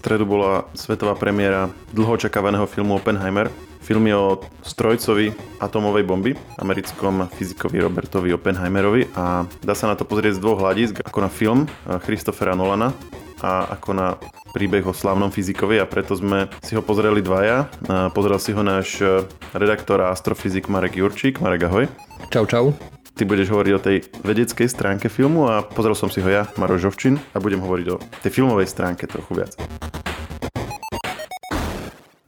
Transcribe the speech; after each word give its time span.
stredu 0.00 0.24
bola 0.24 0.64
svetová 0.72 1.12
premiéra 1.12 1.68
dlho 1.92 2.16
očakávaného 2.16 2.64
filmu 2.64 2.96
Oppenheimer. 2.96 3.52
Film 3.84 4.08
je 4.08 4.16
o 4.16 4.40
strojcovi 4.64 5.60
atomovej 5.60 6.04
bomby, 6.08 6.32
americkom 6.56 7.28
fyzikovi 7.36 7.84
Robertovi 7.84 8.32
Oppenheimerovi 8.32 9.12
a 9.12 9.44
dá 9.60 9.76
sa 9.76 9.92
na 9.92 9.94
to 10.00 10.08
pozrieť 10.08 10.40
z 10.40 10.42
dvoch 10.42 10.64
hľadisk, 10.64 11.04
ako 11.04 11.18
na 11.20 11.28
film 11.28 11.60
eh, 11.68 12.00
Christophera 12.00 12.56
Nolana 12.56 12.96
a 13.44 13.72
ako 13.76 13.90
na 13.92 14.16
príbeh 14.52 14.84
o 14.84 14.96
slávnom 14.96 15.32
fyzikovi 15.32 15.80
a 15.80 15.88
preto 15.88 16.16
sme 16.16 16.48
si 16.64 16.76
ho 16.76 16.80
pozreli 16.80 17.20
dvaja. 17.20 17.68
Eh, 17.68 18.08
pozrel 18.16 18.40
si 18.40 18.56
ho 18.56 18.64
náš 18.64 19.04
eh, 19.04 19.24
redaktor 19.52 20.00
a 20.00 20.16
astrofyzik 20.16 20.72
Marek 20.72 20.96
Jurčík. 20.96 21.44
Marek, 21.44 21.68
ahoj. 21.68 21.84
Čau, 22.32 22.48
čau 22.48 22.72
ty 23.14 23.26
budeš 23.26 23.50
hovoriť 23.50 23.72
o 23.76 23.84
tej 23.84 23.96
vedeckej 24.22 24.68
stránke 24.70 25.10
filmu 25.10 25.50
a 25.50 25.62
pozrel 25.64 25.94
som 25.98 26.10
si 26.10 26.22
ho 26.22 26.28
ja, 26.30 26.46
Maro 26.60 26.78
Žovčin, 26.78 27.18
a 27.32 27.42
budem 27.42 27.62
hovoriť 27.62 27.86
o 27.90 27.96
tej 28.22 28.30
filmovej 28.30 28.68
stránke 28.70 29.06
trochu 29.10 29.42
viac. 29.42 29.54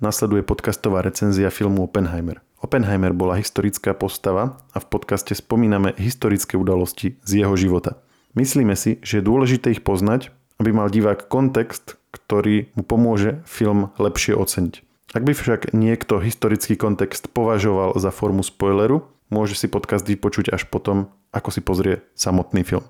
Nasleduje 0.03 0.43
podcastová 0.43 0.99
recenzia 1.07 1.47
filmu 1.55 1.87
Oppenheimer. 1.87 2.43
Oppenheimer 2.59 3.15
bola 3.15 3.39
historická 3.39 3.95
postava 3.95 4.59
a 4.75 4.79
v 4.83 4.87
podcaste 4.91 5.35
spomíname 5.35 5.95
historické 5.95 6.59
udalosti 6.59 7.19
z 7.23 7.47
jeho 7.47 7.55
života. 7.55 8.03
Myslíme 8.35 8.75
si, 8.75 8.99
že 9.07 9.23
je 9.23 9.27
dôležité 9.27 9.71
ich 9.71 9.87
poznať, 9.87 10.35
aby 10.59 10.75
mal 10.75 10.91
divák 10.91 11.31
kontext, 11.31 11.99
ktorý 12.11 12.71
mu 12.75 12.83
pomôže 12.83 13.47
film 13.47 13.95
lepšie 13.99 14.35
oceniť. 14.35 14.75
Ak 15.13 15.29
by 15.29 15.37
však 15.37 15.77
niekto 15.77 16.19
historický 16.25 16.75
kontext 16.75 17.29
považoval 17.31 18.01
za 18.01 18.09
formu 18.09 18.41
spoileru, 18.41 19.05
môže 19.33 19.57
si 19.57 19.65
podcast 19.65 20.05
vypočuť 20.05 20.53
až 20.53 20.69
potom, 20.69 21.09
ako 21.33 21.49
si 21.49 21.65
pozrie 21.65 22.05
samotný 22.13 22.69
film. 22.69 22.85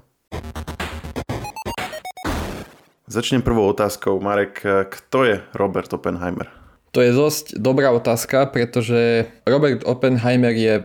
Začnem 3.06 3.46
prvou 3.46 3.70
otázkou. 3.70 4.18
Marek, 4.18 4.66
kto 4.66 5.18
je 5.22 5.36
Robert 5.54 5.92
Oppenheimer? 5.94 6.50
To 6.92 7.00
je 7.00 7.14
dosť 7.14 7.56
dobrá 7.56 7.94
otázka, 7.94 8.50
pretože 8.50 9.30
Robert 9.46 9.86
Oppenheimer 9.86 10.52
je 10.52 10.84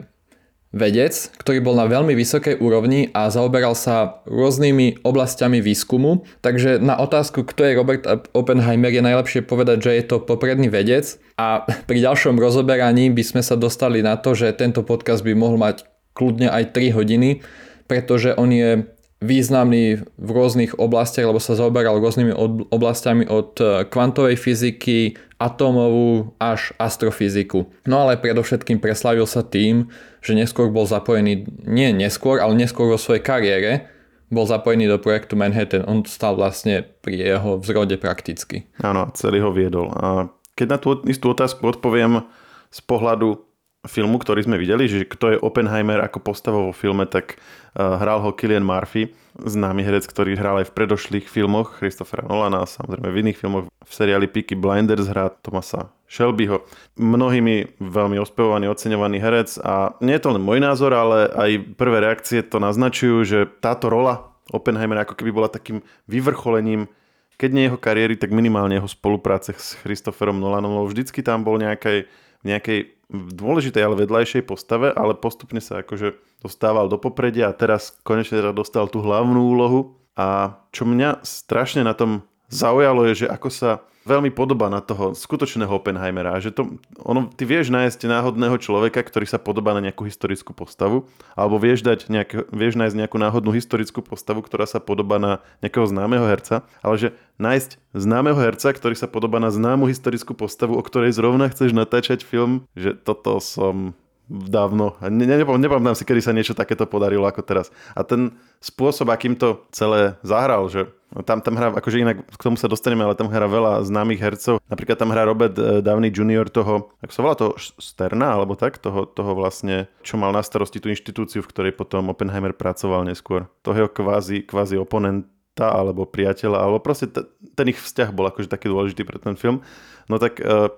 vedec, 0.75 1.15
ktorý 1.39 1.63
bol 1.63 1.75
na 1.79 1.87
veľmi 1.87 2.11
vysokej 2.11 2.59
úrovni 2.59 3.07
a 3.15 3.31
zaoberal 3.31 3.71
sa 3.71 4.19
rôznymi 4.27 5.03
oblastiami 5.03 5.63
výskumu. 5.63 6.27
Takže 6.43 6.83
na 6.83 6.99
otázku, 6.99 7.47
kto 7.47 7.63
je 7.63 7.77
Robert 7.79 8.03
Oppenheimer, 8.35 8.91
je 8.91 9.03
najlepšie 9.03 9.47
povedať, 9.47 9.87
že 9.87 9.91
je 9.95 10.03
to 10.03 10.17
popredný 10.19 10.67
vedec 10.67 11.07
a 11.39 11.63
pri 11.87 12.03
ďalšom 12.03 12.35
rozoberaní 12.35 13.07
by 13.13 13.23
sme 13.23 13.41
sa 13.41 13.55
dostali 13.55 14.03
na 14.03 14.19
to, 14.19 14.35
že 14.35 14.51
tento 14.59 14.83
podcast 14.83 15.23
by 15.23 15.31
mohol 15.37 15.55
mať 15.55 15.87
kľudne 16.17 16.49
aj 16.51 16.75
3 16.75 16.97
hodiny, 16.97 17.45
pretože 17.87 18.35
on 18.35 18.51
je 18.51 18.96
významný 19.17 20.05
v 20.05 20.29
rôznych 20.29 20.77
oblastiach, 20.77 21.25
lebo 21.25 21.41
sa 21.41 21.57
zaoberal 21.57 21.97
rôznymi 21.97 22.37
oblastiami 22.69 23.25
od 23.25 23.57
e, 23.57 23.65
kvantovej 23.89 24.37
fyziky, 24.37 25.17
atómovú 25.41 26.37
až 26.37 26.73
astrofyziku. 26.77 27.65
No 27.89 28.05
ale 28.05 28.21
predovšetkým 28.21 28.77
preslavil 28.77 29.25
sa 29.25 29.41
tým, 29.41 29.89
že 30.21 30.37
neskôr 30.37 30.69
bol 30.69 30.85
zapojený, 30.85 31.49
nie 31.65 31.89
neskôr, 31.97 32.37
ale 32.37 32.53
neskôr 32.53 32.93
vo 32.93 33.01
svojej 33.01 33.25
kariére, 33.25 33.89
bol 34.27 34.43
zapojený 34.43 34.91
do 34.91 34.99
projektu 34.99 35.39
Manhattan. 35.39 35.87
On 35.87 36.03
stal 36.03 36.35
vlastne 36.35 36.83
pri 36.83 37.15
jeho 37.15 37.57
vzrode 37.63 37.95
prakticky. 37.95 38.67
Áno, 38.83 39.07
celý 39.15 39.39
ho 39.39 39.55
viedol. 39.55 39.87
A 39.95 40.27
keď 40.53 40.67
na 40.67 40.77
tú 40.77 40.99
istú 41.07 41.31
otázku 41.31 41.63
odpoviem 41.63 42.27
z 42.67 42.79
pohľadu 42.83 43.46
filmu, 43.87 44.19
ktorý 44.21 44.45
sme 44.45 44.59
videli, 44.61 44.85
že 44.85 45.07
kto 45.07 45.35
je 45.35 45.41
Oppenheimer 45.41 46.03
ako 46.03 46.19
postava 46.21 46.59
vo 46.59 46.75
filme, 46.75 47.07
tak 47.07 47.39
uh, 47.73 47.97
hral 47.97 48.21
ho 48.21 48.35
Killian 48.35 48.63
Murphy, 48.63 49.15
známy 49.39 49.81
herec, 49.81 50.05
ktorý 50.05 50.35
hral 50.35 50.61
aj 50.61 50.69
v 50.69 50.75
predošlých 50.75 51.25
filmoch 51.25 51.79
Christophera 51.79 52.27
Nolana, 52.27 52.67
samozrejme 52.67 53.07
v 53.09 53.19
iných 53.25 53.39
filmoch. 53.39 53.65
V 53.87 53.91
seriáli 53.95 54.27
Peaky 54.27 54.59
Blinders 54.59 55.07
hrá 55.07 55.31
Tomasa 55.31 55.89
Shelbyho. 56.11 56.67
Mnohými 56.99 57.79
veľmi 57.79 58.19
ospevovaný, 58.19 58.67
oceňovaný 58.67 59.17
herec 59.23 59.55
a 59.63 59.95
nie 60.03 60.19
je 60.19 60.23
to 60.23 60.35
len 60.35 60.43
môj 60.43 60.59
názor, 60.59 60.91
ale 60.91 61.31
aj 61.31 61.51
prvé 61.79 62.03
reakcie 62.03 62.43
to 62.43 62.59
naznačujú, 62.59 63.23
že 63.23 63.39
táto 63.63 63.87
rola 63.87 64.35
Oppenheimera 64.51 65.03
ako 65.03 65.19
keby 65.19 65.31
bola 65.31 65.49
takým 65.51 65.83
vyvrcholením 66.07 66.91
keď 67.37 67.49
nie 67.53 67.69
jeho 67.69 67.77
kariéry, 67.77 68.17
tak 68.17 68.33
minimálne 68.33 68.81
jeho 68.81 68.89
spolupráce 68.89 69.53
s 69.53 69.77
Christopherom 69.85 70.41
Nolanom, 70.41 70.81
lebo 70.81 70.89
vždycky 70.89 71.21
tam 71.21 71.45
bol 71.45 71.61
nejakej, 71.61 72.09
nejakej 72.47 72.79
dôležitej, 73.11 73.81
ale 73.83 74.03
vedľajšej 74.03 74.43
postave, 74.47 74.91
ale 74.91 75.15
postupne 75.15 75.59
sa 75.63 75.83
akože 75.83 76.15
dostával 76.43 76.91
do 76.91 76.99
popredia 76.99 77.51
a 77.51 77.55
teraz 77.55 77.95
konečne 78.03 78.39
teda 78.39 78.51
dostal 78.51 78.91
tú 78.91 78.99
hlavnú 78.99 79.51
úlohu. 79.51 79.99
A 80.17 80.59
čo 80.73 80.83
mňa 80.83 81.23
strašne 81.23 81.85
na 81.85 81.93
tom 81.93 82.25
zaujalo 82.49 83.05
je, 83.11 83.23
že 83.23 83.27
ako 83.29 83.49
sa 83.53 83.71
veľmi 84.07 84.31
podobá 84.31 84.71
na 84.71 84.79
toho 84.79 85.11
skutočného 85.11 85.67
Oppenheimera. 85.67 86.39
Že 86.39 86.51
to, 86.55 86.61
ono, 87.03 87.27
ty 87.27 87.43
vieš 87.43 87.67
nájsť 87.67 88.07
náhodného 88.07 88.55
človeka, 88.55 89.03
ktorý 89.03 89.27
sa 89.27 89.35
podobá 89.35 89.75
na 89.75 89.83
nejakú 89.83 90.07
historickú 90.07 90.55
postavu, 90.55 91.11
alebo 91.35 91.59
vieš, 91.59 91.83
dať 91.83 92.07
nejak, 92.07 92.47
vieš 92.55 92.79
nájsť 92.79 92.95
nejakú 92.95 93.19
náhodnú 93.19 93.51
historickú 93.51 93.99
postavu, 93.99 94.39
ktorá 94.39 94.63
sa 94.63 94.79
podobá 94.79 95.19
na 95.19 95.43
nejakého 95.59 95.83
známeho 95.83 96.23
herca, 96.23 96.63
ale 96.79 96.95
že 96.95 97.09
nájsť 97.37 97.83
známeho 97.91 98.39
herca, 98.39 98.71
ktorý 98.71 98.95
sa 98.95 99.11
podobá 99.11 99.43
na 99.43 99.51
známu 99.51 99.91
historickú 99.91 100.31
postavu, 100.31 100.79
o 100.79 100.81
ktorej 100.81 101.11
zrovna 101.11 101.51
chceš 101.51 101.75
natáčať 101.75 102.23
film, 102.23 102.63
že 102.73 102.95
toto 102.95 103.43
som 103.43 103.91
dávno. 104.27 104.99
Ne, 105.07 105.23
ne, 105.23 105.39
nepamätám 105.39 105.95
si, 105.95 106.03
kedy 106.03 106.21
sa 106.21 106.35
niečo 106.35 106.51
takéto 106.51 106.83
podarilo 106.83 107.23
ako 107.23 107.41
teraz. 107.47 107.71
A 107.95 108.03
ten 108.03 108.35
spôsob, 108.59 109.07
akým 109.07 109.39
to 109.39 109.63
celé 109.71 110.19
zahral, 110.21 110.67
že 110.67 110.91
tam, 111.23 111.39
tam 111.39 111.55
hrá, 111.55 111.71
akože 111.71 112.03
inak 112.03 112.17
k 112.27 112.43
tomu 112.43 112.59
sa 112.59 112.67
dostaneme, 112.67 113.07
ale 113.07 113.15
tam 113.15 113.31
hrá 113.31 113.47
veľa 113.47 113.87
známych 113.87 114.19
hercov. 114.19 114.59
Napríklad 114.67 114.99
tam 114.99 115.15
hrá 115.15 115.23
Robert 115.23 115.55
eh, 115.55 115.79
Downey 115.79 116.11
Jr. 116.11 116.51
toho, 116.51 116.91
ako 116.99 117.11
sa 117.15 117.21
volá 117.23 117.35
to, 117.39 117.55
Sterna, 117.79 118.35
alebo 118.35 118.59
tak, 118.59 118.83
toho, 118.83 119.07
toho 119.07 119.31
vlastne, 119.31 119.87
čo 120.03 120.19
mal 120.19 120.35
na 120.35 120.43
starosti 120.43 120.83
tú 120.83 120.91
inštitúciu, 120.91 121.39
v 121.39 121.49
ktorej 121.49 121.73
potom 121.79 122.11
Oppenheimer 122.11 122.51
pracoval 122.51 123.07
neskôr. 123.07 123.47
Toho 123.63 123.87
jeho 123.87 123.91
kvázi, 123.91 124.43
kvázi 124.43 124.75
oponenta 124.75 125.71
alebo 125.71 126.03
priateľa, 126.03 126.67
alebo 126.67 126.83
proste 126.83 127.07
t- 127.07 127.25
ten 127.55 127.71
ich 127.71 127.79
vzťah 127.79 128.11
bol 128.11 128.27
akože 128.27 128.51
taký 128.51 128.67
dôležitý 128.67 129.07
pre 129.07 129.17
ten 129.17 129.39
film. 129.39 129.63
No 130.11 130.19
tak 130.19 130.43
uh, 130.43 130.69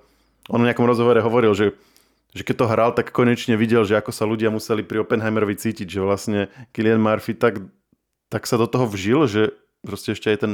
on 0.48 0.62
v 0.62 0.66
nejakom 0.70 0.86
rozhovore 0.88 1.18
hovoril, 1.20 1.52
že 1.52 1.76
že 2.30 2.46
keď 2.46 2.56
to 2.62 2.70
hral, 2.70 2.90
tak 2.94 3.10
konečne 3.10 3.58
videl, 3.58 3.82
že 3.82 3.98
ako 3.98 4.14
sa 4.14 4.22
ľudia 4.22 4.54
museli 4.54 4.86
pri 4.86 5.02
Oppenheimerovi 5.02 5.58
cítiť, 5.58 5.86
že 5.90 6.00
vlastne 6.00 6.40
Killian 6.70 7.02
Murphy 7.02 7.34
tak, 7.34 7.58
tak 8.30 8.46
sa 8.46 8.54
do 8.54 8.70
toho 8.70 8.86
vžil, 8.86 9.26
že 9.26 9.42
proste 9.82 10.14
ešte 10.14 10.30
aj 10.30 10.38
ten, 10.38 10.52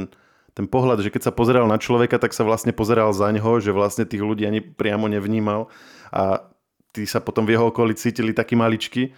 ten 0.57 0.65
pohľad, 0.65 1.05
že 1.05 1.13
keď 1.13 1.29
sa 1.29 1.37
pozeral 1.37 1.69
na 1.69 1.77
človeka, 1.77 2.17
tak 2.17 2.33
sa 2.33 2.49
vlastne 2.49 2.73
pozeral 2.73 3.13
za 3.13 3.29
ňoho, 3.29 3.61
že 3.61 3.77
vlastne 3.77 4.09
tých 4.09 4.25
ľudí 4.25 4.49
ani 4.49 4.65
priamo 4.65 5.05
nevnímal 5.05 5.69
a 6.09 6.49
tí 6.97 7.05
sa 7.05 7.21
potom 7.21 7.45
v 7.45 7.61
jeho 7.61 7.69
okolí 7.69 7.93
cítili 7.93 8.33
takí 8.33 8.57
maličky. 8.57 9.13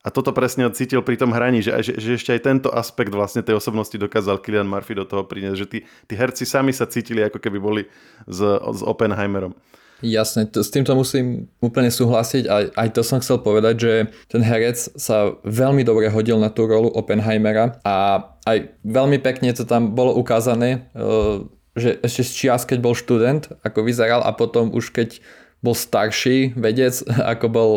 A 0.00 0.08
toto 0.08 0.32
presne 0.32 0.64
cítil 0.72 1.04
pri 1.04 1.20
tom 1.20 1.28
hraní, 1.28 1.60
že, 1.60 1.76
že, 1.84 1.92
že 2.00 2.16
ešte 2.16 2.32
aj 2.32 2.40
tento 2.40 2.68
aspekt 2.72 3.12
vlastne 3.12 3.44
tej 3.44 3.60
osobnosti 3.60 3.92
dokázal 3.92 4.40
Killian 4.40 4.64
Murphy 4.64 4.96
do 4.96 5.04
toho 5.04 5.28
priniesť, 5.28 5.58
že 5.58 5.66
tí, 5.68 5.78
tí 6.08 6.14
herci 6.16 6.48
sami 6.48 6.72
sa 6.72 6.88
cítili 6.88 7.20
ako 7.20 7.36
keby 7.36 7.58
boli 7.60 7.82
s, 8.24 8.40
s 8.40 8.80
Oppenheimerom. 8.80 9.52
Jasne, 10.00 10.48
to, 10.48 10.64
s 10.64 10.72
týmto 10.72 10.96
musím 10.96 11.52
úplne 11.60 11.92
súhlasiť 11.92 12.44
a 12.48 12.72
aj 12.72 12.88
to 12.96 13.04
som 13.04 13.20
chcel 13.20 13.40
povedať, 13.44 13.74
že 13.76 13.92
ten 14.32 14.40
herec 14.40 14.76
sa 14.76 15.36
veľmi 15.44 15.84
dobre 15.84 16.08
hodil 16.08 16.40
na 16.40 16.48
tú 16.48 16.64
rolu 16.64 16.88
Oppenheimera 16.88 17.80
a 17.84 18.24
aj 18.48 18.80
veľmi 18.80 19.20
pekne 19.20 19.52
to 19.52 19.68
tam 19.68 19.92
bolo 19.92 20.16
ukázané, 20.16 20.88
e, 20.96 21.44
že 21.76 22.00
ešte 22.00 22.22
z 22.24 22.30
čias, 22.32 22.62
keď 22.64 22.78
bol 22.80 22.96
študent, 22.96 23.52
ako 23.60 23.84
vyzeral 23.84 24.24
a 24.24 24.32
potom 24.32 24.72
už 24.72 24.88
keď 24.88 25.20
bol 25.60 25.76
starší 25.76 26.56
vedec, 26.56 26.96
ako 27.36 27.46
bol 27.52 27.72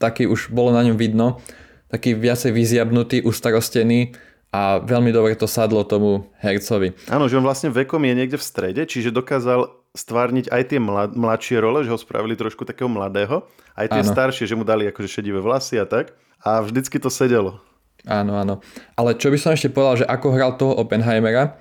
taký, 0.00 0.24
už 0.24 0.48
bolo 0.48 0.72
na 0.72 0.80
ňom 0.80 0.96
vidno, 0.96 1.44
taký 1.92 2.16
viacej 2.16 2.50
vyziabnutý, 2.50 3.22
ustarostený 3.22 4.16
a 4.50 4.80
veľmi 4.80 5.12
dobre 5.12 5.36
to 5.36 5.44
sadlo 5.44 5.84
tomu 5.84 6.32
hercovi. 6.40 6.96
Áno, 7.12 7.28
že 7.28 7.36
on 7.36 7.44
vlastne 7.44 7.68
vekom 7.68 8.00
je 8.02 8.14
niekde 8.16 8.38
v 8.40 8.44
strede, 8.46 8.82
čiže 8.88 9.12
dokázal 9.12 9.68
stvárniť 9.96 10.52
aj 10.52 10.62
tie 10.68 10.78
mlad, 10.78 11.16
mladšie 11.16 11.58
role, 11.58 11.82
že 11.82 11.90
ho 11.90 11.98
spravili 11.98 12.36
trošku 12.36 12.68
takého 12.68 12.86
mladého, 12.86 13.48
aj 13.72 13.86
tie 13.88 14.02
áno. 14.04 14.12
staršie, 14.12 14.44
že 14.44 14.54
mu 14.54 14.62
dali 14.62 14.84
akože 14.86 15.08
šedivé 15.08 15.40
vlasy 15.40 15.80
a 15.80 15.88
tak. 15.88 16.12
A 16.44 16.62
vždycky 16.62 17.00
to 17.00 17.08
sedelo. 17.08 17.58
Áno, 18.06 18.38
áno. 18.38 18.62
Ale 18.94 19.18
čo 19.18 19.32
by 19.32 19.38
som 19.40 19.56
ešte 19.56 19.72
povedal, 19.72 20.04
že 20.04 20.06
ako 20.06 20.26
hral 20.30 20.52
toho 20.54 20.78
Oppenheimera, 20.78 21.58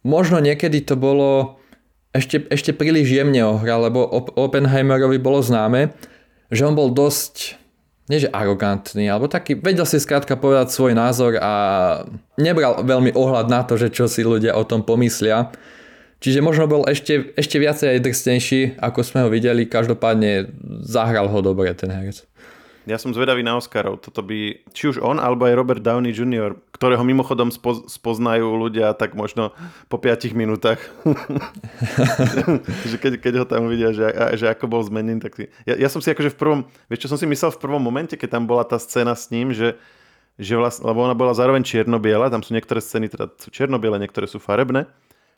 možno 0.00 0.40
niekedy 0.40 0.80
to 0.80 0.96
bolo 0.96 1.60
ešte, 2.16 2.48
ešte 2.48 2.72
príliš 2.72 3.12
jemne 3.12 3.44
ohral, 3.44 3.92
lebo 3.92 4.08
Oppenheimerovi 4.38 5.20
bolo 5.20 5.44
známe, 5.44 5.92
že 6.48 6.64
on 6.64 6.72
bol 6.72 6.88
dosť 6.92 7.60
nie 8.10 8.18
že 8.18 8.34
arogantný, 8.34 9.08
alebo 9.08 9.30
taký, 9.30 9.56
vedel 9.56 9.86
si 9.86 9.96
skrátka 9.96 10.34
povedať 10.36 10.74
svoj 10.74 10.92
názor 10.92 11.38
a 11.38 11.52
nebral 12.36 12.82
veľmi 12.82 13.14
ohľad 13.14 13.46
na 13.46 13.62
to, 13.62 13.78
že 13.78 13.94
čo 13.94 14.10
si 14.10 14.26
ľudia 14.26 14.52
o 14.58 14.66
tom 14.66 14.82
pomyslia. 14.82 15.54
Čiže 16.22 16.38
možno 16.38 16.70
bol 16.70 16.86
ešte, 16.86 17.34
ešte 17.34 17.58
viacej 17.58 17.98
aj 17.98 18.04
drsnejší, 18.06 18.60
ako 18.78 19.02
sme 19.02 19.26
ho 19.26 19.28
videli. 19.28 19.66
Každopádne 19.66 20.54
zahral 20.86 21.26
ho 21.26 21.38
dobre 21.42 21.74
ten 21.74 21.90
herec. 21.90 22.22
Ja 22.82 22.98
som 22.98 23.14
zvedavý 23.14 23.46
na 23.46 23.58
Oscarov. 23.58 24.02
Toto 24.02 24.26
by, 24.26 24.66
či 24.74 24.90
už 24.90 25.02
on, 25.02 25.22
alebo 25.22 25.46
aj 25.46 25.54
Robert 25.54 25.82
Downey 25.82 26.10
Jr., 26.10 26.58
ktorého 26.74 27.02
mimochodom 27.06 27.54
spo, 27.54 27.86
spoznajú 27.86 28.58
ľudia 28.58 28.90
tak 28.98 29.14
možno 29.14 29.54
po 29.86 30.02
5 30.02 30.34
minútach. 30.34 30.82
že 32.90 32.96
keď, 32.98 33.22
keď 33.22 33.34
ho 33.42 33.46
tam 33.46 33.70
vidia, 33.70 33.94
že, 33.94 34.10
že 34.34 34.50
ako 34.50 34.66
bol 34.66 34.82
zmenený, 34.82 35.22
tak 35.22 35.38
si... 35.38 35.46
Ja, 35.62 35.78
ja 35.78 35.86
som 35.86 36.02
si 36.02 36.10
akože 36.10 36.34
v 36.34 36.38
prvom, 36.38 36.60
vieš 36.90 37.06
čo 37.06 37.10
som 37.14 37.18
si 37.18 37.26
myslel 37.26 37.54
v 37.54 37.62
prvom 37.62 37.82
momente, 37.82 38.18
keď 38.18 38.38
tam 38.38 38.50
bola 38.50 38.66
tá 38.66 38.82
scéna 38.82 39.14
s 39.14 39.30
ním, 39.30 39.54
že, 39.54 39.78
že 40.34 40.58
vlastne, 40.58 40.82
lebo 40.82 41.06
ona 41.06 41.14
bola 41.14 41.38
zároveň 41.38 41.62
čierno-biela, 41.62 42.34
tam 42.34 42.42
sú 42.42 42.50
niektoré 42.50 42.82
scény, 42.82 43.06
teda 43.10 43.30
sú 43.38 43.54
čierno 43.54 43.78
niektoré 43.78 44.26
sú 44.26 44.42
farebné, 44.42 44.90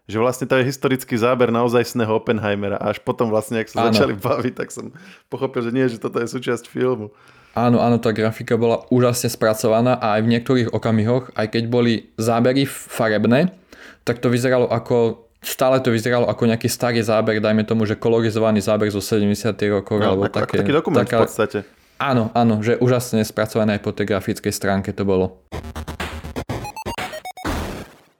že 0.05 0.21
vlastne 0.21 0.45
to 0.45 0.61
je 0.61 0.69
historický 0.69 1.17
záber 1.17 1.49
naozajstného 1.49 2.13
Oppenheimera 2.13 2.77
a 2.77 2.93
až 2.93 3.01
potom 3.01 3.33
vlastne, 3.33 3.65
ak 3.65 3.73
sa 3.73 3.89
ano. 3.89 3.97
začali 3.97 4.15
baviť, 4.21 4.53
tak 4.53 4.69
som 4.69 4.93
pochopil, 5.33 5.65
že 5.65 5.73
nie, 5.73 5.89
že 5.89 5.97
toto 5.97 6.21
je 6.21 6.29
súčasť 6.29 6.69
filmu. 6.69 7.09
Áno, 7.55 7.79
áno, 7.79 8.03
tá 8.03 8.11
grafika 8.11 8.59
bola 8.59 8.83
úžasne 8.91 9.31
spracovaná 9.31 9.97
a 9.97 10.19
aj 10.19 10.21
v 10.27 10.31
niektorých 10.37 10.69
okamihoch, 10.75 11.31
aj 11.39 11.55
keď 11.55 11.65
boli 11.71 12.11
zábery 12.19 12.67
farebné, 12.67 13.55
tak 14.03 14.19
to 14.21 14.29
vyzeralo 14.29 14.69
ako 14.69 15.25
stále 15.45 15.77
to 15.85 15.93
vyzeralo 15.93 16.25
ako 16.27 16.49
nejaký 16.49 16.67
starý 16.73 17.05
záber, 17.05 17.39
dajme 17.39 17.69
tomu, 17.69 17.85
že 17.85 18.01
kolorizovaný 18.01 18.65
záber 18.65 18.89
zo 18.89 19.05
70. 19.05 19.55
rokov. 19.69 20.01
No, 20.01 20.05
alebo 20.17 20.25
ako, 20.27 20.41
také, 20.41 20.57
ako 20.57 20.63
taký 20.65 20.73
dokument 20.73 21.05
taká, 21.05 21.17
v 21.21 21.25
podstate. 21.29 21.59
Áno, 22.01 22.33
áno, 22.35 22.65
že 22.65 22.81
úžasne 22.81 23.23
spracované 23.23 23.79
aj 23.79 23.83
po 23.85 23.93
tej 23.95 24.11
grafickej 24.11 24.51
stránke 24.51 24.91
to 24.91 25.07
bolo. 25.07 25.45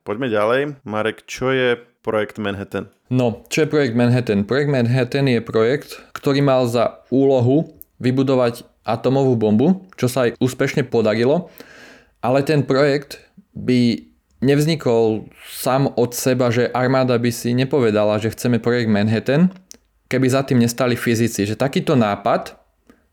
Poďme 0.05 0.29
ďalej. 0.29 0.85
Marek, 0.85 1.25
čo 1.25 1.49
je 1.49 1.81
projekt 2.05 2.37
Manhattan? 2.37 2.93
No, 3.09 3.41
čo 3.49 3.65
je 3.65 3.73
projekt 3.73 3.97
Manhattan? 3.97 4.45
Projekt 4.45 4.69
Manhattan 4.69 5.25
je 5.25 5.41
projekt, 5.41 5.97
ktorý 6.13 6.45
mal 6.45 6.69
za 6.69 7.01
úlohu 7.09 7.73
vybudovať 8.05 8.69
atomovú 8.85 9.33
bombu, 9.33 9.89
čo 9.97 10.13
sa 10.13 10.29
aj 10.29 10.37
úspešne 10.45 10.85
podarilo, 10.85 11.49
ale 12.21 12.45
ten 12.45 12.69
projekt 12.69 13.17
by 13.57 14.05
nevznikol 14.45 15.25
sám 15.49 15.89
od 15.97 16.13
seba, 16.13 16.53
že 16.53 16.69
armáda 16.77 17.17
by 17.17 17.33
si 17.33 17.57
nepovedala, 17.57 18.21
že 18.21 18.29
chceme 18.37 18.61
projekt 18.61 18.93
Manhattan, 18.93 19.57
keby 20.13 20.27
za 20.29 20.45
tým 20.45 20.61
nestali 20.61 21.01
fyzici. 21.01 21.49
Že 21.49 21.57
takýto 21.57 21.97
nápad 21.97 22.61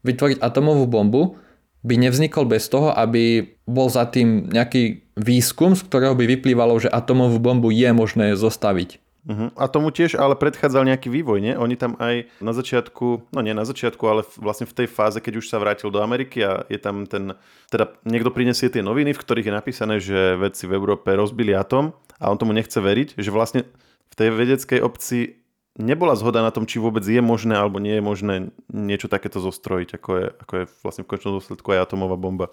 vytvoriť 0.03 0.43
atomovú 0.43 0.91
bombu 0.91 1.39
by 1.81 1.95
nevznikol 1.97 2.45
bez 2.45 2.69
toho, 2.69 2.93
aby 2.93 3.57
bol 3.65 3.89
za 3.89 4.05
tým 4.05 4.49
nejaký 4.53 5.01
výskum, 5.17 5.73
z 5.73 5.81
ktorého 5.85 6.13
by 6.13 6.29
vyplývalo, 6.37 6.77
že 6.77 6.93
atomovú 6.93 7.41
bombu 7.41 7.73
je 7.73 7.89
možné 7.93 8.37
zostaviť. 8.37 9.01
Uh-huh. 9.21 9.53
A 9.53 9.69
tomu 9.69 9.93
tiež 9.93 10.17
ale 10.17 10.33
predchádzal 10.33 10.81
nejaký 10.81 11.13
vývoj, 11.13 11.45
nie? 11.45 11.53
Oni 11.53 11.77
tam 11.77 11.93
aj 12.01 12.25
na 12.41 12.57
začiatku, 12.57 13.29
no 13.29 13.39
nie 13.45 13.53
na 13.53 13.69
začiatku, 13.69 14.01
ale 14.09 14.25
vlastne 14.41 14.65
v 14.65 14.73
tej 14.73 14.87
fáze, 14.89 15.21
keď 15.21 15.45
už 15.45 15.45
sa 15.45 15.61
vrátil 15.61 15.93
do 15.93 16.01
Ameriky 16.01 16.41
a 16.41 16.65
je 16.65 16.81
tam 16.81 17.05
ten, 17.05 17.37
teda 17.69 17.93
niekto 18.01 18.33
prinesie 18.33 18.73
tie 18.73 18.81
noviny, 18.81 19.13
v 19.13 19.21
ktorých 19.21 19.53
je 19.53 19.53
napísané, 19.53 19.95
že 20.01 20.41
vedci 20.41 20.65
v 20.65 20.73
Európe 20.73 21.13
rozbili 21.13 21.53
atom 21.53 21.93
a 22.17 22.33
on 22.33 22.37
tomu 22.41 22.57
nechce 22.57 22.81
veriť, 22.81 23.21
že 23.21 23.29
vlastne 23.29 23.69
v 24.09 24.13
tej 24.17 24.29
vedeckej 24.33 24.79
obci 24.81 25.40
nebola 25.79 26.19
zhoda 26.19 26.44
na 26.44 26.51
tom, 26.51 26.68
či 26.68 26.81
vôbec 26.81 27.03
je 27.06 27.21
možné 27.23 27.56
alebo 27.56 27.79
nie 27.79 28.00
je 28.00 28.03
možné 28.03 28.35
niečo 28.71 29.07
takéto 29.07 29.39
zostrojiť, 29.39 29.89
ako 29.95 30.09
je, 30.18 30.25
ako 30.44 30.53
je 30.53 30.63
vlastne 30.83 31.03
v 31.07 31.09
končnom 31.12 31.33
dôsledku 31.39 31.68
aj 31.71 31.88
atomová 31.88 32.19
bomba. 32.19 32.51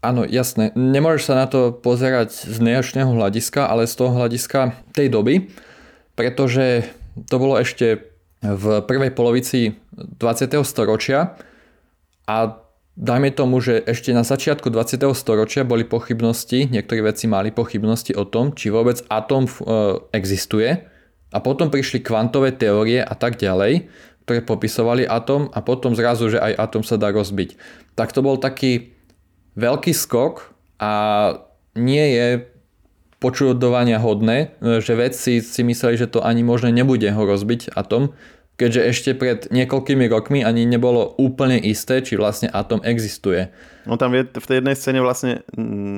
Áno, 0.00 0.24
jasné. 0.24 0.72
Nemôžeš 0.72 1.28
sa 1.28 1.34
na 1.36 1.44
to 1.44 1.76
pozerať 1.76 2.32
z 2.32 2.56
dnešného 2.56 3.12
hľadiska, 3.12 3.68
ale 3.68 3.84
z 3.84 3.94
toho 4.00 4.16
hľadiska 4.16 4.72
tej 4.96 5.12
doby, 5.12 5.52
pretože 6.16 6.88
to 7.28 7.36
bolo 7.36 7.60
ešte 7.60 8.08
v 8.40 8.80
prvej 8.80 9.12
polovici 9.12 9.76
20. 9.92 10.64
storočia 10.64 11.36
a 12.24 12.56
dajme 12.96 13.28
tomu, 13.36 13.60
že 13.60 13.84
ešte 13.84 14.16
na 14.16 14.24
začiatku 14.24 14.72
20. 14.72 15.04
storočia 15.12 15.68
boli 15.68 15.84
pochybnosti, 15.84 16.72
niektorí 16.72 17.04
veci 17.04 17.28
mali 17.28 17.52
pochybnosti 17.52 18.16
o 18.16 18.24
tom, 18.24 18.56
či 18.56 18.72
vôbec 18.72 19.04
atom 19.12 19.44
e, 19.44 19.52
existuje 20.16 20.80
a 21.30 21.38
potom 21.38 21.70
prišli 21.70 22.02
kvantové 22.02 22.54
teórie 22.54 23.00
a 23.00 23.14
tak 23.14 23.38
ďalej, 23.38 23.86
ktoré 24.26 24.46
popisovali 24.46 25.06
atom 25.06 25.50
a 25.50 25.62
potom 25.62 25.94
zrazu, 25.94 26.30
že 26.30 26.38
aj 26.38 26.54
atom 26.58 26.82
sa 26.86 26.98
dá 26.98 27.10
rozbiť. 27.10 27.58
Tak 27.98 28.14
to 28.14 28.22
bol 28.22 28.38
taký 28.38 28.94
veľký 29.58 29.90
skok 29.94 30.54
a 30.78 30.92
nie 31.74 32.06
je 32.14 32.28
počudovania 33.20 34.00
hodné, 34.00 34.56
že 34.60 34.96
vedci 34.96 35.44
si 35.44 35.60
mysleli, 35.60 36.00
že 36.00 36.08
to 36.08 36.24
ani 36.24 36.40
možné 36.40 36.72
nebude 36.72 37.04
ho 37.12 37.22
rozbiť 37.28 37.76
atom, 37.76 38.16
keďže 38.60 38.80
ešte 38.92 39.10
pred 39.16 39.48
niekoľkými 39.48 40.04
rokmi 40.12 40.44
ani 40.44 40.68
nebolo 40.68 41.16
úplne 41.16 41.56
isté, 41.56 42.04
či 42.04 42.20
vlastne 42.20 42.52
atom 42.52 42.84
existuje. 42.84 43.48
On 43.88 43.96
tam 43.96 44.12
v 44.12 44.28
tej 44.28 44.60
jednej 44.60 44.76
scéne 44.76 45.00
vlastne 45.00 45.40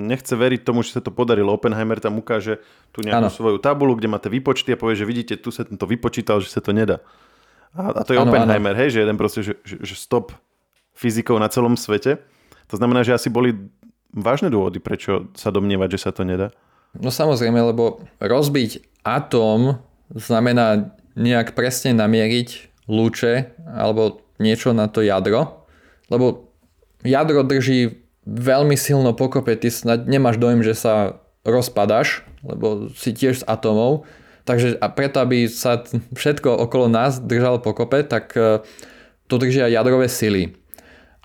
nechce 0.06 0.31
veriť 0.31 0.62
tomu, 0.62 0.87
že 0.87 0.94
sa 0.94 1.03
to 1.03 1.11
podarilo. 1.11 1.50
Oppenheimer 1.50 1.99
tam 1.99 2.23
ukáže 2.23 2.62
tú 2.94 3.03
nejakú 3.03 3.26
ano. 3.26 3.35
svoju 3.35 3.59
tabulu, 3.59 3.99
kde 3.99 4.06
máte 4.06 4.31
výpočty 4.31 4.70
a 4.70 4.79
povie, 4.79 4.94
že 4.94 5.03
vidíte, 5.03 5.35
tu 5.43 5.50
sa 5.50 5.67
to 5.67 5.87
vypočítal, 5.91 6.38
že 6.38 6.55
sa 6.55 6.62
to 6.62 6.70
nedá. 6.70 7.03
A, 7.75 7.91
a 7.91 8.03
to 8.06 8.14
je 8.14 8.23
ano, 8.23 8.31
Oppenheimer, 8.31 8.79
ano. 8.79 8.81
hej, 8.87 8.94
že 8.94 8.99
jeden 9.03 9.19
proste, 9.19 9.43
že, 9.43 9.58
že, 9.67 9.82
že 9.82 9.94
stop 9.99 10.31
fyzikou 10.94 11.35
na 11.43 11.50
celom 11.50 11.75
svete. 11.75 12.23
To 12.70 12.79
znamená, 12.79 13.03
že 13.03 13.19
asi 13.19 13.26
boli 13.26 13.58
vážne 14.15 14.55
dôvody, 14.55 14.79
prečo 14.79 15.26
sa 15.35 15.50
domnievať, 15.50 15.99
že 15.99 16.03
sa 16.06 16.15
to 16.15 16.23
nedá. 16.23 16.55
No 16.94 17.11
samozrejme, 17.11 17.58
lebo 17.75 18.06
rozbiť 18.23 19.03
atóm 19.03 19.82
znamená 20.15 20.94
nejak 21.19 21.53
presne 21.53 21.97
namieriť 21.97 22.73
lúče 22.88 23.55
alebo 23.69 24.25
niečo 24.43 24.75
na 24.75 24.91
to 24.91 25.05
jadro, 25.05 25.67
lebo 26.11 26.50
jadro 27.06 27.47
drží 27.47 28.03
veľmi 28.26 28.79
silno 28.79 29.14
pokope, 29.14 29.55
ty 29.59 29.70
snad 29.70 30.06
nemáš 30.06 30.38
dojem, 30.38 30.62
že 30.62 30.79
sa 30.79 31.23
rozpadáš, 31.43 32.23
lebo 32.47 32.91
si 32.94 33.11
tiež 33.11 33.43
s 33.43 33.47
atomov, 33.47 34.06
takže 34.47 34.79
a 34.79 34.87
preto, 34.91 35.23
aby 35.23 35.50
sa 35.50 35.82
všetko 36.14 36.50
okolo 36.67 36.87
nás 36.87 37.19
držalo 37.19 37.58
pokope, 37.58 38.06
tak 38.06 38.35
e, 38.38 38.62
to 39.26 39.35
držia 39.38 39.70
jadrové 39.70 40.06
sily. 40.06 40.55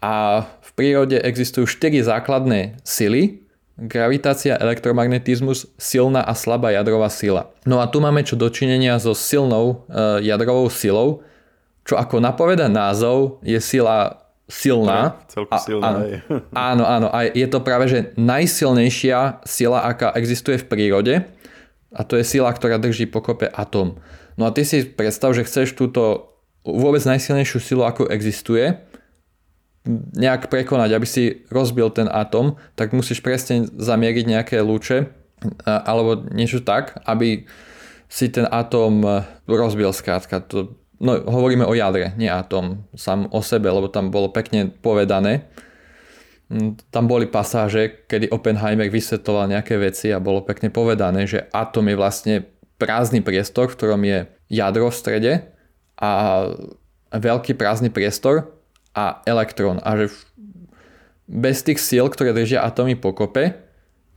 A 0.02 0.46
v 0.62 0.70
prírode 0.78 1.18
existujú 1.18 1.66
4 1.70 2.06
základné 2.06 2.82
sily, 2.82 3.46
gravitácia, 3.78 4.58
elektromagnetizmus, 4.58 5.70
silná 5.78 6.26
a 6.26 6.34
slabá 6.34 6.74
jadrová 6.74 7.14
sila. 7.14 7.54
No 7.64 7.78
a 7.78 7.86
tu 7.86 8.02
máme 8.02 8.26
čo 8.26 8.34
dočinenia 8.34 8.98
so 8.98 9.14
silnou 9.14 9.86
e, 9.86 10.26
jadrovou 10.26 10.66
silou, 10.74 11.22
čo 11.86 11.96
ako 11.96 12.18
napoveda 12.18 12.66
názov 12.68 13.38
je 13.46 13.62
sila 13.62 14.28
silná. 14.50 15.22
Celku 15.30 15.54
silná. 15.62 16.04
A, 16.52 16.60
áno, 16.74 16.84
áno. 16.90 17.08
A 17.14 17.30
je 17.30 17.48
to 17.48 17.62
práve, 17.62 17.86
že 17.88 18.00
najsilnejšia 18.18 19.46
sila, 19.46 19.86
aká 19.86 20.12
existuje 20.18 20.58
v 20.58 20.68
prírode. 20.68 21.14
A 21.94 22.02
to 22.04 22.18
je 22.20 22.26
sila, 22.26 22.52
ktorá 22.52 22.82
drží 22.82 23.08
pokope 23.08 23.48
atóm. 23.48 24.02
No 24.36 24.50
a 24.50 24.52
ty 24.52 24.66
si 24.66 24.84
predstav, 24.84 25.38
že 25.38 25.46
chceš 25.46 25.78
túto 25.78 26.34
vôbec 26.68 27.00
najsilnejšiu 27.08 27.60
silu, 27.64 27.84
ako 27.88 28.12
existuje, 28.12 28.76
nejak 30.14 30.52
prekonať, 30.52 30.90
aby 30.94 31.08
si 31.08 31.24
rozbil 31.48 31.90
ten 31.90 32.12
atom, 32.12 32.60
tak 32.76 32.92
musíš 32.92 33.24
presne 33.24 33.66
zamieriť 33.66 34.26
nejaké 34.28 34.58
lúče 34.60 35.10
alebo 35.66 36.28
niečo 36.34 36.62
tak, 36.62 36.98
aby 37.06 37.46
si 38.08 38.32
ten 38.32 38.48
atom 38.48 39.04
e, 39.04 39.22
rozbil 39.46 39.92
skrátka. 39.92 40.42
To, 40.50 40.80
no, 40.98 41.20
hovoríme 41.28 41.68
o 41.68 41.76
jadre, 41.76 42.16
nie 42.16 42.32
atom 42.32 42.88
sám 42.96 43.28
o 43.30 43.44
sebe, 43.44 43.68
lebo 43.68 43.92
tam 43.92 44.10
bolo 44.10 44.32
pekne 44.32 44.72
povedané. 44.72 45.52
Mm, 46.48 46.80
tam 46.90 47.06
boli 47.06 47.28
pasáže, 47.28 48.08
kedy 48.08 48.32
Oppenheimer 48.32 48.88
vysvetoval 48.88 49.52
nejaké 49.52 49.76
veci 49.78 50.10
a 50.10 50.24
bolo 50.24 50.42
pekne 50.48 50.72
povedané, 50.72 51.28
že 51.28 51.46
atom 51.52 51.86
je 51.92 52.00
vlastne 52.00 52.36
prázdny 52.80 53.22
priestor, 53.22 53.68
v 53.70 53.78
ktorom 53.78 54.02
je 54.08 54.20
jadro 54.48 54.88
v 54.88 54.96
strede 54.96 55.34
a 56.00 56.10
veľký 57.12 57.58
prázdny 57.60 57.92
priestor, 57.92 58.57
a 58.98 59.22
elektrón. 59.30 59.78
A 59.86 59.94
že 59.94 60.10
bez 61.30 61.62
tých 61.62 61.78
síl, 61.78 62.10
ktoré 62.10 62.34
držia 62.34 62.66
atómy 62.66 62.98
pokope, 62.98 63.54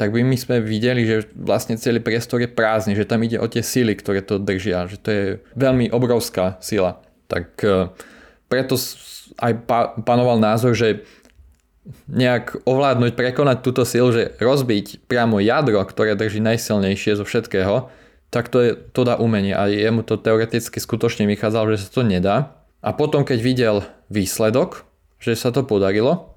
tak 0.01 0.17
by 0.17 0.25
my 0.25 0.33
sme 0.41 0.65
videli, 0.65 1.05
že 1.05 1.29
vlastne 1.37 1.77
celý 1.77 2.01
priestor 2.01 2.41
je 2.41 2.49
prázdny, 2.49 2.97
že 2.97 3.05
tam 3.05 3.21
ide 3.21 3.37
o 3.37 3.45
tie 3.45 3.61
síly, 3.61 3.93
ktoré 3.93 4.25
to 4.25 4.41
držia, 4.41 4.89
že 4.89 4.97
to 4.97 5.09
je 5.13 5.25
veľmi 5.61 5.93
obrovská 5.93 6.57
sila. 6.65 7.05
Tak 7.29 7.61
e, 7.61 7.93
preto 8.49 8.81
aj 9.37 9.53
panoval 10.01 10.41
názor, 10.41 10.73
že 10.73 11.05
nejak 12.09 12.65
ovládnuť, 12.65 13.13
prekonať 13.13 13.61
túto 13.61 13.85
silu, 13.85 14.09
že 14.09 14.33
rozbiť 14.41 15.05
priamo 15.05 15.37
jadro, 15.37 15.85
ktoré 15.85 16.17
drží 16.17 16.41
najsilnejšie 16.41 17.21
zo 17.21 17.29
všetkého, 17.29 17.93
tak 18.33 18.49
to, 18.49 18.59
je, 18.63 18.71
to 18.97 19.05
dá 19.05 19.21
umenie 19.21 19.53
a 19.53 19.69
jemu 19.69 20.07
to 20.07 20.17
teoreticky 20.17 20.81
skutočne 20.81 21.29
vychádzalo, 21.29 21.77
že 21.77 21.85
sa 21.85 21.89
to 21.93 22.03
nedá. 22.07 22.57
A 22.81 22.97
potom, 22.97 23.27
keď 23.27 23.39
videl 23.45 23.77
výsledok, 24.11 24.85
že 25.23 25.39
sa 25.39 25.55
to 25.55 25.63
podarilo, 25.63 26.35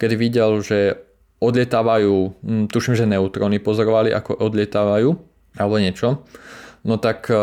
keď 0.00 0.10
videl, 0.16 0.50
že 0.64 0.96
odlietávajú, 1.42 2.14
hm, 2.40 2.64
tuším, 2.70 2.94
že 2.96 3.10
neutróny 3.10 3.58
pozorovali, 3.60 4.14
ako 4.14 4.38
odlietávajú, 4.38 5.08
alebo 5.58 5.76
niečo, 5.76 6.22
no 6.86 6.96
tak 6.96 7.26
e, 7.28 7.36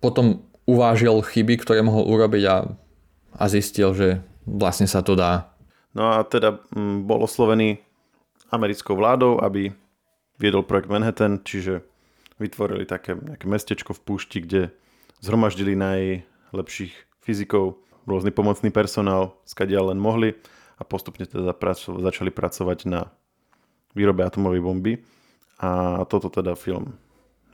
potom 0.00 0.42
uvážil 0.64 1.20
chyby, 1.20 1.60
ktoré 1.60 1.84
mohol 1.84 2.08
urobiť 2.08 2.44
a, 2.48 2.56
a 3.36 3.44
zistil, 3.46 3.92
že 3.92 4.08
vlastne 4.48 4.88
sa 4.88 5.04
to 5.04 5.12
dá. 5.12 5.52
No 5.92 6.14
a 6.14 6.24
teda 6.24 6.64
m, 6.72 7.04
bol 7.04 7.22
oslovený 7.22 7.84
americkou 8.48 8.96
vládou, 8.96 9.42
aby 9.42 9.74
viedol 10.38 10.66
projekt 10.66 10.90
Manhattan, 10.90 11.42
čiže 11.42 11.84
vytvorili 12.38 12.86
také 12.86 13.14
nejaké 13.14 13.46
mestečko 13.46 13.94
v 13.94 14.02
púšti, 14.02 14.42
kde 14.42 14.74
zhromaždili 15.22 15.78
najlepších 15.78 16.94
fyzikov, 17.22 17.78
rôzny 18.04 18.30
pomocný 18.30 18.70
personál, 18.70 19.36
skadiaľ 19.48 19.92
len 19.92 20.00
mohli 20.00 20.36
a 20.76 20.82
postupne 20.82 21.24
teda 21.24 21.54
začali 22.00 22.30
pracovať 22.30 22.78
na 22.88 23.12
výrobe 23.96 24.26
atomovej 24.26 24.60
bomby. 24.60 24.92
A 25.62 26.02
toto 26.10 26.28
teda 26.28 26.58
film 26.58 26.98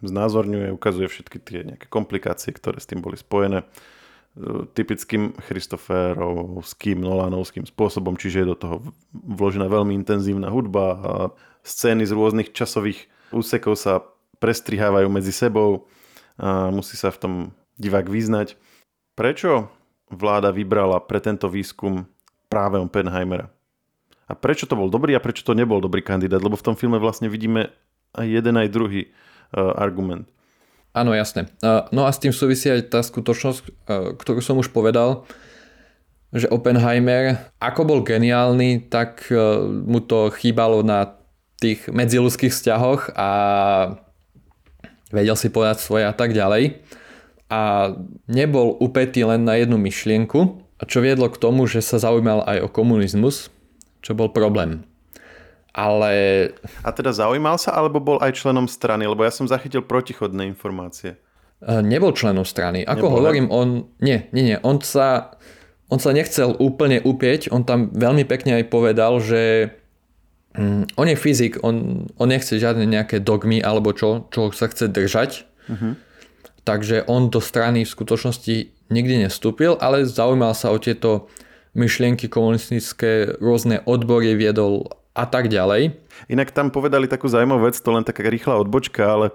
znázorňuje, 0.00 0.72
ukazuje 0.72 1.06
všetky 1.06 1.38
tie 1.44 1.58
nejaké 1.62 1.86
komplikácie, 1.92 2.50
ktoré 2.56 2.80
s 2.80 2.88
tým 2.88 3.04
boli 3.04 3.20
spojené 3.20 3.68
typickým 4.78 5.34
Christopherovským, 5.42 7.02
Nolanovským 7.02 7.66
spôsobom, 7.66 8.14
čiže 8.14 8.46
je 8.46 8.50
do 8.54 8.56
toho 8.56 8.76
vložená 9.12 9.66
veľmi 9.66 9.92
intenzívna 9.92 10.48
hudba 10.48 10.86
a 10.96 11.12
scény 11.66 12.06
z 12.06 12.14
rôznych 12.14 12.54
časových 12.54 13.10
úsekov 13.34 13.74
sa 13.74 14.06
prestrihávajú 14.38 15.10
medzi 15.10 15.34
sebou 15.34 15.90
a 16.40 16.70
musí 16.72 16.96
sa 16.96 17.12
v 17.12 17.20
tom 17.20 17.34
divák 17.76 18.06
vyznať. 18.08 18.54
Prečo 19.18 19.68
vláda 20.10 20.50
vybrala 20.50 20.98
pre 21.00 21.22
tento 21.22 21.46
výskum 21.46 22.04
práve 22.50 22.76
Oppenheimera? 22.76 23.48
A 24.26 24.34
prečo 24.34 24.66
to 24.66 24.78
bol 24.78 24.90
dobrý 24.90 25.14
a 25.14 25.22
prečo 25.22 25.42
to 25.42 25.54
nebol 25.54 25.78
dobrý 25.78 26.02
kandidát? 26.02 26.42
Lebo 26.42 26.58
v 26.58 26.66
tom 26.66 26.76
filme 26.78 26.98
vlastne 26.98 27.30
vidíme 27.30 27.70
aj 28.14 28.26
jeden 28.26 28.54
aj 28.58 28.68
druhý 28.70 29.10
uh, 29.10 29.74
argument. 29.78 30.26
Áno, 30.90 31.14
jasne. 31.14 31.46
No 31.94 32.02
a 32.02 32.10
s 32.10 32.18
tým 32.18 32.34
súvisí 32.34 32.66
aj 32.66 32.90
tá 32.90 32.98
skutočnosť, 32.98 33.86
ktorú 34.18 34.42
som 34.42 34.58
už 34.58 34.74
povedal, 34.74 35.22
že 36.34 36.50
Oppenheimer, 36.50 37.46
ako 37.62 37.86
bol 37.86 38.00
geniálny, 38.02 38.90
tak 38.90 39.30
mu 39.86 40.02
to 40.02 40.34
chýbalo 40.34 40.82
na 40.82 41.14
tých 41.62 41.86
medziludských 41.86 42.50
vzťahoch 42.50 43.14
a 43.14 43.30
vedel 45.14 45.38
si 45.38 45.46
povedať 45.46 45.78
svoje 45.78 46.10
a 46.10 46.14
tak 46.14 46.34
ďalej. 46.34 46.82
A 47.50 47.92
nebol 48.30 48.78
upetý 48.78 49.26
len 49.26 49.42
na 49.42 49.58
jednu 49.58 49.74
myšlienku, 49.74 50.62
čo 50.86 50.98
viedlo 51.02 51.28
k 51.28 51.36
tomu, 51.36 51.66
že 51.66 51.82
sa 51.82 51.98
zaujímal 51.98 52.46
aj 52.46 52.64
o 52.64 52.68
komunizmus, 52.70 53.50
čo 54.00 54.14
bol 54.14 54.30
problém. 54.30 54.86
Ale... 55.70 56.12
A 56.82 56.90
teda 56.90 57.14
zaujímal 57.14 57.58
sa, 57.60 57.74
alebo 57.74 58.02
bol 58.02 58.18
aj 58.18 58.38
členom 58.42 58.66
strany? 58.66 59.06
Lebo 59.06 59.22
ja 59.22 59.30
som 59.30 59.46
zachytil 59.46 59.86
protichodné 59.86 60.46
informácie. 60.50 61.18
E, 61.62 61.84
nebol 61.84 62.10
členom 62.10 62.42
strany. 62.42 62.82
Ako 62.82 63.06
Nebol, 63.06 63.14
hovorím, 63.22 63.46
on... 63.52 63.86
Nie, 64.02 64.26
nie, 64.34 64.54
nie. 64.54 64.58
On 64.66 64.82
sa, 64.82 65.38
on 65.86 66.02
sa 66.02 66.10
nechcel 66.10 66.58
úplne 66.58 66.98
upieť. 67.02 67.54
On 67.54 67.62
tam 67.62 67.92
veľmi 67.94 68.26
pekne 68.26 68.58
aj 68.58 68.64
povedal, 68.66 69.22
že 69.22 69.74
mm, 70.58 70.98
on 70.98 71.06
je 71.06 71.16
fyzik, 71.16 71.62
on, 71.62 72.06
on 72.18 72.28
nechce 72.30 72.56
žiadne 72.58 72.82
nejaké 72.88 73.22
dogmy 73.22 73.62
alebo 73.62 73.94
čo, 73.94 74.26
čo 74.34 74.50
sa 74.50 74.66
chce 74.66 74.90
držať. 74.90 75.46
Uh-huh. 75.70 75.94
Takže 76.64 77.08
on 77.08 77.32
do 77.32 77.40
strany 77.40 77.82
v 77.84 77.92
skutočnosti 77.92 78.56
nikdy 78.92 79.24
nestúpil, 79.26 79.78
ale 79.80 80.04
zaujímal 80.04 80.52
sa 80.52 80.74
o 80.74 80.78
tieto 80.78 81.30
myšlienky 81.72 82.26
komunistické, 82.26 83.38
rôzne 83.38 83.80
odbory 83.86 84.34
viedol 84.34 84.90
a 85.14 85.26
tak 85.26 85.50
ďalej. 85.50 85.94
Inak 86.30 86.50
tam 86.50 86.70
povedali 86.74 87.10
takú 87.10 87.26
zaujímavú 87.30 87.70
vec, 87.70 87.78
to 87.78 87.90
len 87.94 88.06
taká 88.06 88.26
rýchla 88.26 88.58
odbočka, 88.60 89.02
ale 89.06 89.26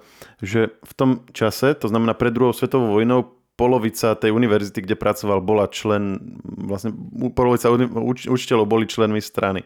že 0.43 0.75
v 0.83 0.93
tom 0.95 1.09
čase, 1.31 1.75
to 1.75 1.87
znamená 1.87 2.15
pred 2.15 2.35
druhou 2.35 2.51
svetovou 2.51 2.99
vojnou, 2.99 3.31
polovica 3.55 4.19
tej 4.19 4.35
univerzity, 4.35 4.83
kde 4.83 4.99
pracoval, 4.99 5.39
bola 5.39 5.71
člen, 5.71 6.19
vlastne 6.43 6.91
polovica 7.31 7.71
uč, 7.71 8.27
učiteľov 8.27 8.67
boli 8.67 8.83
členmi 8.83 9.23
strany. 9.23 9.63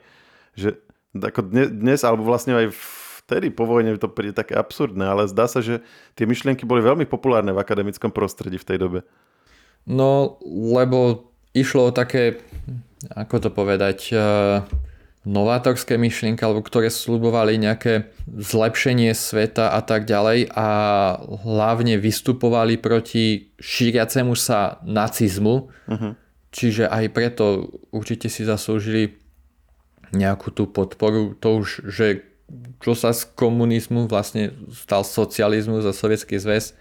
Že 0.54 0.78
ako 1.18 1.42
dnes, 1.50 1.68
dnes, 1.74 2.00
alebo 2.06 2.22
vlastne 2.22 2.54
aj 2.54 2.70
vtedy 3.30 3.54
po 3.54 3.70
vojne 3.70 3.94
to 4.02 4.10
príde 4.10 4.34
také 4.34 4.58
absurdné, 4.58 5.06
ale 5.06 5.30
zdá 5.30 5.46
sa, 5.46 5.62
že 5.62 5.86
tie 6.18 6.26
myšlienky 6.26 6.66
boli 6.66 6.82
veľmi 6.82 7.06
populárne 7.06 7.54
v 7.54 7.62
akademickom 7.62 8.10
prostredí 8.10 8.58
v 8.58 8.66
tej 8.66 8.78
dobe. 8.82 9.00
No, 9.86 10.42
lebo 10.50 11.30
išlo 11.54 11.94
o 11.94 11.96
také, 11.96 12.42
ako 13.14 13.36
to 13.38 13.50
povedať, 13.54 14.00
uh 14.18 14.66
novátorské 15.28 16.00
myšlienky, 16.00 16.40
alebo 16.42 16.64
ktoré 16.64 16.88
slubovali 16.88 17.60
nejaké 17.60 18.16
zlepšenie 18.26 19.12
sveta 19.12 19.76
a 19.76 19.84
tak 19.84 20.08
ďalej 20.08 20.48
a 20.56 20.68
hlavne 21.44 22.00
vystupovali 22.00 22.80
proti 22.80 23.52
šíriacemu 23.60 24.34
sa 24.40 24.80
nacizmu. 24.88 25.56
Uh-huh. 25.68 26.16
Čiže 26.50 26.88
aj 26.88 27.06
preto 27.12 27.46
určite 27.92 28.32
si 28.32 28.48
zaslúžili 28.48 29.20
nejakú 30.16 30.56
tú 30.56 30.66
podporu. 30.66 31.36
To 31.44 31.62
už, 31.62 31.86
že 31.86 32.26
čo 32.82 32.94
sa 32.98 33.14
z 33.14 33.30
komunizmu 33.36 34.10
vlastne 34.10 34.56
stal 34.74 35.06
socializmus 35.06 35.86
a 35.86 35.94
sovietský 35.94 36.42
zväz, 36.42 36.74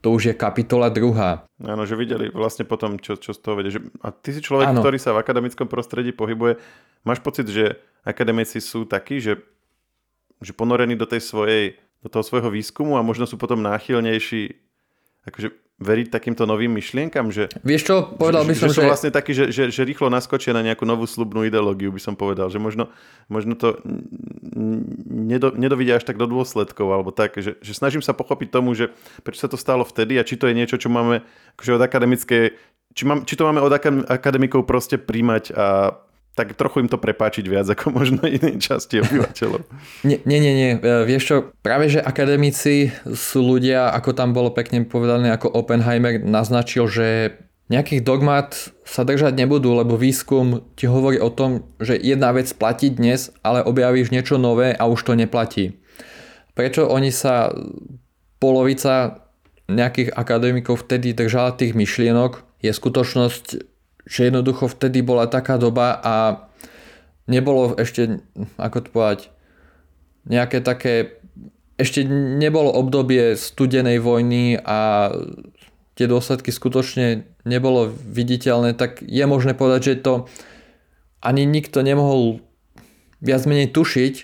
to 0.00 0.16
už 0.16 0.32
je 0.32 0.34
kapitola 0.34 0.88
druhá. 0.88 1.44
Áno, 1.60 1.84
že 1.84 1.92
videli 1.92 2.32
vlastne 2.32 2.64
potom, 2.64 2.96
čo, 2.96 3.20
čo 3.20 3.36
z 3.36 3.40
toho 3.40 3.60
vedie. 3.60 3.76
Že, 3.76 3.92
a 4.00 4.08
ty 4.08 4.32
si 4.32 4.40
človek, 4.40 4.72
ano. 4.72 4.80
ktorý 4.80 4.96
sa 4.96 5.12
v 5.12 5.20
akademickom 5.20 5.68
prostredí 5.68 6.16
pohybuje. 6.16 6.56
Máš 7.04 7.20
pocit, 7.20 7.44
že 7.52 7.76
akademici 8.00 8.64
sú 8.64 8.88
takí, 8.88 9.20
že, 9.20 9.44
že 10.40 10.56
ponorení 10.56 10.96
do, 10.96 11.04
tej 11.04 11.20
svojej, 11.20 11.76
do 12.00 12.08
toho 12.08 12.24
svojho 12.24 12.48
výskumu 12.48 12.96
a 12.96 13.04
možno 13.04 13.28
sú 13.28 13.36
potom 13.36 13.60
náchylnejší 13.60 14.56
akože 15.28 15.52
veriť 15.80 16.12
takýmto 16.12 16.44
novým 16.44 16.76
myšlienkam, 16.76 17.32
že... 17.32 17.48
Vieš 17.64 17.82
čo, 17.88 17.96
povedal 18.20 18.44
by 18.44 18.52
som, 18.52 18.68
že... 18.68 18.76
Sú 18.76 18.84
že... 18.84 18.90
vlastne 18.92 19.10
takí, 19.10 19.32
že, 19.32 19.48
že, 19.48 19.72
že 19.72 19.82
rýchlo 19.88 20.12
naskočia 20.12 20.52
na 20.52 20.60
nejakú 20.60 20.84
novú 20.84 21.08
slubnú 21.08 21.40
ideológiu, 21.48 21.88
by 21.88 21.98
som 22.04 22.14
povedal, 22.20 22.52
že 22.52 22.60
možno, 22.60 22.92
možno 23.32 23.56
to 23.56 23.80
nedo, 25.08 25.56
nedovidia 25.56 25.96
až 25.96 26.04
tak 26.04 26.20
do 26.20 26.28
dôsledkov, 26.28 26.84
alebo 26.84 27.10
tak, 27.16 27.40
že, 27.40 27.56
že 27.64 27.72
snažím 27.72 28.04
sa 28.04 28.12
pochopiť 28.12 28.52
tomu, 28.52 28.76
že 28.76 28.92
prečo 29.24 29.40
sa 29.40 29.48
to 29.48 29.56
stalo 29.56 29.88
vtedy 29.88 30.20
a 30.20 30.26
či 30.28 30.36
to 30.36 30.52
je 30.52 30.54
niečo, 30.54 30.76
čo 30.76 30.92
máme 30.92 31.24
akože 31.56 31.80
od 31.80 31.82
akademickej 31.82 32.44
či, 32.90 33.06
mám, 33.06 33.22
či 33.22 33.38
to 33.38 33.46
máme 33.46 33.62
od 33.62 33.70
akademikov 34.10 34.66
proste 34.66 34.98
príjmať 34.98 35.54
a 35.54 35.94
tak 36.38 36.54
trochu 36.54 36.86
im 36.86 36.88
to 36.88 36.96
prepáčiť 36.96 37.44
viac 37.44 37.66
ako 37.68 37.90
možno 37.90 38.22
inej 38.24 38.62
časti 38.62 39.02
obyvateľov. 39.02 39.66
Nie, 40.08 40.18
nie, 40.24 40.40
nie. 40.40 40.70
E, 40.78 41.04
vieš 41.04 41.22
čo, 41.26 41.36
práve 41.60 41.90
že 41.90 42.00
akademici 42.00 42.94
sú 43.04 43.44
ľudia, 43.44 43.90
ako 43.92 44.16
tam 44.16 44.32
bolo 44.32 44.54
pekne 44.54 44.86
povedané, 44.86 45.34
ako 45.34 45.52
Oppenheimer 45.52 46.22
naznačil, 46.22 46.88
že 46.88 47.36
nejakých 47.70 48.02
dogmat 48.02 48.74
sa 48.82 49.06
držať 49.06 49.38
nebudú, 49.38 49.78
lebo 49.78 49.94
výskum 49.94 50.66
ti 50.74 50.90
hovorí 50.90 51.22
o 51.22 51.30
tom, 51.30 51.62
že 51.78 51.94
jedna 51.94 52.34
vec 52.34 52.50
platí 52.50 52.90
dnes, 52.90 53.30
ale 53.46 53.62
objavíš 53.62 54.10
niečo 54.10 54.42
nové 54.42 54.74
a 54.74 54.90
už 54.90 55.06
to 55.06 55.12
neplatí. 55.14 55.78
Prečo 56.58 56.90
oni 56.90 57.14
sa 57.14 57.54
polovica 58.42 59.22
nejakých 59.70 60.10
akademikov 60.18 60.82
vtedy 60.82 61.14
držala 61.14 61.54
tých 61.54 61.78
myšlienok, 61.78 62.42
je 62.58 62.74
skutočnosť, 62.74 63.44
že 64.06 64.28
jednoducho 64.28 64.68
vtedy 64.68 65.02
bola 65.04 65.26
taká 65.28 65.56
doba 65.56 65.98
a 66.00 66.14
nebolo 67.30 67.76
ešte, 67.78 68.20
ako 68.56 68.78
to 68.84 68.88
povedať, 68.90 69.20
nejaké 70.28 70.60
také, 70.60 71.22
ešte 71.80 72.04
nebolo 72.08 72.72
obdobie 72.74 73.38
studenej 73.38 74.02
vojny 74.02 74.60
a 74.60 75.10
tie 75.96 76.06
dôsledky 76.08 76.52
skutočne 76.52 77.28
nebolo 77.44 77.92
viditeľné, 77.92 78.76
tak 78.76 79.04
je 79.04 79.24
možné 79.24 79.52
povedať, 79.56 79.80
že 79.84 79.94
to 80.04 80.14
ani 81.20 81.44
nikto 81.44 81.84
nemohol 81.84 82.40
viac 83.20 83.44
menej 83.44 83.68
tušiť, 83.72 84.14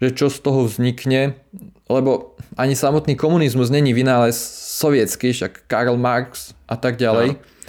že 0.00 0.08
čo 0.16 0.26
z 0.32 0.38
toho 0.42 0.66
vznikne, 0.66 1.38
lebo 1.86 2.34
ani 2.58 2.74
samotný 2.74 3.14
komunizmus 3.14 3.70
není 3.70 3.94
vynález 3.94 4.34
sovietský, 4.80 5.30
však 5.30 5.70
Karl 5.70 5.94
Marx 5.94 6.56
a 6.66 6.74
tak 6.74 6.98
ďalej. 6.98 7.36
No. 7.36 7.59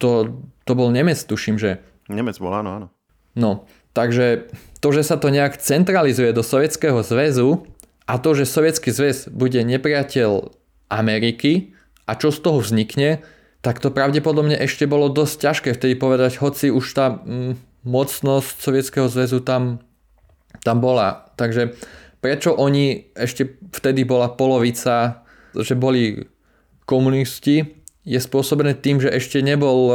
To 0.00 0.32
to 0.70 0.78
bol 0.78 0.94
Nemec, 0.94 1.18
tuším, 1.18 1.58
že... 1.58 1.82
Nemec 2.06 2.38
bol, 2.38 2.54
áno, 2.54 2.70
áno. 2.70 2.86
No, 3.34 3.66
takže 3.90 4.46
to, 4.78 4.94
že 4.94 5.02
sa 5.02 5.18
to 5.18 5.34
nejak 5.34 5.58
centralizuje 5.58 6.30
do 6.30 6.46
Sovietskeho 6.46 7.02
zväzu 7.02 7.66
a 8.06 8.22
to, 8.22 8.38
že 8.38 8.46
Sovietský 8.46 8.94
zväz 8.94 9.26
bude 9.34 9.58
nepriateľ 9.66 10.54
Ameriky 10.86 11.74
a 12.06 12.14
čo 12.14 12.30
z 12.30 12.38
toho 12.38 12.62
vznikne, 12.62 13.18
tak 13.66 13.82
to 13.82 13.90
pravdepodobne 13.90 14.54
ešte 14.62 14.86
bolo 14.86 15.10
dosť 15.10 15.34
ťažké 15.42 15.68
vtedy 15.74 15.98
povedať, 15.98 16.38
hoci 16.38 16.70
už 16.70 16.86
tá 16.94 17.18
mm, 17.18 17.58
mocnosť 17.82 18.54
Sovietskeho 18.62 19.10
zväzu 19.10 19.42
tam, 19.42 19.82
tam 20.62 20.78
bola. 20.78 21.34
Takže 21.34 21.74
prečo 22.22 22.54
oni 22.54 23.10
ešte 23.18 23.58
vtedy 23.74 24.06
bola 24.06 24.30
polovica, 24.30 25.26
že 25.50 25.74
boli 25.74 26.30
komunisti, 26.86 27.79
je 28.10 28.18
spôsobené 28.18 28.74
tým, 28.74 28.98
že 28.98 29.06
ešte 29.06 29.38
nebol 29.38 29.94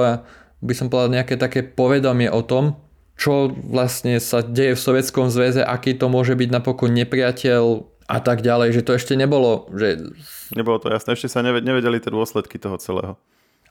by 0.63 0.73
som 0.73 0.87
povedal, 0.87 1.11
nejaké 1.11 1.35
také 1.35 1.61
povedomie 1.61 2.31
o 2.31 2.41
tom, 2.41 2.79
čo 3.15 3.51
vlastne 3.51 4.19
sa 4.19 4.43
deje 4.43 4.75
v 4.75 4.81
Sovietskom 4.81 5.31
zväze, 5.31 5.63
aký 5.63 5.95
to 5.95 6.11
môže 6.11 6.35
byť 6.35 6.49
napokon 6.51 6.91
nepriateľ 6.95 7.63
a 8.05 8.17
tak 8.21 8.43
ďalej, 8.43 8.75
že 8.75 8.85
to 8.85 8.95
ešte 8.97 9.13
nebolo, 9.15 9.69
že... 9.71 10.11
Nebolo 10.53 10.77
to 10.77 10.91
jasné, 10.91 11.15
ešte 11.15 11.31
sa 11.31 11.41
nevedeli 11.41 11.97
tie 11.99 12.11
dôsledky 12.11 12.59
toho 12.59 12.77
celého. 12.77 13.13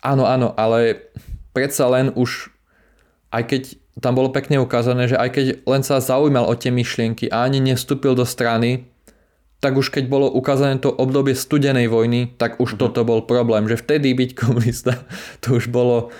Áno, 0.00 0.24
áno, 0.24 0.52
ale 0.56 1.12
predsa 1.52 1.88
len 1.88 2.12
už, 2.16 2.50
aj 3.32 3.42
keď 3.48 3.62
tam 4.02 4.18
bolo 4.18 4.34
pekne 4.34 4.58
ukázané, 4.58 5.06
že 5.06 5.14
aj 5.14 5.30
keď 5.30 5.46
len 5.70 5.82
sa 5.86 6.02
zaujímal 6.02 6.50
o 6.50 6.54
tie 6.58 6.74
myšlienky 6.74 7.30
a 7.30 7.46
ani 7.46 7.62
nestúpil 7.62 8.18
do 8.18 8.26
strany, 8.26 8.90
tak 9.64 9.80
už 9.80 9.88
keď 9.88 10.12
bolo 10.12 10.28
ukázané 10.28 10.76
to 10.76 10.92
obdobie 10.92 11.32
studenej 11.32 11.88
vojny, 11.88 12.36
tak 12.36 12.60
už 12.60 12.76
uh-huh. 12.76 12.92
toto 12.92 13.00
bol 13.08 13.24
problém, 13.24 13.64
že 13.64 13.80
vtedy 13.80 14.12
byť 14.12 14.30
komunista, 14.36 15.00
to 15.42 15.56
už 15.56 15.72
bolo 15.72 16.12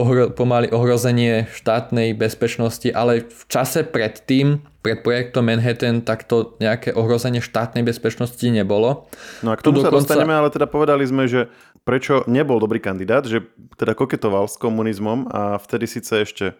ohro- 0.00 0.32
pomaly 0.32 0.72
ohrozenie 0.72 1.44
štátnej 1.52 2.16
bezpečnosti, 2.16 2.88
ale 2.88 3.28
v 3.28 3.42
čase 3.52 3.84
predtým, 3.84 4.64
pred 4.80 5.04
projektom 5.04 5.44
Manhattan, 5.52 6.00
tak 6.00 6.24
to 6.24 6.56
nejaké 6.64 6.96
ohrozenie 6.96 7.44
štátnej 7.44 7.84
bezpečnosti 7.84 8.40
nebolo. 8.48 9.04
No 9.44 9.52
a 9.52 9.60
k 9.60 9.68
tomu 9.68 9.82
tu 9.82 9.84
sa 9.84 9.92
dokonca... 9.92 10.16
dostaneme, 10.16 10.32
ale 10.32 10.48
teda 10.48 10.64
povedali 10.64 11.04
sme, 11.04 11.28
že 11.28 11.52
prečo 11.84 12.24
nebol 12.24 12.56
dobrý 12.56 12.80
kandidát, 12.80 13.28
že 13.28 13.44
teda 13.76 13.92
koketoval 13.92 14.48
s 14.48 14.56
komunizmom 14.56 15.28
a 15.28 15.60
vtedy 15.60 15.84
síce 15.84 16.24
ešte 16.24 16.56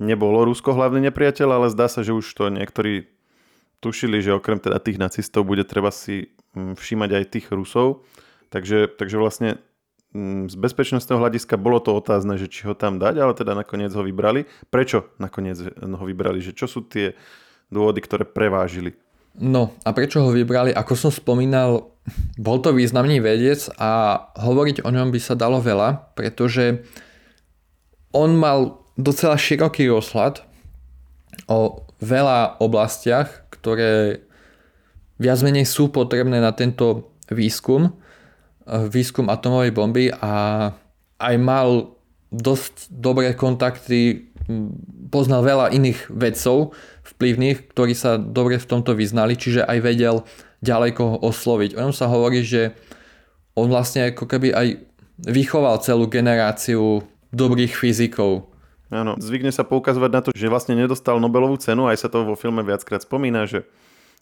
nebolo 0.00 0.46
Rusko 0.48 0.72
hlavný 0.72 1.10
nepriateľ, 1.10 1.48
ale 1.52 1.66
zdá 1.68 1.90
sa, 1.90 2.00
že 2.00 2.16
už 2.16 2.24
to 2.32 2.48
niektorí 2.48 3.17
tušili, 3.78 4.22
že 4.22 4.34
okrem 4.34 4.58
teda 4.58 4.82
tých 4.82 4.98
nacistov 4.98 5.46
bude 5.46 5.62
treba 5.62 5.94
si 5.94 6.34
mm, 6.54 6.74
všímať 6.78 7.10
aj 7.14 7.24
tých 7.30 7.46
Rusov. 7.54 8.02
Takže, 8.48 8.88
takže 8.98 9.16
vlastne 9.20 9.60
mm, 10.14 10.50
z 10.50 10.56
bezpečnostného 10.58 11.20
hľadiska 11.20 11.60
bolo 11.60 11.78
to 11.78 11.94
otázne, 11.94 12.34
že 12.40 12.50
či 12.50 12.66
ho 12.66 12.74
tam 12.74 12.98
dať, 12.98 13.14
ale 13.20 13.32
teda 13.36 13.54
nakoniec 13.54 13.92
ho 13.94 14.02
vybrali. 14.02 14.48
Prečo 14.72 15.14
nakoniec 15.22 15.58
ho 15.78 16.04
vybrali? 16.04 16.42
Že 16.42 16.52
čo 16.56 16.66
sú 16.66 16.80
tie 16.86 17.14
dôvody, 17.68 18.00
ktoré 18.02 18.24
prevážili? 18.26 18.96
No 19.38 19.70
a 19.86 19.94
prečo 19.94 20.24
ho 20.24 20.34
vybrali? 20.34 20.74
Ako 20.74 20.98
som 20.98 21.14
spomínal, 21.14 21.94
bol 22.34 22.58
to 22.58 22.74
významný 22.74 23.22
vedec 23.22 23.70
a 23.78 24.18
hovoriť 24.34 24.82
o 24.82 24.90
ňom 24.90 25.14
by 25.14 25.20
sa 25.22 25.38
dalo 25.38 25.62
veľa, 25.62 26.16
pretože 26.18 26.82
on 28.10 28.34
mal 28.34 28.82
docela 28.98 29.38
široký 29.38 29.86
rozhľad 29.92 30.42
o 31.46 31.86
veľa 32.02 32.58
oblastiach, 32.58 33.47
ktoré 33.58 34.22
viac 35.18 35.42
menej 35.42 35.66
sú 35.66 35.90
potrebné 35.90 36.38
na 36.38 36.54
tento 36.54 37.14
výskum, 37.28 37.90
eh, 37.90 38.86
výskum 38.86 39.28
atomovej 39.28 39.72
bomby 39.74 40.14
a 40.14 40.70
aj 41.18 41.34
mal 41.36 41.98
dosť 42.28 42.92
dobré 42.92 43.32
kontakty, 43.32 44.28
poznal 45.08 45.44
veľa 45.44 45.72
iných 45.72 46.08
vedcov 46.12 46.72
vplyvných, 47.16 47.72
ktorí 47.72 47.92
sa 47.92 48.16
dobre 48.16 48.60
v 48.60 48.68
tomto 48.68 48.96
vyznali, 48.96 49.36
čiže 49.36 49.64
aj 49.64 49.78
vedel 49.80 50.16
ďaleko 50.64 51.02
ho 51.04 51.16
osloviť. 51.24 51.76
O 51.76 51.82
ňom 51.88 51.94
sa 51.94 52.08
hovorí, 52.08 52.44
že 52.44 52.76
on 53.56 53.68
vlastne 53.68 54.12
ako 54.12 54.24
keby 54.24 54.52
aj 54.54 54.68
vychoval 55.24 55.82
celú 55.82 56.06
generáciu 56.06 57.02
dobrých 57.34 57.74
fyzikov, 57.76 58.48
Áno, 58.88 59.20
zvykne 59.20 59.52
sa 59.52 59.68
poukazovať 59.68 60.10
na 60.10 60.20
to, 60.24 60.30
že 60.32 60.48
vlastne 60.48 60.72
nedostal 60.72 61.20
Nobelovú 61.20 61.60
cenu, 61.60 61.84
aj 61.88 62.00
sa 62.00 62.08
to 62.08 62.24
vo 62.24 62.36
filme 62.36 62.64
viackrát 62.64 63.04
spomína, 63.04 63.44
že 63.44 63.68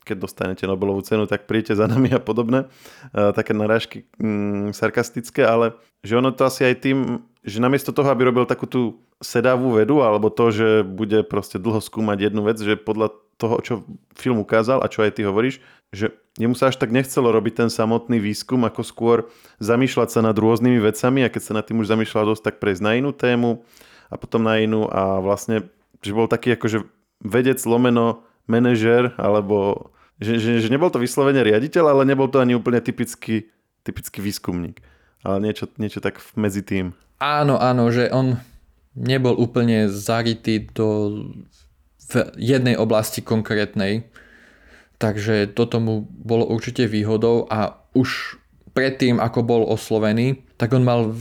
keď 0.07 0.23
dostanete 0.23 0.65
Nobelovú 0.67 1.03
cenu, 1.03 1.27
tak 1.27 1.51
príjete 1.51 1.75
za 1.75 1.91
nami 1.91 2.15
a 2.15 2.23
podobné. 2.23 2.71
E, 3.11 3.35
také 3.35 3.55
narážky 3.55 4.07
mm, 4.19 4.75
sarkastické, 4.75 5.43
ale 5.43 5.75
že 6.07 6.15
ono 6.15 6.31
to 6.31 6.47
asi 6.47 6.63
aj 6.63 6.75
tým, 6.79 6.99
že 7.43 7.59
namiesto 7.59 7.91
toho, 7.91 8.07
aby 8.11 8.27
robil 8.27 8.47
takú 8.47 8.71
tú 8.71 9.03
sedavú 9.19 9.75
vedu, 9.75 10.03
alebo 10.07 10.31
to, 10.31 10.55
že 10.55 10.69
bude 10.87 11.27
proste 11.27 11.59
dlho 11.59 11.83
skúmať 11.83 12.31
jednu 12.31 12.47
vec, 12.47 12.59
že 12.59 12.79
podľa 12.79 13.15
toho, 13.37 13.61
čo 13.61 13.75
film 14.17 14.41
ukázal 14.41 14.81
a 14.81 14.91
čo 14.91 15.05
aj 15.05 15.19
ty 15.19 15.23
hovoríš, 15.27 15.61
že 15.93 16.15
jemu 16.41 16.57
sa 16.57 16.73
až 16.73 16.81
tak 16.81 16.93
nechcelo 16.93 17.33
robiť 17.33 17.65
ten 17.65 17.71
samotný 17.73 18.21
výskum, 18.21 18.65
ako 18.65 18.83
skôr 18.85 19.19
zamýšľať 19.61 20.09
sa 20.13 20.21
nad 20.25 20.37
rôznymi 20.37 20.81
vecami 20.81 21.25
a 21.25 21.33
keď 21.33 21.43
sa 21.43 21.53
nad 21.57 21.65
tým 21.65 21.81
už 21.81 21.91
zamýšľal 21.93 22.33
dosť, 22.33 22.43
tak 22.53 22.55
prejsť 22.61 22.83
na 22.85 22.93
inú 22.97 23.13
tému, 23.13 23.65
a 24.11 24.15
potom 24.15 24.43
na 24.47 24.63
inú 24.63 24.87
a 24.87 25.19
vlastne, 25.19 25.67
že 26.01 26.15
bol 26.15 26.31
taký 26.31 26.55
akože 26.55 26.87
vedec 27.25 27.59
lomeno 27.67 28.23
manažer, 28.47 29.15
alebo 29.19 29.91
že, 30.23 30.39
že, 30.41 30.63
že 30.65 30.69
nebol 30.73 30.89
to 30.89 31.03
vyslovene 31.03 31.43
riaditeľ, 31.43 31.93
ale 31.93 32.09
nebol 32.09 32.31
to 32.31 32.41
ani 32.41 32.57
úplne 32.57 32.81
typický, 32.81 33.51
typický 33.85 34.23
výskumník. 34.23 34.81
Ale 35.27 35.43
niečo, 35.43 35.67
niečo 35.77 35.99
tak 35.99 36.23
medzi 36.39 36.63
tým. 36.63 36.95
Áno, 37.19 37.59
áno, 37.59 37.91
že 37.91 38.09
on 38.13 38.39
nebol 38.97 39.37
úplne 39.37 39.91
zarytý 39.93 40.71
do 40.73 41.21
v 42.07 42.13
jednej 42.39 42.79
oblasti 42.79 43.21
konkrétnej. 43.21 44.07
Takže 44.97 45.53
toto 45.53 45.77
mu 45.83 46.09
bolo 46.09 46.49
určite 46.49 46.89
výhodou 46.89 47.45
a 47.51 47.77
už 47.93 48.41
predtým, 48.73 49.21
ako 49.21 49.41
bol 49.45 49.63
oslovený, 49.69 50.41
tak 50.57 50.73
on 50.73 50.85
mal 50.87 51.13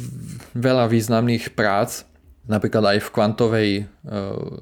veľa 0.56 0.88
významných 0.88 1.52
prác 1.58 2.08
Napríklad 2.46 2.98
aj 2.98 3.00
v 3.02 3.10
kvantovej 3.10 3.70
e, 3.82 3.84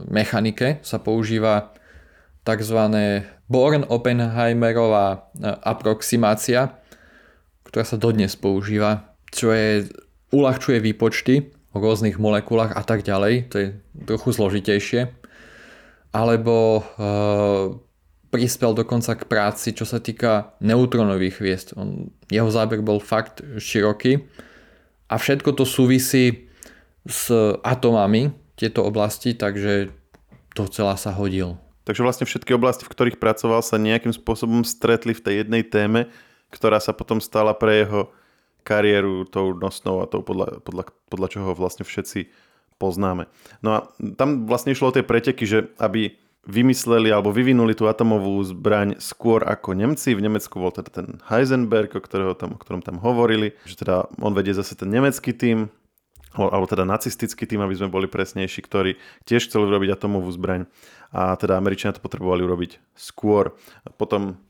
mechanike 0.07 0.79
sa 0.87 1.03
používa 1.03 1.75
tzv. 2.47 2.79
Born-Oppenheimerová 3.51 5.07
e, 5.11 5.17
aproximácia, 5.67 6.79
ktorá 7.67 7.83
sa 7.83 7.99
dodnes 7.99 8.39
používa, 8.39 9.15
čo 9.35 9.51
je, 9.51 9.91
uľahčuje 10.31 10.79
výpočty 10.79 11.51
o 11.75 11.83
rôznych 11.83 12.21
molekulách 12.21 12.71
a 12.71 12.83
tak 12.87 13.03
ďalej. 13.03 13.51
To 13.51 13.55
je 13.59 13.67
trochu 14.07 14.29
zložitejšie. 14.31 15.01
Alebo 16.15 16.79
e, 16.79 16.81
prispel 18.31 18.71
dokonca 18.73 19.13
k 19.19 19.27
práci, 19.27 19.75
čo 19.75 19.83
sa 19.83 19.99
týka 19.99 20.55
neutronových 20.63 21.35
hviezd. 21.37 21.67
On, 21.75 22.07
jeho 22.31 22.47
záber 22.47 22.79
bol 22.79 23.03
fakt 23.03 23.43
široký 23.59 24.23
a 25.11 25.19
všetko 25.19 25.53
to 25.53 25.67
súvisí 25.67 26.52
s 27.03 27.31
atomami 27.61 28.31
tieto 28.55 28.85
oblasti, 28.85 29.35
takže 29.35 29.91
to 30.53 30.69
celá 30.69 30.95
sa 30.95 31.11
hodil. 31.11 31.59
Takže 31.83 32.05
vlastne 32.05 32.23
všetky 32.23 32.55
oblasti, 32.55 32.87
v 32.87 32.93
ktorých 32.95 33.19
pracoval, 33.19 33.59
sa 33.59 33.75
nejakým 33.75 34.15
spôsobom 34.15 34.63
stretli 34.63 35.11
v 35.11 35.23
tej 35.23 35.35
jednej 35.43 35.67
téme, 35.67 36.07
ktorá 36.47 36.79
sa 36.79 36.95
potom 36.95 37.19
stala 37.19 37.51
pre 37.51 37.83
jeho 37.83 38.13
kariéru 38.63 39.27
tou 39.27 39.51
nosnou 39.51 39.99
a 39.99 40.07
tou 40.07 40.23
podľa, 40.23 40.63
podľa, 40.63 40.95
podľa 41.11 41.27
čoho 41.27 41.51
vlastne 41.51 41.83
všetci 41.83 42.31
poznáme. 42.79 43.27
No 43.59 43.69
a 43.75 43.79
tam 44.15 44.47
vlastne 44.47 44.71
išlo 44.71 44.89
o 44.89 44.95
tie 44.95 45.03
preteky, 45.03 45.43
že 45.43 45.59
aby 45.75 46.15
vymysleli 46.43 47.07
alebo 47.07 47.31
vyvinuli 47.31 47.71
tú 47.71 47.87
atomovú 47.87 48.35
zbraň 48.43 48.99
skôr 48.99 49.47
ako 49.47 49.75
Nemci. 49.79 50.11
V 50.11 50.23
Nemecku 50.23 50.59
bol 50.59 50.75
teda 50.75 50.91
ten 50.91 51.07
Heisenberg, 51.31 51.95
o, 51.95 52.03
ktorého 52.03 52.35
tam, 52.35 52.55
o 52.55 52.59
ktorom 52.59 52.83
tam 52.83 52.99
hovorili, 52.99 53.55
že 53.63 53.79
teda 53.79 54.11
on 54.19 54.35
vedie 54.35 54.51
zase 54.51 54.75
ten 54.75 54.91
nemecký 54.91 55.31
tým, 55.31 55.71
alebo 56.33 56.65
teda 56.65 56.83
nacistický 56.83 57.45
tým, 57.45 57.61
aby 57.61 57.77
sme 57.77 57.93
boli 57.93 58.09
presnejší, 58.09 58.65
ktorí 58.65 58.97
tiež 59.29 59.49
chceli 59.49 59.69
urobiť 59.69 59.93
atomovú 59.93 60.29
zbraň 60.33 60.65
a 61.13 61.37
teda 61.37 61.61
Američania 61.61 61.93
to 61.93 62.01
potrebovali 62.01 62.41
urobiť 62.41 62.81
skôr. 62.97 63.53
Potom, 64.01 64.41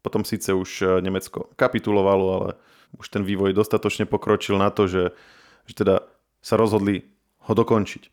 potom 0.00 0.24
síce 0.24 0.56
už 0.56 0.70
e, 0.80 0.84
Nemecko 1.04 1.52
kapitulovalo, 1.60 2.26
ale 2.32 2.50
už 2.96 3.12
ten 3.12 3.22
vývoj 3.22 3.52
dostatočne 3.52 4.08
pokročil 4.08 4.56
na 4.56 4.72
to, 4.72 4.88
že, 4.88 5.12
že 5.68 5.74
teda 5.76 6.08
sa 6.40 6.56
rozhodli 6.56 7.04
ho 7.44 7.52
dokončiť. 7.52 8.08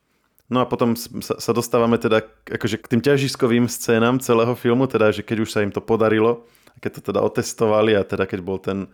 No 0.52 0.60
a 0.60 0.68
potom 0.68 1.00
sa, 1.00 1.40
sa 1.40 1.52
dostávame 1.56 1.96
teda 1.96 2.20
akože 2.52 2.84
k 2.84 2.90
tým 2.92 3.02
ťažiskovým 3.02 3.66
scénám 3.72 4.20
celého 4.20 4.54
filmu, 4.60 4.92
teda 4.92 5.16
že 5.16 5.24
keď 5.24 5.48
už 5.48 5.50
sa 5.56 5.64
im 5.64 5.72
to 5.72 5.80
podarilo, 5.80 6.44
keď 6.84 7.00
to 7.00 7.02
teda 7.14 7.20
otestovali 7.24 7.96
a 7.96 8.04
teda 8.04 8.28
keď 8.28 8.40
bol 8.44 8.60
ten 8.60 8.92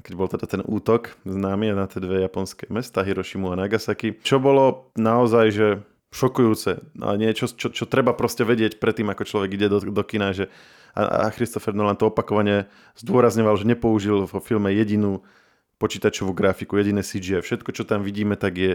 keď 0.00 0.12
bol 0.16 0.28
teda 0.30 0.46
ten 0.48 0.62
útok 0.64 1.12
známy 1.28 1.76
na 1.76 1.84
tie 1.84 2.00
dve 2.00 2.24
japonské 2.24 2.64
mesta, 2.72 3.04
Hirošimu 3.04 3.52
a 3.52 3.60
Nagasaki, 3.60 4.16
čo 4.24 4.40
bolo 4.40 4.88
naozaj, 4.96 5.46
že 5.52 5.68
šokujúce 6.12 6.80
a 7.00 7.08
niečo, 7.16 7.48
čo, 7.48 7.72
čo 7.72 7.84
treba 7.88 8.12
proste 8.12 8.44
vedieť 8.44 8.80
predtým, 8.80 9.08
ako 9.12 9.24
človek 9.24 9.50
ide 9.56 9.68
do, 9.68 9.80
do 9.80 10.04
kina, 10.04 10.36
že 10.36 10.52
a, 10.92 11.28
a 11.28 11.32
Christopher 11.32 11.72
Nolan 11.72 11.96
to 11.96 12.12
opakovane 12.12 12.68
zdôrazňoval, 13.00 13.56
že 13.56 13.68
nepoužil 13.68 14.28
vo 14.28 14.40
filme 14.40 14.68
jedinú 14.76 15.24
počítačovú 15.80 16.36
grafiku, 16.36 16.76
jediné 16.76 17.00
CGI. 17.00 17.40
Všetko, 17.40 17.72
čo 17.72 17.88
tam 17.88 18.04
vidíme, 18.04 18.36
tak 18.36 18.60
je 18.60 18.72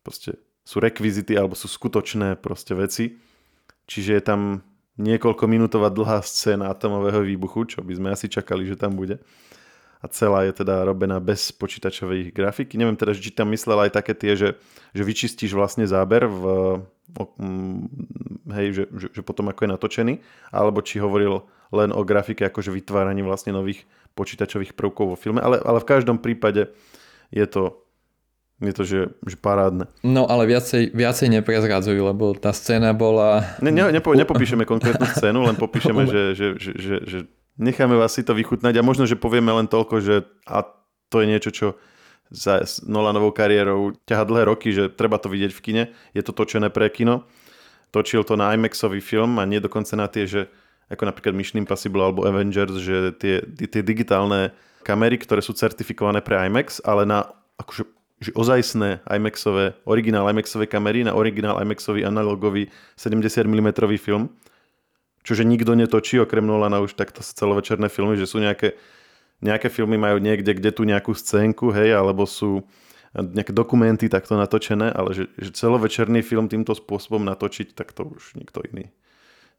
proste, 0.00 0.40
sú 0.64 0.80
rekvizity 0.80 1.36
alebo 1.36 1.52
sú 1.52 1.68
skutočné 1.68 2.40
proste 2.40 2.72
veci. 2.72 3.20
Čiže 3.84 4.10
je 4.16 4.22
tam 4.24 4.40
niekoľko 4.96 5.44
minútová 5.46 5.92
dlhá 5.92 6.24
scéna 6.24 6.72
atomového 6.72 7.20
výbuchu, 7.22 7.76
čo 7.76 7.78
by 7.84 7.92
sme 7.92 8.08
asi 8.08 8.26
čakali, 8.32 8.64
že 8.64 8.80
tam 8.80 8.96
bude 8.96 9.20
a 10.00 10.06
celá 10.08 10.48
je 10.48 10.64
teda 10.64 10.88
robená 10.88 11.20
bez 11.20 11.52
počítačovej 11.52 12.32
grafiky. 12.32 12.80
Neviem 12.80 12.96
teda, 12.96 13.12
či 13.12 13.28
tam 13.32 13.52
myslel 13.52 13.88
aj 13.88 14.00
také 14.00 14.16
tie, 14.16 14.32
že, 14.32 14.56
že 14.96 15.02
vyčistíš 15.04 15.52
vlastne 15.52 15.84
záber 15.84 16.24
v, 16.24 16.42
mm, 17.36 17.84
hej, 18.56 18.66
že, 18.72 18.84
že, 18.96 19.06
že 19.20 19.22
potom 19.22 19.52
ako 19.52 19.68
je 19.68 19.72
natočený, 19.76 20.14
alebo 20.48 20.80
či 20.80 21.04
hovoril 21.04 21.44
len 21.70 21.92
o 21.92 22.00
grafike, 22.00 22.48
akože 22.48 22.72
vytváraní 22.72 23.20
vlastne 23.20 23.52
nových 23.52 23.84
počítačových 24.16 24.74
prvkov 24.74 25.14
vo 25.14 25.16
filme, 25.20 25.38
ale, 25.44 25.60
ale 25.60 25.78
v 25.78 25.88
každom 25.88 26.18
prípade 26.18 26.72
je 27.30 27.46
to 27.46 27.84
je 28.60 28.72
to, 28.76 28.84
že, 28.84 29.00
že 29.24 29.36
parádne. 29.40 29.88
No 30.04 30.28
ale 30.28 30.44
viacej, 30.44 30.92
viacej 30.92 31.32
neprezradzujú, 31.40 31.96
lebo 32.04 32.36
tá 32.36 32.52
scéna 32.52 32.92
bola... 32.92 33.56
Ne, 33.64 33.72
ne, 33.72 33.88
nepo, 33.88 34.12
nepopíšeme 34.12 34.68
konkrétnu 34.68 35.08
scénu, 35.08 35.48
len 35.48 35.56
popíšeme, 35.56 36.04
že, 36.12 36.22
že, 36.36 36.46
že, 36.60 36.72
že, 36.76 36.96
že 37.08 37.18
necháme 37.60 37.94
vás 37.94 38.16
si 38.16 38.24
to 38.24 38.32
vychutnať 38.32 38.80
a 38.80 38.86
možno, 38.86 39.04
že 39.04 39.20
povieme 39.20 39.52
len 39.52 39.68
toľko, 39.68 40.00
že 40.00 40.24
a 40.48 40.64
to 41.12 41.20
je 41.20 41.26
niečo, 41.28 41.50
čo 41.52 41.66
za 42.32 42.62
Nolanovou 42.86 43.34
kariérou 43.34 43.92
ťaha 44.06 44.24
dlhé 44.24 44.42
roky, 44.48 44.72
že 44.72 44.88
treba 44.88 45.18
to 45.20 45.28
vidieť 45.28 45.52
v 45.52 45.60
kine. 45.60 45.82
Je 46.14 46.22
to 46.24 46.32
točené 46.32 46.70
pre 46.72 46.86
kino. 46.88 47.26
Točil 47.90 48.22
to 48.22 48.38
na 48.38 48.54
IMAXový 48.54 49.02
film 49.02 49.42
a 49.42 49.44
nie 49.44 49.58
dokonca 49.58 49.98
na 49.98 50.06
tie, 50.06 50.24
že 50.30 50.46
ako 50.88 51.10
napríklad 51.10 51.34
Mission 51.34 51.58
Impossible 51.58 52.02
alebo 52.06 52.22
Avengers, 52.22 52.78
že 52.78 53.14
tie, 53.18 53.42
tie 53.42 53.82
digitálne 53.82 54.54
kamery, 54.86 55.18
ktoré 55.18 55.42
sú 55.42 55.54
certifikované 55.58 56.22
pre 56.22 56.38
IMAX, 56.46 56.78
ale 56.86 57.02
na 57.04 57.26
akože 57.58 57.84
že 58.20 58.36
ozajstné 58.36 59.00
IMAXové, 59.08 59.80
originál 59.88 60.28
IMAXové 60.28 60.68
kamery 60.68 61.00
na 61.08 61.16
originál 61.16 61.56
IMAXový 61.56 62.04
analogový 62.04 62.68
70 63.00 63.48
mm 63.48 63.68
film, 63.96 64.28
čože 65.22 65.44
nikto 65.44 65.76
netočí 65.76 66.20
okrem 66.20 66.44
Nolana 66.44 66.80
už 66.80 66.96
takto 66.96 67.20
celovečerné 67.20 67.88
filmy, 67.92 68.16
že 68.16 68.28
sú 68.28 68.40
nejaké 68.40 68.76
nejaké 69.40 69.72
filmy 69.72 69.96
majú 69.96 70.20
niekde, 70.20 70.52
kde 70.52 70.70
tu 70.70 70.84
nejakú 70.84 71.16
scénku, 71.16 71.72
hej, 71.72 71.96
alebo 71.96 72.28
sú 72.28 72.68
nejaké 73.16 73.50
dokumenty 73.50 74.06
takto 74.06 74.38
natočené, 74.38 74.92
ale 74.94 75.16
že, 75.16 75.24
že 75.34 75.50
celovečerný 75.50 76.22
film 76.22 76.46
týmto 76.46 76.76
spôsobom 76.76 77.24
natočiť, 77.26 77.74
tak 77.74 77.90
to 77.90 78.06
už 78.06 78.38
nikto 78.38 78.62
iný 78.70 78.94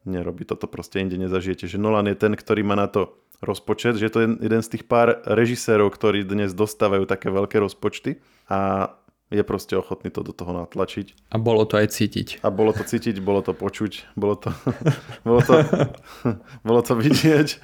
nerobí. 0.08 0.48
Toto 0.48 0.66
proste 0.66 0.98
inde 1.04 1.20
nezažijete. 1.20 1.68
Že 1.68 1.78
Nolan 1.78 2.08
je 2.10 2.16
ten, 2.16 2.32
ktorý 2.32 2.64
má 2.64 2.74
na 2.74 2.88
to 2.88 3.22
rozpočet, 3.44 3.98
že 3.98 4.08
je 4.08 4.12
to 4.14 4.20
jeden 4.40 4.62
z 4.62 4.68
tých 4.78 4.84
pár 4.88 5.20
režisérov, 5.26 5.92
ktorí 5.92 6.24
dnes 6.24 6.54
dostávajú 6.56 7.04
také 7.04 7.28
veľké 7.28 7.60
rozpočty 7.60 8.22
a 8.48 8.90
je 9.32 9.42
proste 9.42 9.72
ochotný 9.72 10.12
to 10.12 10.20
do 10.20 10.36
toho 10.36 10.52
natlačiť. 10.52 11.32
A 11.32 11.40
bolo 11.40 11.64
to 11.64 11.80
aj 11.80 11.96
cítiť. 11.96 12.44
A 12.44 12.52
bolo 12.52 12.76
to 12.76 12.84
cítiť, 12.84 13.16
bolo 13.24 13.40
to 13.40 13.56
počuť, 13.56 14.12
bolo 14.12 14.36
to, 14.36 14.52
bolo 15.26 15.40
to, 15.40 15.54
bolo 16.68 16.80
to 16.84 16.92
vidieť. 16.94 17.48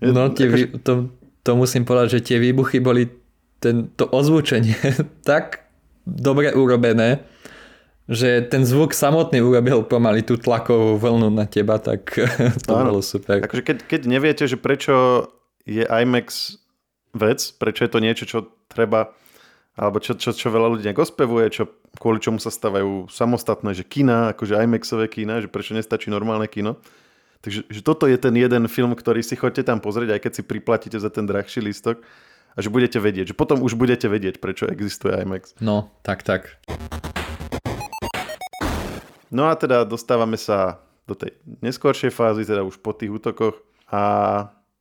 No, 0.00 0.32
tie, 0.32 0.48
vy, 0.48 0.80
to, 0.80 1.12
to 1.44 1.50
musím 1.60 1.84
povedať, 1.84 2.16
že 2.16 2.32
tie 2.32 2.38
výbuchy 2.40 2.80
boli 2.80 3.04
ten, 3.60 3.92
to 4.00 4.08
ozvučenie 4.08 4.72
tak 5.28 5.68
dobre 6.08 6.56
urobené, 6.56 7.20
že 8.08 8.42
ten 8.48 8.64
zvuk 8.64 8.96
samotný 8.96 9.44
urobil 9.44 9.84
pomaly 9.84 10.24
tú 10.24 10.40
tlakovú 10.40 10.96
vlnu 10.96 11.28
na 11.28 11.44
teba, 11.44 11.76
tak 11.76 12.16
to 12.64 12.72
Áno. 12.72 12.96
bolo 12.96 13.00
super. 13.04 13.44
Takže 13.44 13.60
keď, 13.60 13.78
keď 13.84 14.00
neviete, 14.08 14.48
že 14.48 14.56
prečo 14.56 15.28
je 15.68 15.84
IMAX 15.84 16.56
vec, 17.12 17.38
prečo 17.60 17.84
je 17.84 17.90
to 17.92 18.00
niečo, 18.00 18.24
čo 18.24 18.38
treba 18.72 19.12
alebo 19.78 20.02
čo, 20.02 20.18
čo, 20.18 20.34
čo 20.34 20.48
veľa 20.50 20.76
ľudí 20.76 20.84
negospevuje, 20.90 21.46
čo, 21.54 21.70
kvôli 21.98 22.18
čomu 22.18 22.42
sa 22.42 22.50
stávajú 22.50 23.06
samostatné, 23.06 23.70
že 23.74 23.86
kina, 23.86 24.34
akože 24.34 24.58
IMAXové 24.58 25.06
kina, 25.06 25.38
že 25.38 25.48
prečo 25.50 25.74
nestačí 25.74 26.10
normálne 26.10 26.50
kino. 26.50 26.78
Takže 27.40 27.72
že 27.72 27.80
toto 27.80 28.04
je 28.04 28.20
ten 28.20 28.36
jeden 28.36 28.68
film, 28.68 28.92
ktorý 28.92 29.24
si 29.24 29.32
chodte 29.32 29.64
tam 29.64 29.80
pozrieť, 29.80 30.18
aj 30.18 30.20
keď 30.20 30.32
si 30.36 30.42
priplatíte 30.44 30.98
za 31.00 31.08
ten 31.08 31.24
drahší 31.24 31.64
listok 31.64 32.04
a 32.52 32.58
že 32.60 32.68
budete 32.68 33.00
vedieť, 33.00 33.32
že 33.32 33.38
potom 33.38 33.64
už 33.64 33.78
budete 33.80 34.10
vedieť, 34.10 34.42
prečo 34.42 34.68
existuje 34.68 35.16
IMAX. 35.16 35.56
No, 35.62 35.88
tak, 36.04 36.20
tak. 36.26 36.60
No 39.30 39.48
a 39.48 39.54
teda 39.54 39.86
dostávame 39.86 40.36
sa 40.36 40.82
do 41.06 41.14
tej 41.14 41.38
neskôršej 41.62 42.12
fázy, 42.12 42.44
teda 42.44 42.66
už 42.66 42.82
po 42.82 42.92
tých 42.92 43.14
útokoch. 43.14 43.62
A 43.90 44.02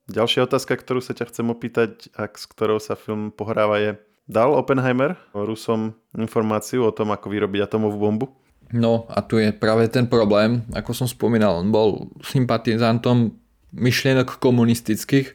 ďalšia 0.10 0.45
otázka, 0.49 0.75
ktorú 0.75 0.99
sa 0.99 1.13
ťa 1.13 1.30
chcem 1.30 1.47
opýtať, 1.47 2.12
ak 2.17 2.36
s 2.36 2.45
ktorou 2.49 2.82
sa 2.82 2.97
film 2.97 3.30
pohráva 3.30 3.80
je, 3.80 3.91
Dal 4.30 4.54
Oppenheimer 4.54 5.18
Rusom 5.34 5.98
informáciu 6.13 6.86
o 6.86 6.94
tom, 6.94 7.10
ako 7.10 7.34
vyrobiť 7.34 7.65
atomovú 7.65 7.98
bombu? 7.98 8.26
No 8.70 9.10
a 9.10 9.26
tu 9.26 9.42
je 9.42 9.50
práve 9.50 9.89
ten 9.89 10.06
problém, 10.06 10.62
ako 10.78 10.94
som 10.94 11.10
spomínal, 11.10 11.65
on 11.65 11.74
bol 11.74 12.13
sympatizantom 12.22 13.34
myšlienok 13.74 14.38
komunistických, 14.38 15.34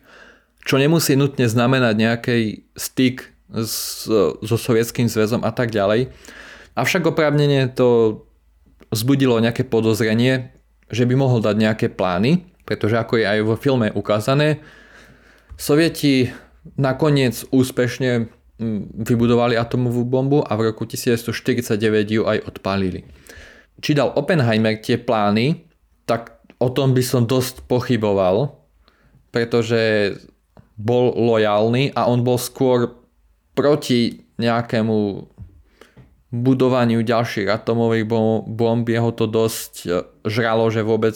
čo 0.63 0.79
nemusí 0.79 1.19
nutne 1.19 1.51
znamenať 1.51 1.95
nejaký 1.99 2.39
styk 2.79 3.27
s, 3.51 4.07
so 4.39 4.57
sovietským 4.57 5.11
zväzom 5.11 5.43
a 5.43 5.51
tak 5.51 5.75
ďalej. 5.75 6.15
Avšak 6.79 7.11
oprávnenie 7.11 7.75
to 7.75 8.23
vzbudilo 8.95 9.43
nejaké 9.43 9.67
podozrenie, 9.67 10.55
že 10.87 11.03
by 11.03 11.19
mohol 11.19 11.43
dať 11.43 11.57
nejaké 11.59 11.87
plány, 11.91 12.47
pretože 12.63 12.95
ako 12.95 13.19
je 13.19 13.27
aj 13.27 13.39
vo 13.43 13.59
filme 13.59 13.91
ukázané, 13.91 14.63
Sovieti 15.55 16.35
nakoniec 16.75 17.47
úspešne 17.55 18.27
vybudovali 18.95 19.59
atomovú 19.59 20.07
bombu 20.07 20.39
a 20.47 20.55
v 20.55 20.71
roku 20.71 20.87
1949 20.87 21.75
ju 22.07 22.23
aj 22.23 22.39
odpálili. 22.47 23.03
Či 23.83 23.99
dal 23.99 24.15
Oppenheimer 24.15 24.79
tie 24.79 24.95
plány, 24.95 25.67
tak 26.07 26.39
o 26.63 26.71
tom 26.71 26.95
by 26.95 27.03
som 27.03 27.27
dosť 27.27 27.67
pochyboval, 27.67 28.55
pretože 29.35 30.15
bol 30.79 31.11
lojálny 31.15 31.95
a 31.95 32.07
on 32.07 32.23
bol 32.23 32.39
skôr 32.39 32.95
proti 33.55 34.27
nejakému 34.39 35.27
budovaniu 36.35 37.07
ďalších 37.07 37.47
atomových 37.47 38.07
bomb. 38.51 38.87
Jeho 38.87 39.11
to 39.15 39.31
dosť 39.31 39.73
e, 39.87 39.91
žralo, 40.27 40.67
že 40.67 40.83
vôbec 40.83 41.15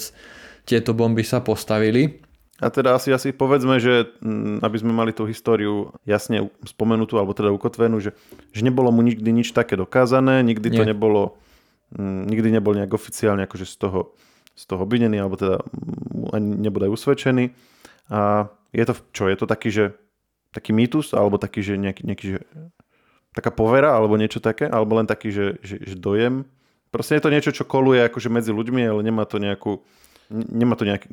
tieto 0.62 0.94
bomby 0.94 1.26
sa 1.26 1.42
postavili. 1.42 2.22
A 2.58 2.74
teda 2.74 2.98
asi, 2.98 3.14
asi 3.14 3.30
povedzme, 3.30 3.78
že 3.78 4.10
mm, 4.18 4.66
aby 4.66 4.76
sme 4.82 4.90
mali 4.90 5.14
tú 5.14 5.30
históriu 5.30 5.94
jasne 6.02 6.50
spomenutú, 6.66 7.14
alebo 7.14 7.30
teda 7.30 7.54
ukotvenú, 7.54 8.02
že, 8.02 8.18
že 8.50 8.66
nebolo 8.66 8.90
mu 8.90 9.06
nikdy 9.06 9.30
nič 9.30 9.54
také 9.54 9.78
dokázané, 9.78 10.42
nikdy 10.42 10.74
Nie. 10.74 10.78
to 10.78 10.82
nebolo, 10.82 11.38
mm, 11.94 12.26
nikdy 12.26 12.50
nebol 12.50 12.74
nejak 12.74 12.90
oficiálne 12.90 13.46
akože 13.46 13.62
z 13.62 13.76
toho, 13.78 14.00
z 14.58 14.64
toho 14.66 14.82
obvinený, 14.82 15.22
alebo 15.22 15.38
teda 15.38 15.62
ani 16.34 16.58
nebude 16.58 16.90
usvedčený. 16.90 17.54
A 18.10 18.50
je 18.74 18.84
to, 18.84 18.94
čo, 19.14 19.30
je 19.30 19.36
to 19.38 19.46
taký, 19.46 19.70
že 19.70 19.84
taký 20.50 20.74
mýtus, 20.74 21.14
alebo 21.14 21.38
taký, 21.38 21.62
že 21.62 21.78
nejaký, 21.78 22.02
nejaký 22.02 22.26
že, 22.26 22.40
taká 23.38 23.54
povera, 23.54 23.94
alebo 23.94 24.18
niečo 24.18 24.42
také, 24.42 24.66
alebo 24.66 24.98
len 24.98 25.06
taký, 25.06 25.30
že, 25.30 25.62
že, 25.62 25.78
že 25.78 25.94
dojem. 25.94 26.42
Proste 26.90 27.14
je 27.14 27.22
to 27.22 27.30
niečo, 27.30 27.54
čo 27.54 27.68
koluje 27.68 28.02
akože 28.08 28.32
medzi 28.32 28.50
ľuďmi, 28.50 28.82
ale 28.82 29.00
nemá 29.06 29.28
to 29.28 29.38
nejakú, 29.38 29.84
nemá 30.30 30.76
to 30.76 30.84
nejak, 30.84 31.08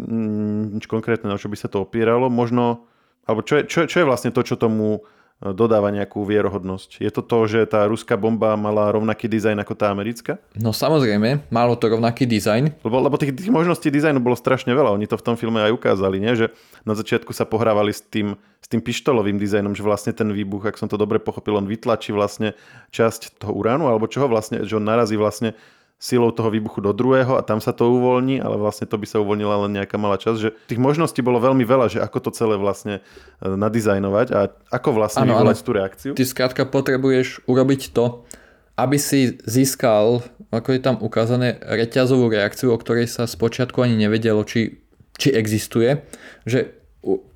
nič 0.75 0.85
konkrétne, 0.85 1.31
na 1.31 1.39
čo 1.39 1.47
by 1.47 1.57
sa 1.57 1.71
to 1.71 1.83
opieralo. 1.83 2.27
Možno, 2.27 2.87
alebo 3.23 3.41
čo 3.41 3.59
je, 3.59 3.63
čo, 3.67 3.79
čo 3.87 4.03
je 4.03 4.07
vlastne 4.07 4.31
to, 4.35 4.43
čo 4.43 4.59
tomu 4.59 4.99
e, 4.99 5.55
dodáva 5.55 5.87
nejakú 5.89 6.27
vierohodnosť? 6.27 6.99
Je 6.99 7.11
to 7.11 7.23
to, 7.23 7.39
že 7.47 7.59
tá 7.71 7.87
ruská 7.87 8.19
bomba 8.19 8.53
mala 8.59 8.91
rovnaký 8.91 9.31
dizajn 9.31 9.63
ako 9.63 9.73
tá 9.73 9.87
americká? 9.89 10.37
No 10.59 10.75
samozrejme, 10.75 11.47
malo 11.47 11.79
to 11.79 11.87
rovnaký 11.87 12.27
dizajn. 12.27 12.83
Lebo, 12.83 12.97
lebo 12.99 13.15
tých, 13.15 13.31
tých 13.33 13.51
možností 13.51 13.87
dizajnu 13.87 14.19
bolo 14.19 14.35
strašne 14.35 14.75
veľa. 14.75 14.91
Oni 14.91 15.07
to 15.07 15.15
v 15.15 15.25
tom 15.25 15.39
filme 15.39 15.63
aj 15.63 15.71
ukázali, 15.71 16.19
nie? 16.19 16.35
že 16.35 16.51
na 16.83 16.93
začiatku 16.93 17.31
sa 17.31 17.47
pohrávali 17.47 17.95
s 17.95 18.03
tým, 18.03 18.35
s 18.59 18.67
tým 18.67 18.83
pištolovým 18.83 19.39
dizajnom, 19.39 19.71
že 19.71 19.85
vlastne 19.85 20.11
ten 20.11 20.27
výbuch, 20.27 20.67
ak 20.67 20.75
som 20.75 20.91
to 20.91 20.99
dobre 20.99 21.23
pochopil, 21.23 21.55
on 21.55 21.71
vytlačí 21.71 22.11
vlastne 22.11 22.51
časť 22.91 23.39
toho 23.39 23.55
uránu, 23.55 23.87
alebo 23.87 24.11
čoho 24.11 24.27
vlastne, 24.27 24.67
že 24.67 24.75
on 24.75 24.83
narazí 24.83 25.15
vlastne 25.15 25.55
silou 25.95 26.29
toho 26.35 26.51
výbuchu 26.51 26.83
do 26.83 26.91
druhého 26.91 27.39
a 27.39 27.41
tam 27.41 27.63
sa 27.63 27.71
to 27.71 27.87
uvoľní, 27.87 28.43
ale 28.43 28.59
vlastne 28.59 28.83
to 28.83 28.99
by 28.99 29.07
sa 29.07 29.23
uvoľnila 29.23 29.65
len 29.65 29.71
nejaká 29.79 29.95
malá 29.95 30.19
časť, 30.19 30.37
že 30.37 30.49
tých 30.67 30.81
možností 30.81 31.23
bolo 31.23 31.39
veľmi 31.39 31.63
veľa, 31.63 31.87
že 31.87 31.99
ako 32.03 32.29
to 32.29 32.31
celé 32.35 32.59
vlastne 32.59 32.99
e, 32.99 33.47
nadizajnovať 33.47 34.27
a 34.35 34.51
ako 34.75 34.89
vlastne 34.91 35.25
ano, 35.25 35.39
vyvolať 35.39 35.57
ano. 35.57 35.65
tú 35.65 35.71
reakciu. 35.71 36.11
Ty 36.13 36.23
skrátka 36.27 36.63
potrebuješ 36.67 37.47
urobiť 37.47 37.95
to, 37.95 38.27
aby 38.75 38.99
si 38.99 39.39
získal, 39.47 40.19
ako 40.51 40.69
je 40.75 40.81
tam 40.83 40.99
ukázané, 40.99 41.63
reťazovú 41.63 42.27
reakciu, 42.27 42.75
o 42.75 42.77
ktorej 42.77 43.07
sa 43.07 43.23
spočiatku 43.23 43.79
ani 43.79 43.95
nevedelo, 43.95 44.43
či, 44.43 44.83
či 45.15 45.31
existuje, 45.31 46.03
že 46.43 46.75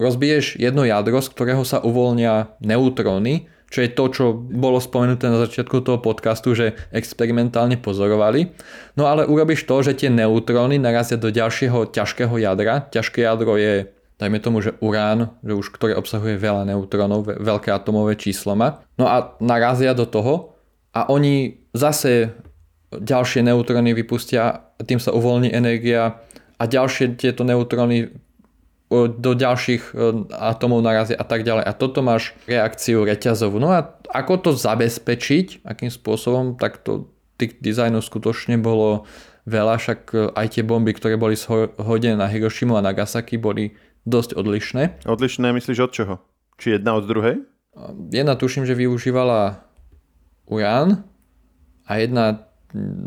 rozbiješ 0.02 0.60
jedno 0.60 0.84
jadro, 0.84 1.24
z 1.24 1.32
ktorého 1.32 1.64
sa 1.64 1.80
uvoľnia 1.80 2.60
neutróny, 2.60 3.48
čo 3.70 3.86
je 3.86 3.90
to, 3.94 4.04
čo 4.10 4.26
bolo 4.34 4.82
spomenuté 4.82 5.30
na 5.30 5.38
začiatku 5.46 5.86
toho 5.86 6.02
podcastu, 6.02 6.58
že 6.58 6.74
experimentálne 6.90 7.78
pozorovali. 7.78 8.50
No 8.98 9.06
ale 9.06 9.30
urobíš 9.30 9.70
to, 9.70 9.86
že 9.86 9.94
tie 9.94 10.10
neutróny 10.10 10.82
narazia 10.82 11.22
do 11.22 11.30
ďalšieho 11.30 11.94
ťažkého 11.94 12.34
jadra. 12.42 12.90
Ťažké 12.90 13.24
jadro 13.24 13.62
je, 13.62 13.94
dajme 14.18 14.42
tomu, 14.42 14.66
že 14.66 14.74
urán, 14.82 15.38
že 15.46 15.54
už 15.54 15.70
ktoré 15.70 15.94
obsahuje 15.94 16.42
veľa 16.42 16.66
neutrónov, 16.66 17.30
veľké 17.30 17.70
atomové 17.70 18.18
číslo 18.18 18.58
má. 18.58 18.82
No 18.98 19.06
a 19.06 19.38
narazia 19.38 19.94
do 19.94 20.10
toho 20.10 20.58
a 20.98 21.06
oni 21.14 21.62
zase 21.78 22.34
ďalšie 22.90 23.46
neutróny 23.46 23.94
vypustia, 23.94 24.74
tým 24.82 24.98
sa 24.98 25.14
uvoľní 25.14 25.54
energia 25.54 26.18
a 26.58 26.64
ďalšie 26.66 27.22
tieto 27.22 27.46
neutróny 27.46 28.10
do 28.90 29.32
ďalších 29.38 29.94
atomov 30.34 30.82
narazia 30.82 31.14
a 31.14 31.26
tak 31.26 31.46
ďalej. 31.46 31.62
A 31.62 31.72
toto 31.78 32.02
máš 32.02 32.34
reakciu 32.50 33.06
reťazovú. 33.06 33.62
No 33.62 33.70
a 33.70 33.94
ako 34.10 34.50
to 34.50 34.52
zabezpečiť, 34.58 35.62
akým 35.62 35.94
spôsobom, 35.94 36.58
tak 36.58 36.82
to 36.82 37.14
tých 37.38 37.62
dizajnov 37.62 38.04
skutočne 38.04 38.58
bolo 38.60 39.06
veľa, 39.48 39.80
však 39.80 40.00
e, 40.12 40.18
aj 40.36 40.48
tie 40.60 40.64
bomby, 40.68 40.92
ktoré 40.92 41.16
boli 41.16 41.40
hodené 41.80 42.20
na 42.20 42.28
Hirošimu 42.28 42.76
a 42.76 42.84
Nagasaki, 42.84 43.40
boli 43.40 43.78
dosť 44.04 44.36
odlišné. 44.36 45.08
Odlišné 45.08 45.56
myslíš 45.56 45.80
od 45.80 45.92
čoho? 45.96 46.14
Či 46.60 46.76
jedna 46.76 47.00
od 47.00 47.08
druhej? 47.08 47.40
Jedna 48.12 48.36
tuším, 48.36 48.68
že 48.68 48.76
využívala 48.76 49.64
urán 50.50 51.08
a 51.88 51.92
jedna 51.96 52.49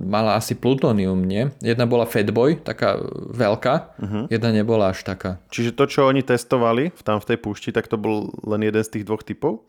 mala 0.07 0.35
asi 0.35 0.59
plutónium, 0.59 1.22
nie? 1.22 1.51
Jedna 1.62 1.87
bola 1.87 2.03
Fatboy, 2.03 2.59
taká 2.59 2.98
veľká, 3.31 3.75
uh-huh. 3.94 4.25
jedna 4.27 4.51
nebola 4.51 4.90
až 4.90 5.07
taká. 5.07 5.38
Čiže 5.55 5.79
to, 5.79 5.87
čo 5.87 6.11
oni 6.11 6.27
testovali 6.27 6.90
tam 7.07 7.22
v 7.22 7.29
tej 7.31 7.38
púšti, 7.38 7.70
tak 7.70 7.87
to 7.87 7.94
bol 7.94 8.35
len 8.42 8.66
jeden 8.66 8.83
z 8.83 8.98
tých 8.98 9.07
dvoch 9.07 9.22
typov? 9.22 9.62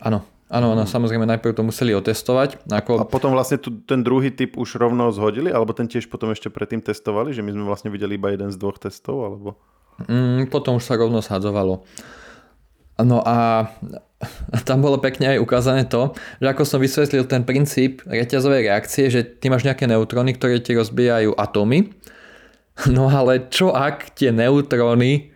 Áno, 0.00 0.24
áno, 0.48 0.72
áno, 0.72 0.88
samozrejme 0.88 1.28
najprv 1.28 1.52
to 1.52 1.62
museli 1.62 1.92
otestovať. 1.92 2.64
Ako... 2.72 2.98
A 2.98 3.04
potom 3.04 3.36
vlastne 3.36 3.60
tu, 3.60 3.84
ten 3.84 4.00
druhý 4.00 4.32
typ 4.32 4.56
už 4.56 4.80
rovno 4.80 5.12
zhodili, 5.12 5.52
alebo 5.52 5.76
ten 5.76 5.86
tiež 5.86 6.08
potom 6.08 6.32
ešte 6.32 6.48
predtým 6.48 6.80
testovali, 6.80 7.36
že 7.36 7.44
my 7.44 7.52
sme 7.52 7.64
vlastne 7.68 7.92
videli 7.92 8.16
iba 8.16 8.32
jeden 8.32 8.48
z 8.48 8.56
dvoch 8.56 8.80
testov, 8.80 9.28
alebo? 9.28 9.60
Mm, 10.08 10.48
potom 10.48 10.80
už 10.80 10.88
sa 10.88 10.96
rovno 10.96 11.20
sadzovalo. 11.20 11.84
No 13.00 13.24
a 13.24 13.68
tam 14.68 14.78
bolo 14.84 15.02
pekne 15.02 15.34
aj 15.34 15.42
ukázané 15.42 15.88
to, 15.88 16.14
že 16.38 16.46
ako 16.46 16.62
som 16.62 16.78
vysvetlil 16.78 17.26
ten 17.26 17.42
princíp 17.42 18.06
reťazovej 18.06 18.60
reakcie, 18.70 19.10
že 19.10 19.26
ty 19.26 19.50
máš 19.50 19.66
nejaké 19.66 19.90
neutróny, 19.90 20.36
ktoré 20.38 20.62
ti 20.62 20.76
rozbijajú 20.78 21.34
atómy. 21.34 21.90
No 22.88 23.10
ale 23.10 23.50
čo 23.52 23.74
ak 23.74 24.14
tie 24.16 24.30
neutróny 24.30 25.32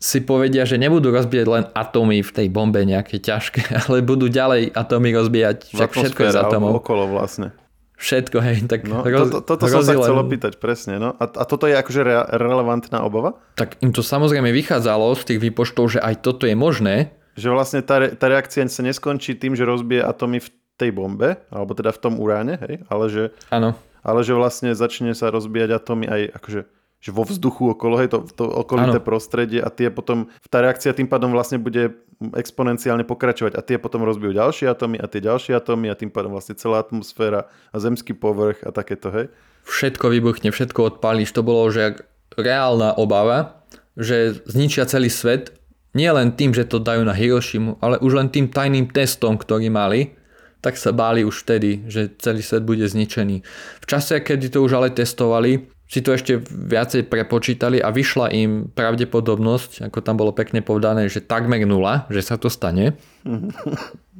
si 0.00 0.24
povedia, 0.24 0.64
že 0.64 0.80
nebudú 0.80 1.12
rozbíjať 1.12 1.46
len 1.46 1.64
atómy 1.76 2.24
v 2.24 2.30
tej 2.32 2.48
bombe 2.48 2.80
nejaké 2.80 3.20
ťažké, 3.20 3.68
ale 3.84 4.00
budú 4.00 4.32
ďalej 4.32 4.72
atómy 4.72 5.12
rozbíjať 5.12 5.76
však 5.76 5.90
všetko 5.92 6.20
je 6.24 6.32
z 6.32 6.38
atómov. 6.40 6.80
okolo 6.80 7.04
vlastne. 7.12 7.52
Všetko, 8.00 8.40
hej. 8.40 8.64
Tak 8.64 8.88
no, 8.88 9.04
roz, 9.04 9.28
to, 9.28 9.44
to, 9.44 9.60
toto 9.60 9.68
som 9.68 9.84
sa 9.84 9.92
chcel 9.92 10.16
opýtať, 10.16 10.56
presne. 10.56 10.96
No. 10.96 11.12
A, 11.20 11.24
a 11.28 11.44
toto 11.44 11.68
je 11.68 11.76
akože 11.76 12.00
re, 12.00 12.16
relevantná 12.32 13.04
obava? 13.04 13.36
Tak 13.60 13.76
im 13.84 13.92
to 13.92 14.00
samozrejme 14.00 14.48
vychádzalo 14.48 15.12
z 15.20 15.22
tých 15.28 15.40
výpočtov, 15.44 15.92
že 15.92 16.00
aj 16.00 16.24
toto 16.24 16.48
je 16.48 16.56
možné. 16.56 17.12
Že 17.36 17.52
vlastne 17.52 17.80
tá, 17.84 18.00
tá 18.16 18.26
reakcia 18.32 18.64
sa 18.72 18.80
neskončí 18.80 19.36
tým, 19.36 19.52
že 19.52 19.68
rozbije 19.68 20.00
atómy 20.00 20.40
v 20.40 20.48
tej 20.80 20.96
bombe, 20.96 21.36
alebo 21.52 21.76
teda 21.76 21.92
v 21.92 22.00
tom 22.00 22.16
uráne, 22.16 22.56
hej, 22.64 22.80
ale 22.88 23.04
že, 23.12 23.24
ano. 23.52 23.76
ale 24.00 24.24
že 24.24 24.32
vlastne 24.32 24.72
začne 24.72 25.12
sa 25.12 25.28
rozbíjať 25.28 25.76
atómy 25.76 26.08
aj 26.08 26.40
akože 26.40 26.60
že 27.00 27.10
vo 27.16 27.24
vzduchu 27.24 27.72
okolo, 27.72 27.96
hej, 27.96 28.12
to, 28.12 28.28
to 28.28 28.44
okolité 28.44 29.00
ano. 29.00 29.08
prostredie 29.08 29.64
a 29.64 29.72
tie 29.72 29.88
potom, 29.88 30.28
tá 30.52 30.60
reakcia 30.60 30.92
tým 30.92 31.08
pádom 31.08 31.32
vlastne 31.32 31.56
bude 31.56 31.96
exponenciálne 32.36 33.08
pokračovať 33.08 33.56
a 33.56 33.64
tie 33.64 33.80
potom 33.80 34.04
rozbijú 34.04 34.36
ďalšie 34.36 34.68
atómy 34.68 35.00
a 35.00 35.08
tie 35.08 35.24
ďalšie 35.24 35.56
atómy 35.56 35.88
a 35.88 35.96
tým 35.96 36.12
pádom 36.12 36.36
vlastne 36.36 36.60
celá 36.60 36.84
atmosféra 36.84 37.48
a 37.72 37.76
zemský 37.80 38.12
povrch 38.12 38.60
a 38.60 38.70
takéto, 38.70 39.08
hej? 39.08 39.32
Všetko 39.64 40.12
vybuchne, 40.12 40.52
všetko 40.52 40.96
odpálíš. 40.96 41.32
To 41.32 41.40
bolo, 41.40 41.64
že 41.72 42.04
reálna 42.36 42.92
obava, 43.00 43.64
že 43.96 44.44
zničia 44.44 44.84
celý 44.84 45.08
svet 45.08 45.56
nie 45.96 46.06
len 46.06 46.36
tým, 46.36 46.54
že 46.54 46.68
to 46.68 46.78
dajú 46.78 47.02
na 47.02 47.16
Hirošimu, 47.16 47.82
ale 47.82 47.98
už 47.98 48.12
len 48.14 48.28
tým 48.30 48.46
tajným 48.46 48.94
testom, 48.94 49.34
ktorý 49.34 49.72
mali, 49.72 50.14
tak 50.60 50.76
sa 50.76 50.92
báli 50.92 51.24
už 51.24 51.42
vtedy, 51.42 51.88
že 51.88 52.14
celý 52.20 52.44
svet 52.44 52.62
bude 52.62 52.84
zničený. 52.84 53.42
V 53.80 53.86
čase, 53.88 54.20
kedy 54.20 54.52
to 54.52 54.62
už 54.62 54.76
ale 54.76 54.92
testovali, 54.92 55.66
si 55.90 56.06
to 56.06 56.14
ešte 56.14 56.38
viacej 56.46 57.10
prepočítali 57.10 57.82
a 57.82 57.90
vyšla 57.90 58.30
im 58.30 58.70
pravdepodobnosť, 58.70 59.90
ako 59.90 59.98
tam 60.06 60.22
bolo 60.22 60.30
pekne 60.30 60.62
povedané, 60.62 61.10
že 61.10 61.18
takmer 61.18 61.66
nula, 61.66 62.06
že 62.06 62.22
sa 62.22 62.38
to 62.38 62.46
stane. 62.46 62.94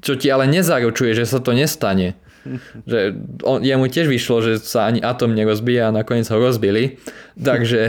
Čo 0.01 0.17
ti 0.17 0.33
ale 0.33 0.49
nezaručuje, 0.49 1.13
že 1.13 1.29
sa 1.29 1.45
to 1.45 1.53
nestane. 1.53 2.17
Že 2.89 3.21
on, 3.45 3.61
jemu 3.61 3.85
tiež 3.85 4.09
vyšlo, 4.09 4.41
že 4.41 4.57
sa 4.57 4.89
ani 4.89 5.05
atom 5.05 5.37
nerozbíja 5.37 5.93
a 5.93 5.95
nakoniec 5.95 6.25
ho 6.33 6.41
rozbili. 6.41 6.97
Takže, 7.37 7.83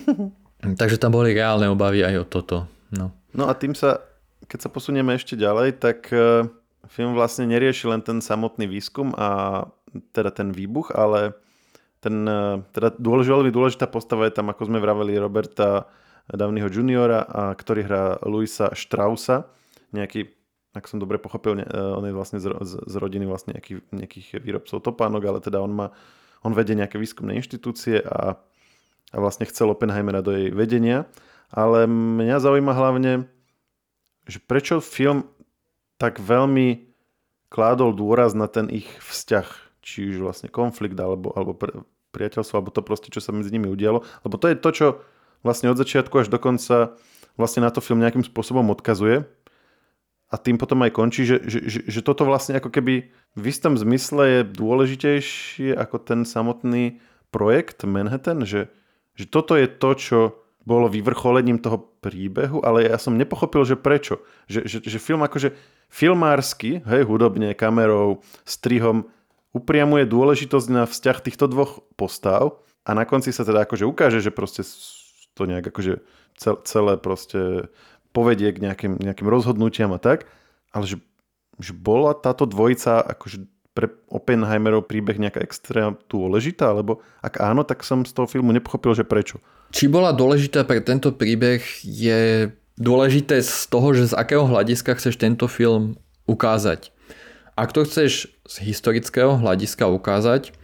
takže 0.82 0.98
tam 0.98 1.14
boli 1.14 1.30
reálne 1.30 1.70
obavy 1.70 2.02
aj 2.02 2.14
o 2.18 2.24
toto. 2.26 2.66
No. 2.90 3.14
no 3.30 3.46
a 3.46 3.54
tým 3.54 3.78
sa, 3.78 4.02
keď 4.50 4.66
sa 4.66 4.68
posunieme 4.74 5.14
ešte 5.14 5.38
ďalej, 5.38 5.78
tak 5.78 6.10
e, 6.10 6.50
film 6.90 7.14
vlastne 7.14 7.46
nerieši 7.46 7.86
len 7.86 8.02
ten 8.02 8.18
samotný 8.18 8.66
výskum 8.66 9.14
a 9.14 9.62
teda 10.10 10.34
ten 10.34 10.50
výbuch, 10.50 10.90
ale 10.90 11.38
ten, 11.98 12.22
e, 12.22 12.62
teda 12.70 12.94
dôlež, 12.98 13.26
veľmi 13.26 13.50
dôležitá 13.50 13.90
postava 13.90 14.26
je 14.26 14.34
tam, 14.34 14.50
ako 14.50 14.70
sme 14.70 14.78
vraveli, 14.78 15.18
Roberta 15.18 15.90
Downeyho 16.30 16.70
juniora, 16.70 17.24
a 17.24 17.56
ktorý 17.56 17.80
hrá 17.88 18.04
Luisa 18.26 18.70
Strausa, 18.76 19.50
nejaký, 19.90 20.30
ak 20.76 20.84
som 20.86 21.00
dobre 21.02 21.18
pochopil, 21.18 21.58
ne, 21.58 21.66
e, 21.66 21.72
on 21.74 22.04
je 22.06 22.14
vlastne 22.14 22.38
z, 22.38 22.52
z, 22.52 22.72
z 22.86 22.94
rodiny 23.00 23.26
vlastne 23.26 23.58
nejaký, 23.58 23.82
nejakých 23.90 24.40
výrobcov 24.44 24.84
topánok, 24.84 25.22
ale 25.26 25.38
teda 25.42 25.58
on 25.58 25.72
má, 25.74 25.86
on 26.46 26.54
vedie 26.54 26.78
nejaké 26.78 27.00
výskumné 27.00 27.34
inštitúcie 27.40 27.98
a, 28.04 28.38
a 29.10 29.16
vlastne 29.18 29.48
chcel 29.48 29.72
Oppenheimera 29.72 30.22
do 30.22 30.30
jej 30.36 30.54
vedenia. 30.54 31.10
Ale 31.48 31.88
mňa 31.88 32.44
zaujíma 32.44 32.76
hlavne, 32.76 33.24
že 34.28 34.36
prečo 34.44 34.84
film 34.84 35.24
tak 35.96 36.20
veľmi 36.20 36.92
kládol 37.48 37.96
dôraz 37.96 38.36
na 38.36 38.46
ten 38.46 38.68
ich 38.68 38.86
vzťah 39.00 39.67
či 39.84 40.14
už 40.14 40.24
vlastne 40.24 40.48
konflikt 40.50 40.98
alebo, 40.98 41.32
alebo 41.34 41.54
priateľstvo, 42.10 42.54
alebo 42.58 42.74
to 42.74 42.82
proste, 42.82 43.08
čo 43.12 43.22
sa 43.22 43.34
medzi 43.34 43.52
nimi 43.52 43.68
udialo. 43.70 44.04
Lebo 44.24 44.36
to 44.36 44.46
je 44.50 44.56
to, 44.58 44.70
čo 44.74 44.86
vlastne 45.46 45.70
od 45.70 45.78
začiatku 45.78 46.14
až 46.18 46.28
do 46.32 46.38
konca 46.40 46.98
vlastne 47.38 47.62
na 47.62 47.70
to 47.70 47.78
film 47.78 48.02
nejakým 48.02 48.26
spôsobom 48.26 48.66
odkazuje 48.74 49.22
a 50.28 50.36
tým 50.36 50.60
potom 50.60 50.84
aj 50.84 50.92
končí, 50.92 51.24
že, 51.24 51.40
že, 51.48 51.64
že, 51.64 51.80
že 51.88 52.00
toto 52.04 52.28
vlastne 52.28 52.60
ako 52.60 52.68
keby 52.68 53.08
v 53.32 53.44
istom 53.48 53.80
zmysle 53.80 54.22
je 54.28 54.40
dôležitejšie 54.44 55.72
ako 55.72 55.96
ten 56.04 56.20
samotný 56.28 57.00
projekt 57.32 57.88
Manhattan, 57.88 58.44
že, 58.44 58.68
že 59.16 59.24
toto 59.24 59.56
je 59.56 59.64
to, 59.64 59.90
čo 59.96 60.18
bolo 60.68 60.92
vyvrcholením 60.92 61.64
toho 61.64 61.80
príbehu, 61.80 62.60
ale 62.60 62.84
ja 62.92 63.00
som 63.00 63.16
nepochopil, 63.16 63.64
že 63.64 63.80
prečo. 63.80 64.20
Že, 64.52 64.68
že, 64.68 64.78
že 64.84 64.98
film 65.00 65.24
akože 65.24 65.56
filmársky, 65.88 66.84
hej, 66.84 67.08
hudobne, 67.08 67.56
kamerou, 67.56 68.20
strihom, 68.44 69.08
upriamuje 69.56 70.04
dôležitosť 70.04 70.68
na 70.68 70.82
vzťah 70.84 71.18
týchto 71.24 71.48
dvoch 71.48 71.80
postav 71.96 72.60
a 72.84 72.90
na 72.92 73.08
konci 73.08 73.32
sa 73.32 73.44
teda 73.44 73.64
akože 73.64 73.84
ukáže, 73.88 74.20
že 74.20 74.32
proste 74.32 74.64
to 75.32 75.48
nejak 75.48 75.68
akože 75.70 76.04
celé 76.64 76.94
proste 76.96 77.72
povedie 78.12 78.50
k 78.54 78.62
nejakým, 78.62 78.98
nejakým 78.98 79.28
rozhodnutiam 79.28 79.92
a 79.94 80.00
tak, 80.00 80.26
ale 80.72 80.84
že, 80.86 80.96
že 81.60 81.72
bola 81.76 82.16
táto 82.16 82.48
dvojica 82.48 83.02
akože 83.04 83.46
pre 83.78 83.94
Oppenheimerov 84.10 84.90
príbeh 84.90 85.22
nejaká 85.22 85.38
extra 85.38 85.94
dôležitá, 86.10 86.74
alebo 86.74 86.98
ak 87.22 87.38
áno, 87.38 87.62
tak 87.62 87.86
som 87.86 88.02
z 88.02 88.10
toho 88.10 88.26
filmu 88.26 88.50
nepochopil, 88.50 88.90
že 88.90 89.06
prečo. 89.06 89.38
Či 89.70 89.86
bola 89.86 90.10
dôležitá 90.10 90.66
pre 90.66 90.82
tento 90.82 91.14
príbeh 91.14 91.62
je 91.86 92.50
dôležité 92.74 93.38
z 93.38 93.70
toho, 93.70 93.94
že 93.94 94.10
z 94.10 94.18
akého 94.18 94.50
hľadiska 94.50 94.98
chceš 94.98 95.14
tento 95.14 95.46
film 95.46 95.94
ukázať. 96.26 96.90
Ak 97.58 97.74
to 97.74 97.82
chceš 97.82 98.30
z 98.46 98.54
historického 98.62 99.34
hľadiska 99.34 99.90
ukázať, 99.90 100.54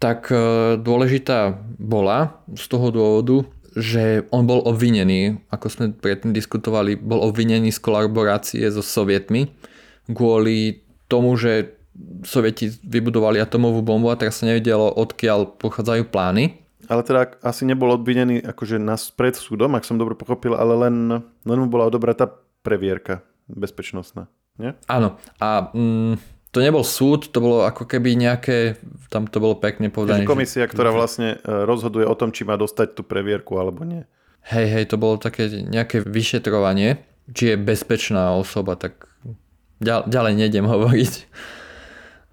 tak 0.00 0.32
e, 0.32 0.80
dôležitá 0.80 1.60
bola 1.76 2.40
z 2.56 2.64
toho 2.72 2.88
dôvodu, 2.88 3.44
že 3.76 4.24
on 4.32 4.48
bol 4.48 4.64
obvinený, 4.64 5.44
ako 5.52 5.66
sme 5.68 5.86
predtým 5.92 6.32
diskutovali, 6.32 6.96
bol 6.96 7.20
obvinený 7.20 7.68
z 7.68 7.84
kolaborácie 7.84 8.64
so 8.72 8.80
sovietmi 8.80 9.52
kvôli 10.08 10.80
tomu, 11.04 11.36
že 11.36 11.76
sovieti 12.24 12.72
vybudovali 12.80 13.36
atomovú 13.36 13.84
bombu 13.84 14.08
a 14.08 14.16
teraz 14.16 14.40
sa 14.40 14.48
nevedelo, 14.48 14.88
odkiaľ 14.96 15.60
pochádzajú 15.60 16.08
plány. 16.08 16.64
Ale 16.88 17.04
teda 17.04 17.36
asi 17.44 17.68
nebol 17.68 17.92
obvinený 17.92 18.40
akože 18.40 18.80
nás 18.80 19.12
pred 19.12 19.36
súdom, 19.36 19.76
ak 19.76 19.84
som 19.84 20.00
dobre 20.00 20.16
pochopil, 20.16 20.56
ale 20.56 20.88
len, 20.88 20.96
len 21.44 21.58
mu 21.60 21.68
bola 21.68 21.92
odobratá 21.92 22.26
previerka 22.64 23.20
bezpečnostná 23.46 24.32
nie? 24.58 24.72
Áno. 24.90 25.20
A 25.38 25.70
mm, 25.70 26.18
to 26.50 26.58
nebol 26.58 26.82
súd, 26.82 27.30
to 27.30 27.38
bolo 27.38 27.62
ako 27.62 27.86
keby 27.86 28.18
nejaké, 28.18 28.80
tam 29.06 29.30
to 29.30 29.38
bolo 29.38 29.54
pekne 29.62 29.86
povedané. 29.86 30.26
komisia, 30.26 30.66
že... 30.66 30.74
ktorá 30.74 30.90
vlastne 30.90 31.38
e, 31.38 31.66
rozhoduje 31.66 32.02
o 32.02 32.18
tom, 32.18 32.34
či 32.34 32.42
má 32.42 32.58
dostať 32.58 32.98
tú 32.98 33.06
previerku 33.06 33.54
alebo 33.54 33.86
nie. 33.86 34.02
Hej, 34.50 34.66
hej, 34.66 34.84
to 34.90 34.96
bolo 34.98 35.20
také 35.20 35.46
nejaké 35.46 36.02
vyšetrovanie, 36.02 36.98
či 37.30 37.54
je 37.54 37.56
bezpečná 37.60 38.34
osoba, 38.34 38.74
tak 38.74 39.06
ďalej 39.84 40.34
nejdem 40.34 40.66
hovoriť. 40.74 41.12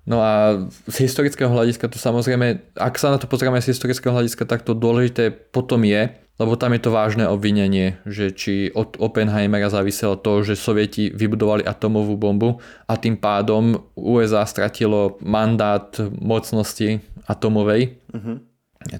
No 0.08 0.24
a 0.24 0.64
z 0.88 0.96
historického 1.04 1.52
hľadiska 1.52 1.92
to 1.92 2.00
samozrejme, 2.00 2.64
ak 2.80 2.96
sa 2.96 3.12
na 3.12 3.20
to 3.20 3.28
pozrieme 3.28 3.60
z 3.60 3.76
historického 3.76 4.16
hľadiska, 4.16 4.48
tak 4.48 4.64
to 4.64 4.72
dôležité 4.72 5.36
potom 5.36 5.84
je, 5.84 6.16
lebo 6.38 6.54
tam 6.54 6.78
je 6.78 6.82
to 6.86 6.94
vážne 6.94 7.26
obvinenie, 7.26 7.98
že 8.06 8.30
či 8.30 8.70
od 8.70 9.02
Oppenheimera 9.02 9.74
záviselo 9.74 10.22
to, 10.22 10.46
že 10.46 10.54
Sovieti 10.54 11.10
vybudovali 11.10 11.66
atomovú 11.66 12.14
bombu 12.14 12.62
a 12.86 12.94
tým 12.94 13.18
pádom 13.18 13.90
USA 13.98 14.46
stratilo 14.46 15.18
mandát 15.26 15.90
mocnosti 16.22 17.02
atomovej. 17.26 17.98
Uh-huh. 18.14 18.38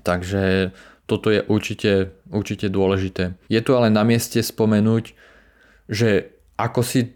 Takže 0.02 0.74
toto 1.06 1.30
je 1.30 1.46
určite, 1.46 2.12
určite 2.34 2.74
dôležité. 2.74 3.38
Je 3.48 3.62
tu 3.62 3.78
ale 3.78 3.94
na 3.94 4.02
mieste 4.02 4.42
spomenúť, 4.42 5.14
že 5.88 6.36
ako 6.58 6.82
si 6.82 7.16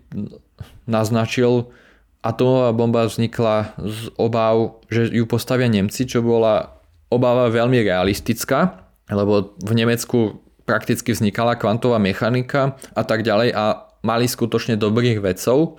naznačil, 0.85 1.73
atomová 2.21 2.69
bomba 2.77 3.09
vznikla 3.09 3.73
z 3.81 4.13
obav, 4.21 4.85
že 4.87 5.09
ju 5.09 5.25
postavia 5.25 5.65
Nemci, 5.65 6.05
čo 6.05 6.21
bola 6.21 6.77
obava 7.09 7.49
veľmi 7.49 7.81
realistická, 7.81 8.80
lebo 9.11 9.53
v 9.59 9.73
Nemecku 9.75 10.41
prakticky 10.63 11.11
vznikala 11.11 11.59
kvantová 11.59 11.99
mechanika 11.99 12.79
a 12.95 13.03
tak 13.03 13.27
ďalej 13.27 13.51
a 13.51 13.91
mali 14.01 14.25
skutočne 14.25 14.79
dobrých 14.79 15.21
vedcov 15.21 15.77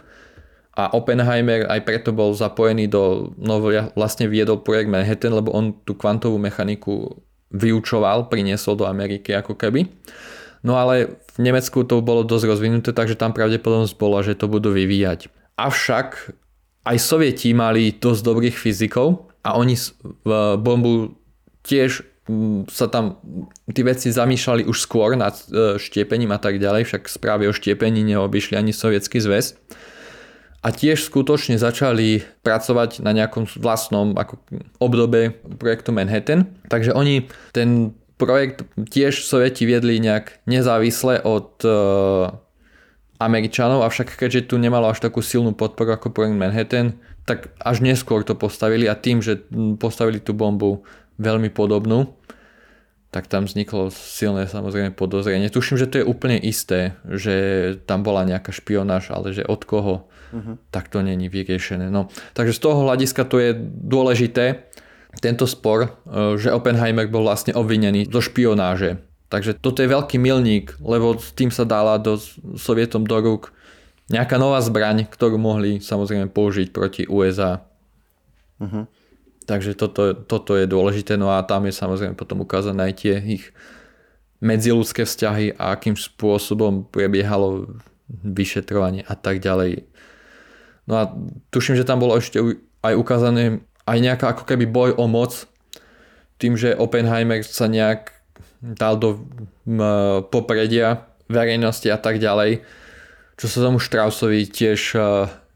a 0.73 0.88
Oppenheimer 0.97 1.68
aj 1.68 1.85
preto 1.85 2.16
bol 2.16 2.33
zapojený 2.33 2.88
do, 2.88 3.35
no 3.37 3.61
vlastne 3.92 4.25
viedol 4.25 4.64
projekt 4.64 4.88
Manhattan, 4.88 5.37
lebo 5.37 5.53
on 5.53 5.77
tú 5.85 5.92
kvantovú 5.92 6.40
mechaniku 6.40 7.21
vyučoval, 7.53 8.33
priniesol 8.33 8.81
do 8.81 8.88
Ameriky 8.88 9.37
ako 9.37 9.53
keby. 9.53 9.92
No 10.64 10.81
ale 10.81 11.21
v 11.37 11.38
Nemecku 11.45 11.85
to 11.85 12.01
bolo 12.01 12.25
dosť 12.25 12.49
rozvinuté, 12.49 12.90
takže 12.97 13.21
tam 13.21 13.37
pravdepodobnosť 13.37 13.95
bola, 14.01 14.25
že 14.25 14.38
to 14.38 14.49
budú 14.49 14.73
vyvíjať. 14.73 15.29
Avšak 15.61 16.33
aj 16.88 16.97
sovieti 16.97 17.53
mali 17.53 17.92
dosť 17.92 18.21
dobrých 18.25 18.57
fyzikov 18.57 19.29
a 19.45 19.59
oni 19.61 19.77
v 20.25 20.31
bombu 20.57 21.21
tiež 21.66 22.01
sa 22.71 22.87
tam 22.87 23.19
tí 23.67 23.83
veci 23.83 24.15
zamýšľali 24.15 24.63
už 24.71 24.79
skôr 24.79 25.19
nad 25.19 25.35
e, 25.51 25.75
štiepením 25.75 26.31
a 26.31 26.39
tak 26.39 26.63
ďalej, 26.63 26.87
však 26.87 27.11
správy 27.11 27.51
o 27.51 27.53
štiepení 27.53 28.07
neobyšli 28.07 28.55
ani 28.55 28.71
sovietský 28.71 29.19
zväz. 29.19 29.59
A 30.63 30.71
tiež 30.71 31.03
skutočne 31.03 31.59
začali 31.59 32.23
pracovať 32.47 33.03
na 33.03 33.11
nejakom 33.11 33.51
vlastnom 33.59 34.15
ako 34.15 34.39
obdobe 34.79 35.35
projektu 35.59 35.91
Manhattan. 35.91 36.47
Takže 36.71 36.95
oni 36.95 37.27
ten 37.51 37.99
projekt 38.15 38.63
tiež 38.79 39.27
sovieti 39.27 39.67
viedli 39.67 39.99
nejak 39.99 40.47
nezávisle 40.47 41.19
od 41.27 41.59
e, 41.67 41.75
Američanov, 43.19 43.83
avšak 43.83 44.15
keďže 44.15 44.55
tu 44.55 44.63
nemalo 44.63 44.87
až 44.91 45.03
takú 45.03 45.19
silnú 45.23 45.59
podporu 45.59 45.99
ako 45.99 46.15
projekt 46.15 46.39
Manhattan, 46.39 47.03
tak 47.27 47.55
až 47.59 47.83
neskôr 47.83 48.23
to 48.27 48.39
postavili 48.39 48.91
a 48.91 48.99
tým, 48.99 49.23
že 49.23 49.43
postavili 49.79 50.19
tú 50.19 50.35
bombu 50.35 50.87
veľmi 51.23 51.49
podobnú, 51.55 52.13
tak 53.13 53.29
tam 53.29 53.45
vzniklo 53.45 53.93
silné 53.93 54.49
samozrejme 54.49 54.97
podozrenie. 54.97 55.53
Tuším, 55.53 55.77
že 55.77 55.87
to 55.87 56.01
je 56.01 56.09
úplne 56.09 56.41
isté, 56.41 56.97
že 57.05 57.35
tam 57.85 58.01
bola 58.01 58.25
nejaká 58.25 58.51
špionáž, 58.51 59.13
ale 59.13 59.37
že 59.37 59.45
od 59.45 59.63
koho, 59.69 60.09
uh-huh. 60.33 60.57
tak 60.73 60.89
to 60.89 61.05
není 61.05 61.29
vyriešené. 61.29 61.93
No, 61.93 62.09
takže 62.33 62.57
z 62.57 62.61
toho 62.65 62.89
hľadiska 62.89 63.29
to 63.29 63.37
je 63.37 63.51
dôležité, 63.85 64.73
tento 65.21 65.45
spor, 65.45 65.93
e, 66.09 66.41
že 66.41 66.55
Oppenheimer 66.55 67.05
bol 67.05 67.29
vlastne 67.29 67.53
obvinený 67.53 68.09
zo 68.09 68.25
špionáže. 68.25 68.97
Takže 69.29 69.61
toto 69.61 69.85
je 69.85 69.93
veľký 69.93 70.17
milník, 70.17 70.77
lebo 70.81 71.17
s 71.21 71.37
tým 71.37 71.53
sa 71.53 71.69
dala 71.69 72.01
do 72.01 72.17
Sovietom 72.57 73.05
do 73.05 73.17
rúk 73.21 73.53
nejaká 74.13 74.37
nová 74.37 74.61
zbraň, 74.61 75.09
ktorú 75.09 75.41
mohli 75.41 75.81
samozrejme 75.81 76.33
použiť 76.33 76.69
proti 76.73 77.05
USA. 77.09 77.65
Uh-huh. 78.61 78.89
Takže 79.43 79.75
toto, 79.75 80.15
toto 80.15 80.55
je 80.55 80.71
dôležité, 80.71 81.19
no 81.19 81.35
a 81.35 81.43
tam 81.43 81.67
je 81.67 81.75
samozrejme 81.75 82.15
potom 82.15 82.47
ukázané 82.47 82.91
aj 82.91 82.95
tie 83.03 83.15
ich 83.19 83.51
medziludské 84.43 85.07
vzťahy 85.07 85.55
a 85.59 85.75
akým 85.75 85.95
spôsobom 85.95 86.87
prebiehalo 86.91 87.79
vyšetrovanie 88.23 89.07
a 89.07 89.15
tak 89.15 89.39
ďalej. 89.39 89.87
No 90.91 90.99
a 90.99 91.15
tuším, 91.55 91.79
že 91.79 91.87
tam 91.87 92.03
bolo 92.03 92.19
ešte 92.19 92.43
aj 92.83 92.95
ukázané 92.99 93.63
aj 93.87 93.99
nejaká 93.99 94.27
ako 94.35 94.47
keby 94.47 94.67
boj 94.67 94.91
o 94.99 95.07
moc 95.07 95.47
tým, 96.39 96.59
že 96.59 96.75
Oppenheimer 96.75 97.43
sa 97.47 97.71
nejak 97.71 98.11
dal 98.63 98.99
do 98.99 99.27
popredia 100.31 101.07
verejnosti 101.31 101.87
a 101.91 101.99
tak 101.99 102.19
ďalej, 102.19 102.63
čo 103.39 103.47
sa 103.47 103.63
tomu 103.63 103.79
Straussovi 103.79 104.47
tiež 104.47 104.99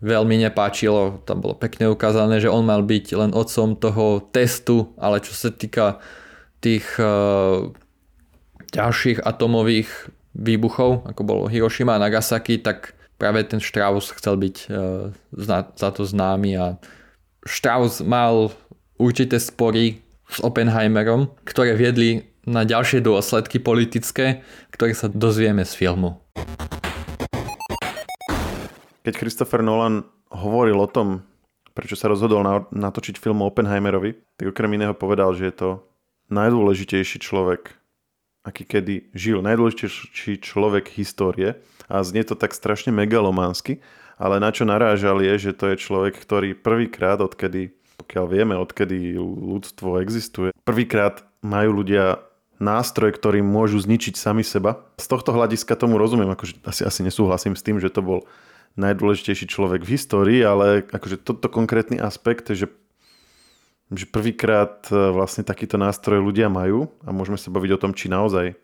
veľmi 0.01 0.37
nepáčilo. 0.45 1.25
Tam 1.25 1.41
bolo 1.41 1.57
pekne 1.57 1.89
ukázané, 1.89 2.41
že 2.41 2.53
on 2.53 2.69
mal 2.69 2.85
byť 2.85 3.07
len 3.17 3.31
otcom 3.33 3.77
toho 3.77 4.21
testu, 4.33 4.93
ale 5.01 5.25
čo 5.25 5.33
sa 5.33 5.49
týka 5.49 6.01
tých 6.61 6.85
uh, 7.01 7.69
ďalších 8.73 9.25
atomových 9.25 9.89
výbuchov, 10.37 11.09
ako 11.09 11.23
bolo 11.25 11.43
Hiroshima 11.49 11.97
a 11.97 12.03
Nagasaki, 12.03 12.61
tak 12.61 12.93
práve 13.17 13.41
ten 13.49 13.61
Strauss 13.61 14.13
chcel 14.13 14.37
byť 14.37 14.57
uh, 14.69 15.09
za, 15.33 15.73
za 15.73 15.89
to 15.93 16.05
známy 16.05 16.61
a 16.61 16.77
Strauss 17.47 18.05
mal 18.05 18.53
určité 19.01 19.41
spory 19.41 20.03
s 20.27 20.43
Oppenheimerom, 20.43 21.31
ktoré 21.47 21.79
viedli 21.79 22.27
na 22.47 22.67
ďalšie 22.67 23.03
dôsledky 23.03 23.63
politické, 23.63 24.43
ktoré 24.75 24.95
sa 24.95 25.11
dozvieme 25.11 25.63
z 25.63 25.73
filmu. 25.75 26.19
Keď 29.07 29.23
Christopher 29.23 29.63
Nolan 29.63 30.03
hovoril 30.35 30.83
o 30.83 30.91
tom, 30.91 31.23
prečo 31.79 31.95
sa 31.95 32.11
rozhodol 32.11 32.43
natočiť 32.75 33.23
film 33.23 33.39
Oppenheimerovi, 33.47 34.19
tak 34.35 34.51
okrem 34.51 34.75
iného 34.75 34.99
povedal, 34.99 35.31
že 35.31 35.47
je 35.47 35.55
to 35.55 35.71
najdôležitejší 36.35 37.23
človek, 37.23 37.71
aký 38.43 38.67
kedy 38.67 39.15
žil, 39.15 39.47
najdôležitejší 39.47 40.43
človek 40.43 40.91
histórie 40.99 41.55
a 41.87 42.03
znie 42.03 42.27
to 42.27 42.35
tak 42.35 42.51
strašne 42.51 42.91
megalománsky, 42.91 43.79
ale 44.19 44.43
na 44.43 44.51
čo 44.51 44.67
narážal 44.67 45.23
je, 45.23 45.39
že 45.39 45.53
to 45.55 45.71
je 45.71 45.77
človek, 45.79 46.19
ktorý 46.19 46.59
prvýkrát, 46.59 47.23
odkedy, 47.23 47.79
pokiaľ 48.03 48.25
vieme, 48.27 48.59
odkedy 48.59 49.15
ľudstvo 49.23 50.03
existuje, 50.03 50.51
prvýkrát 50.67 51.23
majú 51.47 51.79
ľudia 51.79 52.27
nástroj, 52.59 53.15
ktorý 53.15 53.39
môžu 53.39 53.79
zničiť 53.79 54.19
sami 54.19 54.43
seba. 54.43 54.83
Z 54.99 55.07
tohto 55.15 55.31
hľadiska 55.31 55.79
tomu 55.79 55.95
rozumiem, 55.95 56.35
akože 56.35 56.59
asi, 56.67 56.83
asi 56.83 57.01
nesúhlasím 57.07 57.55
s 57.55 57.63
tým, 57.63 57.79
že 57.79 57.87
to 57.87 58.03
bol 58.03 58.27
najdôležitejší 58.77 59.49
človek 59.49 59.83
v 59.83 59.93
histórii, 59.97 60.41
ale 60.45 60.85
akože 60.85 61.21
toto 61.21 61.49
konkrétny 61.49 61.97
aspekt, 61.97 62.53
že, 62.53 62.69
že 63.89 64.05
prvýkrát 64.09 64.85
e, 64.93 64.95
vlastne 65.13 65.43
takýto 65.43 65.81
nástroj 65.81 66.21
ľudia 66.21 66.53
majú 66.53 66.93
a 67.03 67.11
môžeme 67.11 67.41
sa 67.41 67.49
baviť 67.49 67.71
o 67.73 67.81
tom, 67.81 67.93
či 67.97 68.13
naozaj 68.13 68.55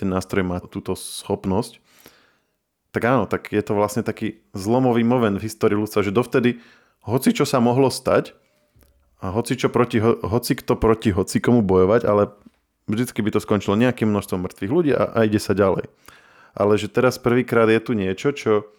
ten 0.00 0.08
nástroj 0.08 0.42
má 0.42 0.58
túto 0.64 0.96
schopnosť, 0.96 1.84
tak 2.88 3.02
áno, 3.04 3.28
tak 3.28 3.52
je 3.52 3.60
to 3.60 3.76
vlastne 3.76 4.00
taký 4.00 4.40
zlomový 4.56 5.04
moment 5.04 5.36
v 5.36 5.44
histórii 5.44 5.76
ľudstva, 5.76 6.00
že 6.00 6.16
dovtedy 6.16 6.64
hoci 7.04 7.36
čo 7.36 7.44
sa 7.44 7.60
mohlo 7.60 7.92
stať 7.92 8.32
a 9.20 9.28
hoci 9.28 9.60
čo 9.60 9.68
proti, 9.68 10.00
hoci 10.00 10.52
kto 10.56 10.80
proti 10.80 11.12
hoci 11.12 11.44
komu 11.44 11.60
bojovať, 11.60 12.08
ale 12.08 12.32
vždycky 12.88 13.20
by 13.20 13.36
to 13.36 13.44
skončilo 13.44 13.76
nejakým 13.76 14.08
množstvom 14.08 14.48
mŕtvych 14.48 14.72
ľudí 14.72 14.92
a, 14.96 15.12
a 15.12 15.18
ide 15.28 15.36
sa 15.36 15.52
ďalej. 15.52 15.84
Ale 16.56 16.80
že 16.80 16.88
teraz 16.88 17.20
prvýkrát 17.20 17.68
je 17.68 17.80
tu 17.84 17.92
niečo, 17.92 18.32
čo 18.32 18.72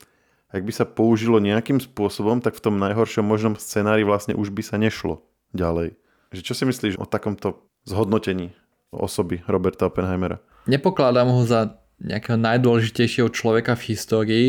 ak 0.50 0.66
by 0.66 0.74
sa 0.74 0.86
použilo 0.86 1.38
nejakým 1.38 1.78
spôsobom, 1.78 2.42
tak 2.42 2.58
v 2.58 2.64
tom 2.66 2.82
najhoršom 2.82 3.22
možnom 3.22 3.54
scenári 3.54 4.02
vlastne 4.02 4.34
už 4.34 4.50
by 4.50 4.66
sa 4.66 4.82
nešlo 4.82 5.22
ďalej. 5.54 5.94
Že 6.34 6.42
čo 6.42 6.54
si 6.58 6.64
myslíš 6.66 6.98
o 6.98 7.06
takomto 7.06 7.70
zhodnotení 7.86 8.54
osoby 8.90 9.46
Roberta 9.46 9.86
Oppenheimera? 9.86 10.42
Nepokladám 10.66 11.30
ho 11.30 11.42
za 11.46 11.78
nejakého 12.02 12.38
najdôležitejšieho 12.42 13.30
človeka 13.30 13.78
v 13.78 13.94
histórii, 13.94 14.48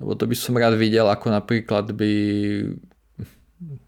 lebo 0.00 0.16
to 0.16 0.24
by 0.24 0.36
som 0.36 0.56
rád 0.56 0.80
videl, 0.80 1.10
ako 1.10 1.28
napríklad 1.28 1.92
by 1.92 2.12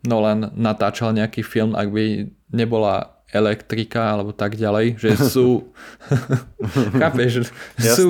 Nolan 0.05 0.51
natáčal 0.59 1.15
nejaký 1.15 1.47
film, 1.47 1.79
ak 1.79 1.89
by 1.89 2.27
nebola 2.51 3.23
elektrika 3.31 4.19
alebo 4.19 4.35
tak 4.35 4.59
ďalej, 4.59 4.99
že 4.99 5.15
sú 5.17 5.71
chápeš, 7.01 7.49
sú 7.79 8.07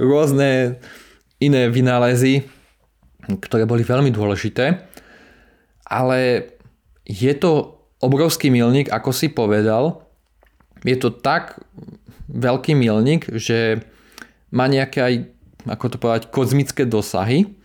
rôzne 0.00 0.80
iné 1.36 1.68
vynálezy, 1.68 2.48
ktoré 3.26 3.66
boli 3.66 3.82
veľmi 3.82 4.14
dôležité, 4.14 4.86
ale 5.86 6.18
je 7.06 7.32
to 7.38 7.82
obrovský 8.02 8.50
milník, 8.50 8.90
ako 8.90 9.10
si 9.14 9.30
povedal. 9.30 10.06
Je 10.82 10.94
to 10.98 11.10
tak 11.10 11.62
veľký 12.30 12.74
milník, 12.74 13.30
že 13.34 13.82
má 14.50 14.66
nejaké 14.70 14.98
aj, 15.02 15.14
ako 15.66 15.84
to 15.90 15.96
povedať, 15.98 16.22
kozmické 16.30 16.82
dosahy, 16.86 17.56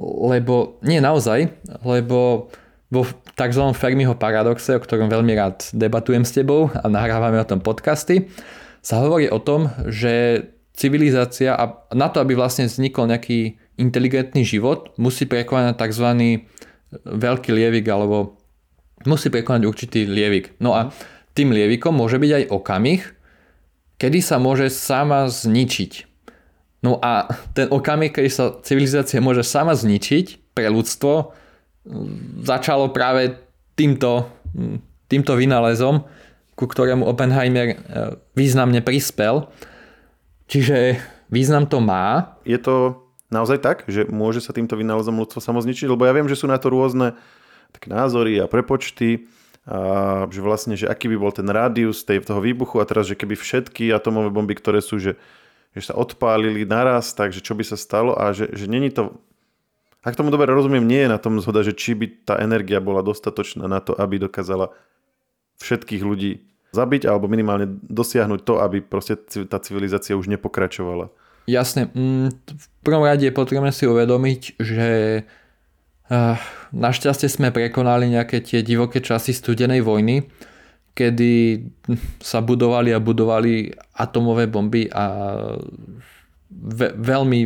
lebo, 0.00 0.80
nie 0.82 0.98
naozaj, 0.98 1.52
lebo 1.84 2.50
vo 2.92 3.02
tzv. 3.36 3.62
Fermiho 3.72 4.16
paradoxe, 4.16 4.76
o 4.76 4.84
ktorom 4.84 5.08
veľmi 5.08 5.32
rád 5.32 5.72
debatujem 5.72 6.28
s 6.28 6.36
tebou 6.36 6.68
a 6.68 6.84
nahrávame 6.88 7.40
o 7.40 7.48
tom 7.48 7.64
podcasty, 7.64 8.28
sa 8.84 9.00
hovorí 9.00 9.30
o 9.32 9.40
tom, 9.40 9.72
že 9.88 10.44
civilizácia 10.76 11.54
a 11.56 11.86
na 11.94 12.08
to, 12.10 12.18
aby 12.18 12.36
vlastne 12.36 12.66
vznikol 12.66 13.08
nejaký 13.08 13.61
inteligentný 13.80 14.44
život, 14.44 14.92
musí 15.00 15.24
prekonať 15.24 15.78
tzv. 15.78 16.08
veľký 17.06 17.50
lievik 17.52 17.86
alebo 17.88 18.36
musí 19.08 19.32
prekonať 19.32 19.62
určitý 19.64 20.04
lievik. 20.06 20.54
No 20.60 20.76
a 20.76 20.92
tým 21.32 21.50
lievikom 21.50 21.96
môže 21.96 22.20
byť 22.20 22.32
aj 22.32 22.44
okamih, 22.52 23.00
kedy 23.96 24.18
sa 24.20 24.36
môže 24.36 24.68
sama 24.68 25.26
zničiť. 25.30 25.92
No 26.82 26.98
a 26.98 27.30
ten 27.54 27.70
okamih, 27.70 28.10
kedy 28.10 28.28
sa 28.28 28.44
civilizácia 28.60 29.22
môže 29.22 29.46
sama 29.46 29.72
zničiť 29.72 30.52
pre 30.52 30.66
ľudstvo, 30.66 31.32
začalo 32.42 32.90
práve 32.90 33.38
týmto, 33.78 34.28
týmto 35.06 35.32
vynálezom, 35.38 36.02
ku 36.52 36.64
ktorému 36.68 37.06
Oppenheimer 37.08 37.66
e, 37.72 37.76
významne 38.36 38.84
prispel. 38.84 39.48
Čiže 40.46 41.00
význam 41.32 41.66
to 41.66 41.80
má. 41.80 42.36
Je 42.44 42.60
to 42.60 43.01
naozaj 43.32 43.58
tak, 43.64 43.88
že 43.88 44.04
môže 44.12 44.44
sa 44.44 44.52
týmto 44.52 44.76
vynálezom 44.76 45.16
ľudstvo 45.16 45.40
samozničiť? 45.40 45.88
Lebo 45.88 46.04
ja 46.04 46.12
viem, 46.12 46.28
že 46.28 46.36
sú 46.36 46.46
na 46.46 46.60
to 46.60 46.68
rôzne 46.68 47.16
také 47.72 47.88
názory 47.88 48.36
a 48.38 48.46
prepočty, 48.46 49.26
a 49.64 50.26
že 50.26 50.42
vlastne, 50.42 50.74
že 50.74 50.90
aký 50.90 51.06
by 51.08 51.16
bol 51.16 51.32
ten 51.32 51.46
rádius 51.46 52.02
tej, 52.02 52.20
toho 52.26 52.42
výbuchu 52.42 52.82
a 52.82 52.86
teraz, 52.86 53.06
že 53.06 53.16
keby 53.16 53.38
všetky 53.38 53.94
atomové 53.94 54.28
bomby, 54.28 54.58
ktoré 54.58 54.82
sú, 54.82 54.98
že, 54.98 55.14
že 55.72 55.88
sa 55.88 55.94
odpálili 55.94 56.66
naraz, 56.66 57.14
takže 57.14 57.40
čo 57.40 57.54
by 57.54 57.64
sa 57.64 57.78
stalo 57.78 58.12
a 58.18 58.34
že, 58.34 58.50
že 58.52 58.66
není 58.66 58.90
to 58.90 59.16
ak 60.02 60.18
tomu 60.18 60.34
dobre 60.34 60.50
rozumiem, 60.50 60.82
nie 60.82 61.06
je 61.06 61.14
na 61.14 61.18
tom 61.22 61.38
zhoda, 61.38 61.62
že 61.62 61.78
či 61.78 61.94
by 61.94 62.26
tá 62.26 62.34
energia 62.42 62.82
bola 62.82 63.06
dostatočná 63.06 63.70
na 63.70 63.78
to, 63.78 63.94
aby 63.94 64.18
dokázala 64.18 64.74
všetkých 65.62 66.02
ľudí 66.02 66.42
zabiť 66.74 67.06
alebo 67.06 67.30
minimálne 67.30 67.70
dosiahnuť 67.86 68.40
to, 68.42 68.58
aby 68.58 68.82
proste 68.82 69.14
tá 69.46 69.62
civilizácia 69.62 70.18
už 70.18 70.26
nepokračovala. 70.26 71.14
Jasne. 71.46 71.90
Mm, 71.90 72.30
v 72.34 72.66
prvom 72.86 73.02
rade 73.02 73.26
je 73.26 73.34
potrebné 73.34 73.74
si 73.74 73.86
uvedomiť, 73.86 74.40
že 74.62 74.88
eh, 75.26 76.36
našťastie 76.70 77.26
sme 77.26 77.50
prekonali 77.50 78.06
nejaké 78.10 78.42
tie 78.42 78.62
divoké 78.62 79.02
časy 79.02 79.34
studenej 79.34 79.82
vojny, 79.82 80.22
kedy 80.92 81.64
sa 82.22 82.44
budovali 82.44 82.92
a 82.94 83.00
budovali 83.02 83.72
atomové 83.96 84.46
bomby 84.46 84.86
a 84.92 85.04
ve- 86.52 86.94
veľmi, 86.94 87.40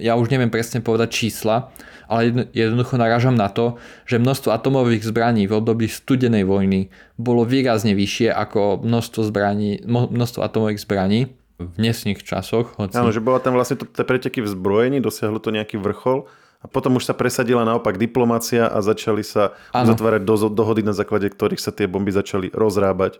ja 0.00 0.16
už 0.16 0.32
neviem 0.32 0.48
presne 0.48 0.80
povedať 0.80 1.12
čísla, 1.12 1.68
ale 2.08 2.48
jednoducho 2.56 2.96
narážam 2.96 3.36
na 3.36 3.52
to, 3.52 3.76
že 4.08 4.20
množstvo 4.20 4.52
atomových 4.52 5.04
zbraní 5.04 5.44
v 5.44 5.56
období 5.56 5.84
studenej 5.84 6.48
vojny 6.48 6.88
bolo 7.20 7.44
výrazne 7.44 7.92
vyššie 7.92 8.32
ako 8.32 8.82
množstvo, 8.82 9.20
zbraní, 9.28 9.84
množstvo 9.86 10.40
atomových 10.40 10.80
zbraní 10.80 11.20
v 11.58 11.68
dnesných 11.76 12.22
časoch. 12.22 12.76
Hoci... 12.78 12.96
Áno, 12.96 13.10
že 13.12 13.20
bola 13.20 13.42
tam 13.42 13.56
vlastne 13.56 13.80
to, 13.80 13.84
tie 13.88 14.04
preteky 14.06 14.40
v 14.40 14.48
zbrojení, 14.48 15.02
dosiahlo 15.02 15.40
to 15.42 15.52
nejaký 15.52 15.76
vrchol 15.80 16.30
a 16.62 16.66
potom 16.70 16.96
už 16.96 17.10
sa 17.10 17.14
presadila 17.14 17.66
naopak 17.66 17.98
diplomácia 17.98 18.70
a 18.70 18.78
začali 18.80 19.26
sa 19.26 19.58
ano. 19.74 19.92
zatvárať 19.92 20.22
do, 20.22 20.34
dohody, 20.54 20.86
na 20.86 20.94
základe 20.94 21.26
ktorých 21.26 21.58
sa 21.58 21.74
tie 21.74 21.90
bomby 21.90 22.14
začali 22.14 22.54
rozrábať. 22.54 23.18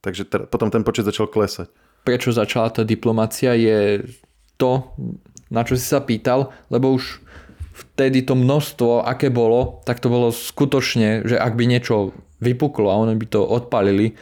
Takže 0.00 0.22
ter, 0.28 0.40
potom 0.46 0.70
ten 0.70 0.86
počet 0.86 1.08
začal 1.08 1.26
klesať. 1.26 1.72
Prečo 2.06 2.30
začala 2.30 2.70
tá 2.70 2.84
diplomácia 2.84 3.56
je 3.56 4.04
to, 4.60 4.94
na 5.50 5.64
čo 5.66 5.74
si 5.74 5.82
sa 5.82 6.04
pýtal, 6.04 6.54
lebo 6.70 6.92
už 6.94 7.24
vtedy 7.74 8.22
to 8.22 8.38
množstvo, 8.38 9.02
aké 9.02 9.32
bolo, 9.34 9.82
tak 9.82 9.98
to 9.98 10.06
bolo 10.06 10.30
skutočne, 10.30 11.26
že 11.26 11.34
ak 11.34 11.58
by 11.58 11.64
niečo 11.66 12.14
vypuklo 12.38 12.86
a 12.92 13.00
oni 13.02 13.18
by 13.18 13.26
to 13.26 13.40
odpalili, 13.42 14.14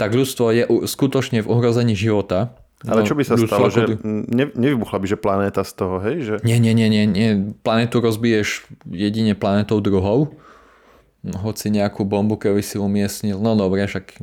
tak 0.00 0.16
ľudstvo 0.16 0.44
je 0.54 0.62
skutočne 0.88 1.44
v 1.44 1.50
ohrození 1.50 1.92
života. 1.92 2.56
Ale 2.84 3.00
no, 3.00 3.08
čo 3.08 3.16
by 3.16 3.24
sa 3.24 3.34
stalo, 3.40 3.72
že 3.72 3.96
ne, 4.04 4.52
nevybuchla 4.52 5.00
by, 5.00 5.06
že 5.08 5.16
planéta 5.16 5.64
z 5.64 5.72
toho, 5.72 6.04
hej? 6.04 6.16
Že... 6.20 6.34
Nie, 6.44 6.60
nie, 6.60 6.76
nie, 6.76 6.92
nie, 6.92 7.04
nie. 7.08 7.28
Planetu 7.64 8.04
rozbiješ 8.04 8.68
jedine 8.92 9.32
planetou 9.32 9.80
druhou. 9.80 10.36
No, 11.24 11.40
hoci 11.40 11.72
nejakú 11.72 12.04
bombu, 12.04 12.36
keby 12.36 12.60
si 12.60 12.76
umiestnil. 12.76 13.40
No 13.40 13.56
dobre, 13.56 13.88
však 13.88 14.20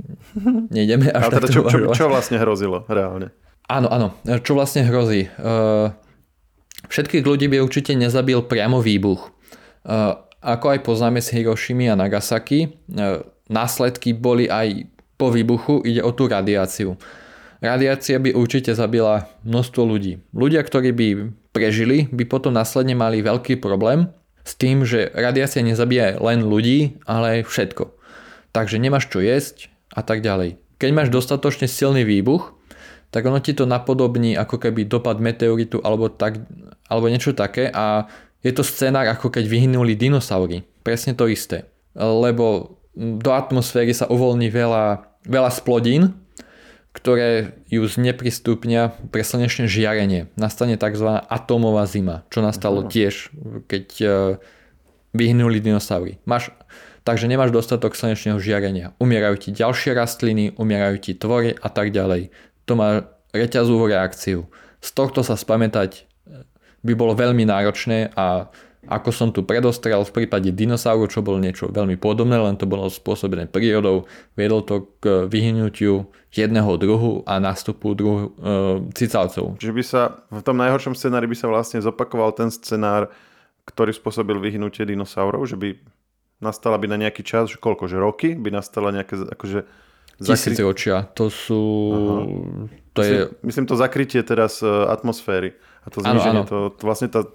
nejdeme 0.70 1.10
až 1.10 1.22
Ale 1.26 1.34
teda 1.42 1.48
čo, 1.50 1.62
čo, 1.66 1.78
čo 1.90 2.06
vlastne 2.06 2.38
hrozilo 2.38 2.86
reálne? 2.86 3.34
Áno, 3.66 3.90
áno. 3.90 4.08
Čo 4.22 4.54
vlastne 4.54 4.86
hrozí? 4.86 5.26
Uh, 5.42 5.90
všetkých 6.86 7.26
ľudí 7.26 7.50
by 7.50 7.66
určite 7.66 7.98
nezabil 7.98 8.46
priamo 8.46 8.78
výbuch. 8.78 9.34
Uh, 9.82 10.22
ako 10.46 10.78
aj 10.78 10.80
poznáme 10.86 11.18
z 11.26 11.42
Hirošimy 11.42 11.90
a 11.90 11.98
Nagasaki, 11.98 12.70
uh, 12.94 13.26
následky 13.50 14.14
boli 14.14 14.46
aj 14.46 14.86
po 15.18 15.34
výbuchu, 15.34 15.82
ide 15.82 16.06
o 16.06 16.14
tú 16.14 16.30
radiáciu. 16.30 17.02
Radiácia 17.62 18.18
by 18.18 18.34
určite 18.34 18.74
zabila 18.74 19.30
množstvo 19.46 19.86
ľudí. 19.86 20.18
Ľudia, 20.34 20.66
ktorí 20.66 20.90
by 20.98 21.08
prežili, 21.54 22.10
by 22.10 22.26
potom 22.26 22.58
následne 22.58 22.98
mali 22.98 23.22
veľký 23.22 23.62
problém 23.62 24.10
s 24.42 24.58
tým, 24.58 24.82
že 24.82 25.14
radiácia 25.14 25.62
nezabíja 25.62 26.18
len 26.18 26.42
ľudí, 26.42 26.98
ale 27.06 27.46
aj 27.46 27.54
všetko. 27.54 27.94
Takže 28.50 28.82
nemáš 28.82 29.14
čo 29.14 29.22
jesť 29.22 29.70
a 29.94 30.02
tak 30.02 30.26
ďalej. 30.26 30.58
Keď 30.82 30.90
máš 30.90 31.14
dostatočne 31.14 31.70
silný 31.70 32.02
výbuch, 32.02 32.58
tak 33.14 33.30
ono 33.30 33.38
ti 33.38 33.54
to 33.54 33.70
napodobní 33.70 34.34
ako 34.34 34.58
keby 34.58 34.90
dopad 34.90 35.22
meteoritu 35.22 35.78
alebo, 35.86 36.10
tak, 36.10 36.42
alebo 36.90 37.14
niečo 37.14 37.38
také 37.38 37.70
a 37.70 38.10
je 38.42 38.50
to 38.50 38.66
scenár 38.66 39.06
ako 39.06 39.30
keď 39.30 39.46
vyhynuli 39.46 39.94
dinosaury. 39.94 40.66
Presne 40.82 41.14
to 41.14 41.30
isté. 41.30 41.70
Lebo 41.94 42.80
do 42.98 43.32
atmosféry 43.38 43.94
sa 43.94 44.10
uvoľní 44.10 44.50
veľa, 44.50 45.06
veľa 45.30 45.52
splodín, 45.54 46.18
ktoré 46.92 47.56
ju 47.72 47.88
zneprístupnia 47.88 48.92
pre 49.16 49.24
slnečné 49.24 49.72
žiarenie. 49.72 50.28
Nastane 50.36 50.76
tzv. 50.76 51.08
atómová 51.24 51.88
zima, 51.88 52.28
čo 52.28 52.44
nastalo 52.44 52.84
uh-huh. 52.84 52.92
tiež, 52.92 53.32
keď 53.72 53.86
uh, 54.04 54.12
vyhnuli 55.16 55.64
dinosaury. 55.64 56.20
Máš, 56.28 56.52
takže 57.08 57.32
nemáš 57.32 57.56
dostatok 57.56 57.96
slnečného 57.96 58.40
žiarenia. 58.44 58.92
Umierajú 59.00 59.36
ti 59.40 59.50
ďalšie 59.56 59.96
rastliny, 59.96 60.52
umierajú 60.60 60.98
ti 61.00 61.12
tvory 61.16 61.56
a 61.56 61.70
tak 61.72 61.96
ďalej. 61.96 62.32
To 62.68 62.74
má 62.76 63.08
reťazovú 63.32 63.88
reakciu. 63.88 64.52
Z 64.84 64.90
tohto 64.92 65.24
sa 65.24 65.40
spamätať 65.40 65.92
e, 65.96 66.02
by 66.84 66.94
bolo 67.00 67.16
veľmi 67.16 67.48
náročné 67.48 68.12
a 68.20 68.52
ako 68.90 69.10
som 69.14 69.30
tu 69.30 69.46
predostrel 69.46 70.02
v 70.02 70.10
prípade 70.10 70.50
dinosaurov, 70.50 71.14
čo 71.14 71.22
bolo 71.22 71.38
niečo 71.38 71.70
veľmi 71.70 72.02
podobné, 72.02 72.34
len 72.42 72.58
to 72.58 72.66
bolo 72.66 72.90
spôsobené 72.90 73.46
prírodou, 73.46 74.10
viedlo 74.34 74.66
to 74.66 74.90
k 74.98 75.30
vyhnutiu 75.30 76.10
jedného 76.34 76.72
druhu 76.82 77.22
a 77.30 77.38
nástupu 77.38 77.94
druhu 77.94 78.20
e, 78.20 78.30
cicavcov. 78.98 79.62
Čiže 79.62 79.76
by 79.76 79.84
sa 79.86 80.02
v 80.34 80.42
tom 80.42 80.58
najhoršom 80.58 80.98
scenári 80.98 81.30
by 81.30 81.38
sa 81.38 81.48
vlastne 81.54 81.78
zopakoval 81.78 82.34
ten 82.34 82.50
scenár, 82.50 83.14
ktorý 83.70 83.94
spôsobil 83.94 84.42
vyhnutie 84.42 84.82
dinosaurov, 84.82 85.46
že 85.46 85.62
by 85.62 85.78
nastala 86.42 86.82
by 86.82 86.90
na 86.90 86.98
nejaký 87.06 87.22
čas, 87.22 87.54
že 87.54 87.62
koľko, 87.62 87.86
že 87.86 88.02
roky 88.02 88.34
by 88.34 88.50
nastala 88.50 88.90
nejaké 88.90 89.30
akože 89.30 89.70
Zakry... 90.22 90.54
ročia. 90.62 91.10
To 91.18 91.34
sú... 91.34 91.62
To 92.94 93.00
myslím, 93.02 93.18
je... 93.18 93.26
myslím 93.42 93.66
to 93.66 93.74
zakrytie 93.74 94.22
teraz 94.22 94.62
uh, 94.62 94.90
atmosféry 94.94 95.58
a 95.82 95.88
to 95.90 96.06
zniženie, 96.06 96.46
to, 96.46 96.70
to 96.78 96.84
vlastne 96.86 97.10
tá 97.10 97.26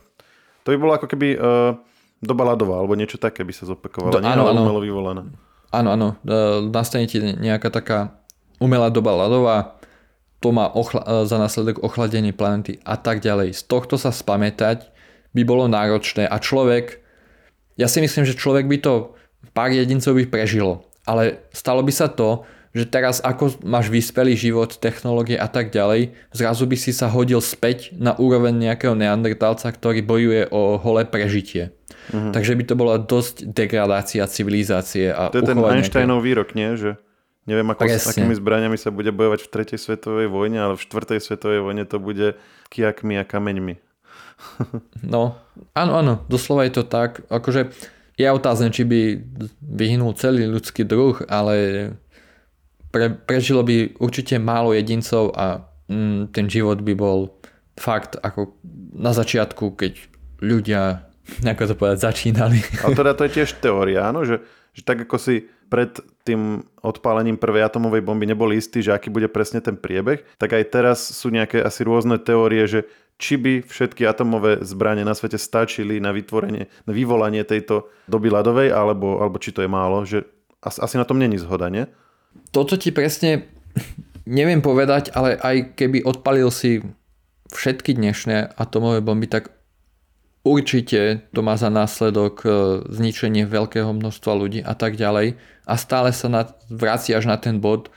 to 0.66 0.74
by 0.74 0.78
bolo 0.82 0.92
ako 0.98 1.06
keby 1.06 1.38
uh, 1.38 1.78
doba 2.18 2.42
ľadová, 2.42 2.82
alebo 2.82 2.98
niečo 2.98 3.22
také 3.22 3.46
by 3.46 3.54
sa 3.54 3.70
zopakovalo, 3.70 4.18
nie 4.18 4.26
áno, 4.26 4.50
áno. 4.50 4.66
umelo 4.66 4.82
vyvolané. 4.82 5.30
Áno, 5.70 5.88
áno. 5.94 6.08
Uh, 6.26 6.66
nastane 6.66 7.06
ti 7.06 7.22
nejaká 7.22 7.70
taká 7.70 8.18
umelá 8.58 8.90
doba 8.90 9.14
ľadová, 9.14 9.78
to 10.42 10.50
má 10.50 10.66
ochla- 10.74 11.06
uh, 11.06 11.22
za 11.22 11.38
následok 11.38 11.86
ochladenie 11.86 12.34
planety 12.34 12.82
a 12.82 12.98
tak 12.98 13.22
ďalej. 13.22 13.54
Z 13.54 13.70
tohto 13.70 13.94
sa 13.94 14.10
spamätať 14.10 14.90
by 15.30 15.42
bolo 15.46 15.70
náročné 15.70 16.26
a 16.26 16.36
človek, 16.42 16.98
ja 17.78 17.86
si 17.86 18.02
myslím, 18.02 18.26
že 18.26 18.34
človek 18.34 18.66
by 18.66 18.82
to 18.82 19.14
pár 19.54 19.70
jedincov 19.70 20.18
by 20.18 20.26
prežilo, 20.26 20.82
ale 21.06 21.46
stalo 21.54 21.86
by 21.86 21.92
sa 21.94 22.10
to, 22.10 22.42
že 22.76 22.84
teraz 22.84 23.24
ako 23.24 23.56
máš 23.64 23.88
vyspelý 23.88 24.36
život, 24.36 24.76
technológie 24.76 25.40
a 25.40 25.48
tak 25.48 25.72
ďalej, 25.72 26.12
zrazu 26.36 26.68
by 26.68 26.76
si 26.76 26.92
sa 26.92 27.08
hodil 27.08 27.40
späť 27.40 27.96
na 27.96 28.12
úroveň 28.12 28.52
nejakého 28.52 28.92
neandertálca, 28.92 29.72
ktorý 29.72 30.04
bojuje 30.04 30.52
o 30.52 30.76
holé 30.76 31.08
prežitie. 31.08 31.72
Uh-huh. 32.12 32.36
Takže 32.36 32.52
by 32.52 32.64
to 32.68 32.74
bola 32.76 33.00
dosť 33.00 33.48
degradácia 33.48 34.28
civilizácie. 34.28 35.08
A 35.08 35.32
to 35.32 35.40
je 35.40 35.48
ten 35.48 35.56
Einsteinov 35.56 36.20
nejaké... 36.20 36.28
výrok, 36.28 36.48
nie? 36.52 36.68
Že 36.76 36.90
neviem, 37.48 37.68
ako, 37.72 37.88
s 37.88 38.12
akými 38.12 38.36
zbraniami 38.36 38.76
sa 38.76 38.92
bude 38.92 39.08
bojovať 39.08 39.48
v 39.48 39.48
3. 39.48 39.80
svetovej 39.80 40.28
vojne, 40.28 40.58
ale 40.60 40.74
v 40.76 40.84
4. 40.84 41.16
svetovej 41.16 41.64
vojne 41.64 41.88
to 41.88 41.96
bude 41.96 42.36
kiakmi 42.68 43.16
a 43.16 43.24
kameňmi. 43.24 43.80
no, 45.16 45.40
áno, 45.72 45.92
áno, 45.96 46.14
doslova 46.28 46.68
je 46.68 46.76
to 46.76 46.84
tak. 46.84 47.24
Akože 47.32 47.72
je 48.16 48.26
otázne, 48.28 48.72
či 48.72 48.84
by 48.84 49.00
vyhynul 49.60 50.16
celý 50.16 50.48
ľudský 50.48 50.84
druh, 50.88 51.20
ale 51.28 51.54
pre, 52.90 53.12
prežilo 53.12 53.62
by 53.66 53.98
určite 54.00 54.38
málo 54.38 54.72
jedincov 54.72 55.34
a 55.36 55.66
mm, 55.90 56.32
ten 56.32 56.46
život 56.50 56.82
by 56.82 56.94
bol 56.94 57.36
fakt 57.76 58.16
ako 58.20 58.56
na 58.96 59.12
začiatku, 59.12 59.76
keď 59.76 59.92
ľudia, 60.40 61.06
ako 61.52 61.62
to 61.70 61.74
povedať, 61.76 61.98
začínali. 62.02 62.58
Ale 62.82 62.94
teda 62.96 63.12
to 63.14 63.24
je 63.28 63.34
tiež 63.42 63.50
teória, 63.64 64.08
áno, 64.08 64.24
že, 64.24 64.42
že 64.72 64.82
tak 64.82 65.04
ako 65.04 65.16
si 65.20 65.48
pred 65.66 65.98
tým 66.22 66.62
odpálením 66.78 67.34
prvej 67.34 67.66
atomovej 67.66 68.06
bomby 68.06 68.26
neboli 68.26 68.62
istí, 68.62 68.86
že 68.86 68.94
aký 68.94 69.10
bude 69.10 69.26
presne 69.26 69.58
ten 69.58 69.74
priebeh, 69.74 70.22
tak 70.38 70.54
aj 70.54 70.64
teraz 70.70 70.98
sú 71.02 71.34
nejaké 71.34 71.58
asi 71.58 71.82
rôzne 71.82 72.22
teórie, 72.22 72.70
že 72.70 72.86
či 73.16 73.40
by 73.40 73.64
všetky 73.64 74.04
atomové 74.04 74.60
zbranie 74.62 75.02
na 75.02 75.16
svete 75.16 75.40
stačili 75.40 75.98
na 75.98 76.12
vytvorenie, 76.12 76.68
na 76.84 76.92
vyvolanie 76.92 77.42
tejto 77.42 77.88
doby 78.06 78.28
ľadovej, 78.28 78.68
alebo, 78.70 79.18
alebo 79.18 79.40
či 79.40 79.50
to 79.56 79.64
je 79.64 79.70
málo, 79.70 80.04
že 80.04 80.22
asi, 80.60 80.78
asi 80.84 80.94
na 81.00 81.08
tom 81.08 81.16
není 81.16 81.40
zhoda, 81.40 81.72
nie? 81.72 81.88
Toto 82.50 82.76
ti 82.76 82.90
presne 82.90 83.48
neviem 84.26 84.60
povedať, 84.60 85.14
ale 85.14 85.38
aj 85.38 85.78
keby 85.78 86.02
odpalil 86.02 86.50
si 86.50 86.82
všetky 87.54 87.94
dnešné 87.94 88.58
atomové 88.58 88.98
bomby, 88.98 89.30
tak 89.30 89.54
určite 90.42 91.30
to 91.30 91.40
má 91.46 91.54
za 91.54 91.70
následok 91.70 92.42
e, 92.42 92.48
zničenie 92.90 93.46
veľkého 93.46 93.94
množstva 93.94 94.32
ľudí 94.34 94.60
a 94.66 94.74
tak 94.74 94.98
ďalej. 94.98 95.38
A 95.66 95.74
stále 95.78 96.10
sa 96.10 96.26
na, 96.26 96.42
až 96.46 97.24
na 97.26 97.38
ten 97.38 97.62
bod, 97.62 97.88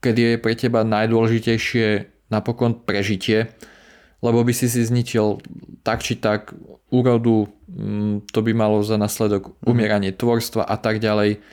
kedy 0.00 0.36
je 0.36 0.42
pre 0.42 0.56
teba 0.56 0.84
najdôležitejšie 0.84 2.12
napokon 2.32 2.80
prežitie, 2.80 3.52
lebo 4.24 4.40
by 4.40 4.52
si 4.56 4.72
si 4.72 4.80
zničil 4.80 5.44
tak 5.84 6.00
či 6.00 6.16
tak 6.16 6.56
úrodu, 6.88 7.48
mm, 7.68 8.32
to 8.32 8.40
by 8.40 8.56
malo 8.56 8.80
za 8.80 8.96
následok 8.96 9.52
mhm. 9.52 9.54
umieranie 9.68 10.12
tvorstva 10.16 10.64
a 10.64 10.76
tak 10.80 11.00
ďalej 11.00 11.44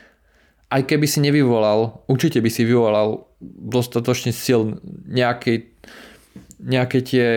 aj 0.72 0.88
keby 0.88 1.04
si 1.04 1.20
nevyvolal, 1.20 2.08
určite 2.08 2.40
by 2.40 2.48
si 2.48 2.64
vyvolal 2.64 3.28
dostatočne 3.44 4.32
sil 4.32 4.80
nejakej, 5.12 5.68
nejaké 6.64 6.98
tie 7.04 7.28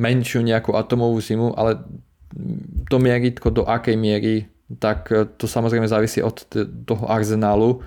menšiu 0.00 0.40
nejakú 0.40 0.72
atomovú 0.72 1.20
zimu, 1.20 1.52
ale 1.54 1.84
to 2.88 2.96
mieritko 2.96 3.52
do 3.52 3.68
akej 3.68 3.94
miery, 4.00 4.48
tak 4.78 5.10
to 5.36 5.44
samozrejme 5.44 5.84
závisí 5.84 6.22
od 6.24 6.46
toho 6.86 7.04
arzenálu, 7.10 7.82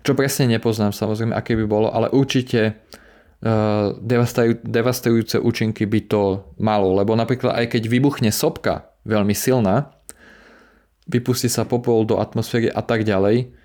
čo 0.00 0.16
presne 0.16 0.48
nepoznám 0.48 0.96
samozrejme, 0.96 1.36
aké 1.36 1.58
by 1.58 1.66
bolo, 1.68 1.92
ale 1.92 2.08
určite 2.08 2.72
uh, 2.72 3.92
devastujúce 4.64 5.36
účinky 5.42 5.84
by 5.84 6.00
to 6.08 6.22
malo, 6.56 6.96
lebo 6.96 7.12
napríklad 7.12 7.52
aj 7.52 7.76
keď 7.76 7.82
vybuchne 7.90 8.30
sopka 8.32 8.94
veľmi 9.04 9.36
silná, 9.36 9.92
vypustí 11.10 11.50
sa 11.50 11.66
popol 11.66 12.06
do 12.06 12.22
atmosféry 12.22 12.70
a 12.70 12.80
tak 12.80 13.02
ďalej, 13.02 13.59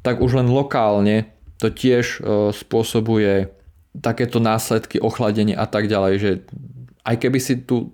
tak 0.00 0.20
už 0.20 0.40
len 0.40 0.48
lokálne 0.48 1.28
to 1.60 1.68
tiež 1.68 2.20
uh, 2.20 2.50
spôsobuje 2.50 3.52
takéto 3.96 4.38
následky, 4.38 5.02
ochladenie 5.02 5.52
a 5.52 5.66
tak 5.66 5.90
ďalej, 5.90 6.14
že 6.16 6.30
aj 7.04 7.16
keby 7.20 7.38
si 7.42 7.58
tu 7.60 7.92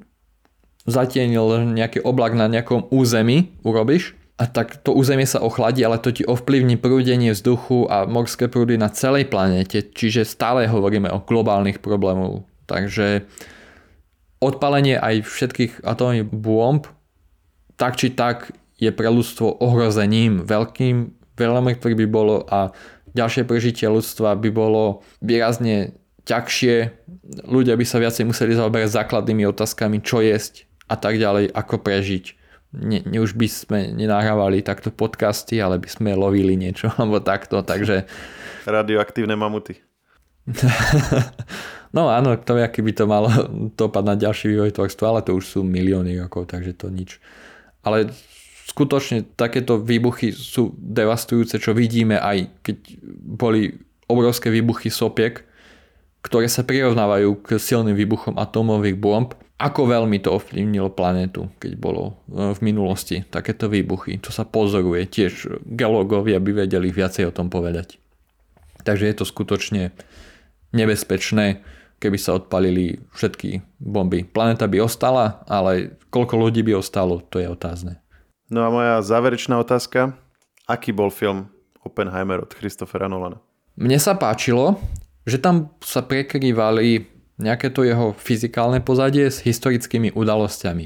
zatienil 0.86 1.74
nejaký 1.74 2.04
oblak 2.04 2.36
na 2.38 2.46
nejakom 2.46 2.86
území, 2.94 3.58
urobíš, 3.66 4.14
a 4.36 4.44
tak 4.44 4.84
to 4.84 4.92
územie 4.92 5.24
sa 5.24 5.40
ochladí, 5.40 5.80
ale 5.80 5.96
to 5.96 6.12
ti 6.12 6.20
ovplyvní 6.20 6.76
prúdenie 6.76 7.32
vzduchu 7.32 7.88
a 7.88 8.04
morské 8.04 8.52
prúdy 8.52 8.76
na 8.76 8.92
celej 8.92 9.32
planete, 9.32 9.80
čiže 9.80 10.28
stále 10.28 10.68
hovoríme 10.68 11.08
o 11.08 11.24
globálnych 11.24 11.80
problémoch. 11.80 12.44
Takže 12.68 13.24
odpalenie 14.44 15.00
aj 15.00 15.24
všetkých 15.24 15.72
atómových 15.80 16.28
bomb 16.28 16.84
tak 17.80 17.96
či 17.96 18.12
tak 18.12 18.52
je 18.76 18.92
pre 18.92 19.08
ľudstvo 19.08 19.60
ohrozením 19.64 20.44
veľkým, 20.44 21.16
veľmi, 21.36 21.72
ktorý 21.76 21.94
by 22.04 22.06
bolo 22.08 22.42
a 22.48 22.72
ďalšie 23.16 23.48
prežitie 23.48 23.88
ľudstva 23.88 24.36
by 24.36 24.50
bolo 24.52 25.04
výrazne 25.24 25.96
ťažšie, 26.26 26.76
ľudia 27.46 27.78
by 27.78 27.84
sa 27.86 28.02
viacej 28.02 28.26
museli 28.26 28.52
zaoberať 28.58 28.92
základnými 28.92 29.46
otázkami, 29.46 30.02
čo 30.02 30.20
jesť 30.20 30.66
a 30.90 30.98
tak 30.98 31.16
ďalej, 31.16 31.54
ako 31.54 31.80
prežiť. 31.80 32.24
Ne, 32.76 33.00
ne 33.06 33.18
už 33.22 33.38
by 33.38 33.46
sme 33.46 33.78
nenahrávali 33.94 34.60
takto 34.60 34.90
podcasty, 34.90 35.62
ale 35.62 35.78
by 35.78 35.88
sme 35.88 36.18
lovili 36.18 36.58
niečo, 36.58 36.90
alebo 36.98 37.22
takto, 37.22 37.62
takže... 37.62 38.04
Radioaktívne 38.66 39.38
mamuty. 39.38 39.78
no 41.96 42.06
áno, 42.06 42.38
to 42.38 42.54
aký 42.58 42.82
by 42.82 42.92
to 42.94 43.04
malo 43.06 43.30
dopad 43.74 44.06
na 44.06 44.14
ďalší 44.14 44.54
vývoj 44.54 44.74
tvorstva, 44.74 45.06
ale 45.10 45.20
to 45.26 45.34
už 45.34 45.44
sú 45.46 45.58
milióny 45.66 46.18
rokov, 46.22 46.50
takže 46.50 46.74
to 46.74 46.90
nič. 46.90 47.18
Ale 47.82 48.10
skutočne 48.76 49.24
takéto 49.40 49.80
výbuchy 49.80 50.36
sú 50.36 50.76
devastujúce, 50.76 51.56
čo 51.56 51.72
vidíme 51.72 52.20
aj 52.20 52.60
keď 52.60 52.76
boli 53.24 53.72
obrovské 54.04 54.52
výbuchy 54.52 54.92
sopiek, 54.92 55.40
ktoré 56.20 56.44
sa 56.44 56.60
prirovnávajú 56.60 57.40
k 57.40 57.56
silným 57.56 57.96
výbuchom 57.96 58.36
atómových 58.36 59.00
bomb. 59.00 59.32
Ako 59.56 59.88
veľmi 59.88 60.20
to 60.20 60.36
ovplyvnilo 60.36 60.92
planetu, 60.92 61.48
keď 61.56 61.72
bolo 61.80 62.20
e, 62.28 62.52
v 62.52 62.60
minulosti 62.60 63.24
takéto 63.24 63.72
výbuchy. 63.72 64.20
To 64.20 64.28
sa 64.28 64.44
pozoruje. 64.44 65.08
Tiež 65.08 65.64
geológovia 65.64 66.36
by 66.36 66.68
vedeli 66.68 66.92
viacej 66.92 67.32
o 67.32 67.32
tom 67.32 67.48
povedať. 67.48 67.96
Takže 68.84 69.08
je 69.08 69.16
to 69.16 69.24
skutočne 69.24 69.96
nebezpečné, 70.76 71.64
keby 71.96 72.20
sa 72.20 72.36
odpalili 72.36 73.00
všetky 73.16 73.80
bomby. 73.80 74.28
Planeta 74.28 74.68
by 74.68 74.84
ostala, 74.84 75.40
ale 75.48 75.96
koľko 76.12 76.36
ľudí 76.36 76.60
by 76.60 76.76
ostalo, 76.76 77.24
to 77.24 77.40
je 77.40 77.48
otázne. 77.48 78.04
No 78.46 78.62
a 78.62 78.70
moja 78.70 79.02
záverečná 79.02 79.58
otázka. 79.58 80.14
Aký 80.70 80.94
bol 80.94 81.10
film 81.10 81.50
Oppenheimer 81.82 82.42
od 82.42 82.54
Christophera 82.54 83.10
Nolana? 83.10 83.42
Mne 83.74 83.98
sa 83.98 84.14
páčilo, 84.14 84.78
že 85.26 85.42
tam 85.42 85.74
sa 85.82 86.02
prekrývali 86.02 87.10
nejaké 87.36 87.68
to 87.68 87.84
jeho 87.84 88.16
fyzikálne 88.16 88.80
pozadie 88.80 89.28
s 89.28 89.44
historickými 89.44 90.14
udalosťami. 90.14 90.84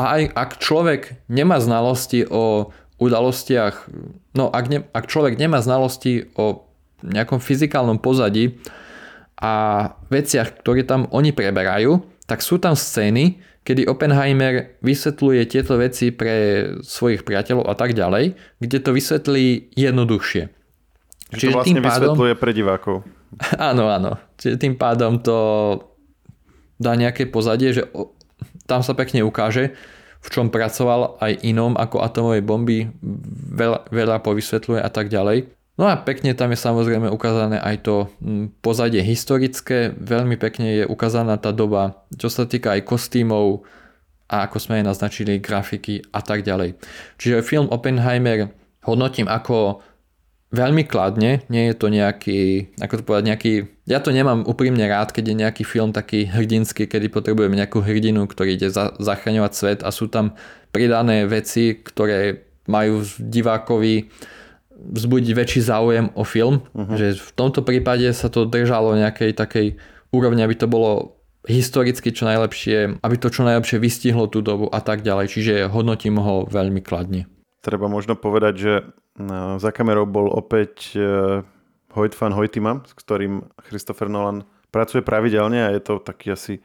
A 0.00 0.02
aj 0.18 0.22
ak 0.34 0.50
človek 0.58 1.22
nemá 1.30 1.62
znalosti 1.62 2.26
o 2.26 2.74
udalostiach, 2.98 3.92
no 4.34 4.50
ak, 4.50 4.64
ne, 4.72 4.78
ak 4.90 5.04
človek 5.06 5.38
nemá 5.38 5.62
znalosti 5.62 6.32
o 6.34 6.66
nejakom 7.04 7.38
fyzikálnom 7.38 8.00
pozadí 8.00 8.58
a 9.38 9.52
veciach, 10.08 10.64
ktoré 10.64 10.82
tam 10.82 11.06
oni 11.12 11.30
preberajú, 11.30 12.00
tak 12.24 12.40
sú 12.40 12.56
tam 12.56 12.72
scény, 12.74 13.44
kedy 13.64 13.88
Oppenheimer 13.88 14.76
vysvetľuje 14.84 15.42
tieto 15.48 15.80
veci 15.80 16.12
pre 16.12 16.68
svojich 16.84 17.24
priateľov 17.24 17.64
a 17.64 17.74
tak 17.74 17.96
ďalej, 17.96 18.36
kde 18.60 18.78
to 18.78 18.90
vysvetlí 18.92 19.72
jednoduchšie. 19.72 20.42
Čiže 21.32 21.40
Čiže 21.40 21.50
to 21.50 21.56
vlastne 21.56 21.72
tým 21.72 21.82
pádom... 21.82 22.12
vysvetľuje 22.12 22.34
pre 22.36 22.52
divákov. 22.52 22.96
Áno, 23.58 23.90
áno. 23.90 24.14
Čiže 24.38 24.62
tým 24.62 24.78
pádom 24.78 25.18
to 25.18 25.34
dá 26.78 26.94
nejaké 26.94 27.26
pozadie, 27.26 27.74
že 27.74 27.82
tam 28.70 28.86
sa 28.86 28.94
pekne 28.94 29.26
ukáže, 29.26 29.74
v 30.22 30.28
čom 30.30 30.54
pracoval 30.54 31.18
aj 31.18 31.42
inom 31.42 31.74
ako 31.74 31.98
atomové 31.98 32.46
bomby, 32.46 32.88
veľa, 33.50 33.90
veľa 33.90 34.22
povysvetľuje 34.22 34.80
a 34.80 34.86
tak 34.86 35.10
ďalej. 35.10 35.50
No 35.74 35.90
a 35.90 35.98
pekne 35.98 36.38
tam 36.38 36.54
je 36.54 36.58
samozrejme 36.62 37.10
ukázané 37.10 37.58
aj 37.58 37.76
to 37.82 38.06
hm, 38.22 38.54
pozadie 38.62 39.02
historické, 39.02 39.90
veľmi 39.90 40.38
pekne 40.38 40.82
je 40.82 40.84
ukázaná 40.86 41.34
tá 41.34 41.50
doba, 41.50 42.06
čo 42.14 42.30
sa 42.30 42.46
týka 42.46 42.78
aj 42.78 42.86
kostýmov 42.86 43.66
a 44.30 44.46
ako 44.46 44.56
sme 44.62 44.80
aj 44.80 44.94
naznačili 44.94 45.42
grafiky 45.42 46.06
a 46.14 46.22
tak 46.22 46.46
ďalej. 46.46 46.78
Čiže 47.18 47.42
film 47.42 47.66
Oppenheimer 47.74 48.54
hodnotím 48.86 49.26
ako 49.26 49.82
veľmi 50.54 50.86
kladne, 50.86 51.42
nie 51.50 51.66
je 51.66 51.74
to 51.74 51.90
nejaký, 51.90 52.70
ako 52.78 53.02
to 53.02 53.02
povedať, 53.02 53.24
nejaký, 53.34 53.52
ja 53.90 53.98
to 53.98 54.14
nemám 54.14 54.46
úprimne 54.46 54.86
rád, 54.86 55.10
keď 55.10 55.34
je 55.34 55.40
nejaký 55.42 55.62
film 55.66 55.90
taký 55.90 56.30
hrdinský, 56.30 56.86
kedy 56.86 57.10
potrebujeme 57.10 57.58
nejakú 57.58 57.82
hrdinu, 57.82 58.30
ktorý 58.30 58.54
ide 58.54 58.70
za, 58.70 58.94
zachraňovať 59.02 59.52
svet 59.52 59.80
a 59.82 59.90
sú 59.90 60.06
tam 60.06 60.38
pridané 60.70 61.26
veci, 61.26 61.74
ktoré 61.74 62.46
majú 62.70 63.02
divákovi 63.18 64.08
vzbudiť 64.74 65.32
väčší 65.32 65.60
záujem 65.62 66.06
o 66.18 66.22
film. 66.26 66.66
Uh-huh. 66.74 66.94
Že 66.98 67.18
v 67.18 67.30
tomto 67.34 67.60
prípade 67.62 68.10
sa 68.12 68.28
to 68.28 68.46
držalo 68.46 68.98
nejakej 68.98 69.32
takej 69.34 69.66
úrovne, 70.10 70.42
aby 70.42 70.54
to 70.58 70.66
bolo 70.66 71.18
historicky 71.44 72.10
čo 72.10 72.24
najlepšie, 72.24 73.04
aby 73.04 73.16
to 73.20 73.28
čo 73.28 73.44
najlepšie 73.44 73.76
vystihlo 73.76 74.26
tú 74.26 74.40
dobu 74.40 74.66
a 74.72 74.80
tak 74.80 75.04
ďalej. 75.04 75.26
Čiže 75.30 75.54
hodnotím 75.68 76.18
ho 76.18 76.48
veľmi 76.48 76.80
kladne. 76.80 77.28
Treba 77.60 77.88
možno 77.88 78.16
povedať, 78.16 78.54
že 78.56 78.72
no, 79.16 79.56
za 79.60 79.72
kamerou 79.72 80.04
bol 80.04 80.28
opäť 80.28 80.96
Hoyt 81.94 82.14
van 82.18 82.34
Hoytima, 82.34 82.82
s 82.84 82.92
ktorým 82.96 83.46
Christopher 83.70 84.10
Nolan 84.10 84.44
pracuje 84.74 85.06
pravidelne 85.06 85.70
a 85.70 85.72
je 85.72 85.80
to 85.80 86.02
taký 86.02 86.34
asi 86.34 86.58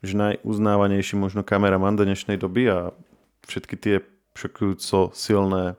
že 0.00 0.16
najuznávanejší 0.16 1.20
možno 1.20 1.44
kameraman 1.44 1.92
dnešnej 2.00 2.40
doby 2.40 2.72
a 2.72 2.96
všetky 3.44 3.76
tie 3.76 3.96
šokujúco 4.32 5.12
silné 5.12 5.76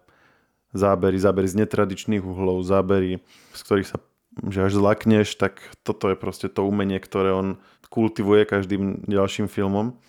zábery, 0.72 1.18
zábery 1.20 1.48
z 1.48 1.66
netradičných 1.66 2.24
uhlov, 2.24 2.64
zábery, 2.64 3.20
z 3.56 3.62
ktorých 3.64 3.90
sa 3.90 3.98
že 4.48 4.64
až 4.64 4.80
zlakneš, 4.80 5.36
tak 5.36 5.60
toto 5.84 6.08
je 6.08 6.16
proste 6.16 6.48
to 6.48 6.64
umenie, 6.64 7.04
ktoré 7.04 7.36
on 7.36 7.60
kultivuje 7.92 8.48
každým 8.48 9.04
ďalším 9.04 9.52
filmom. 9.52 10.00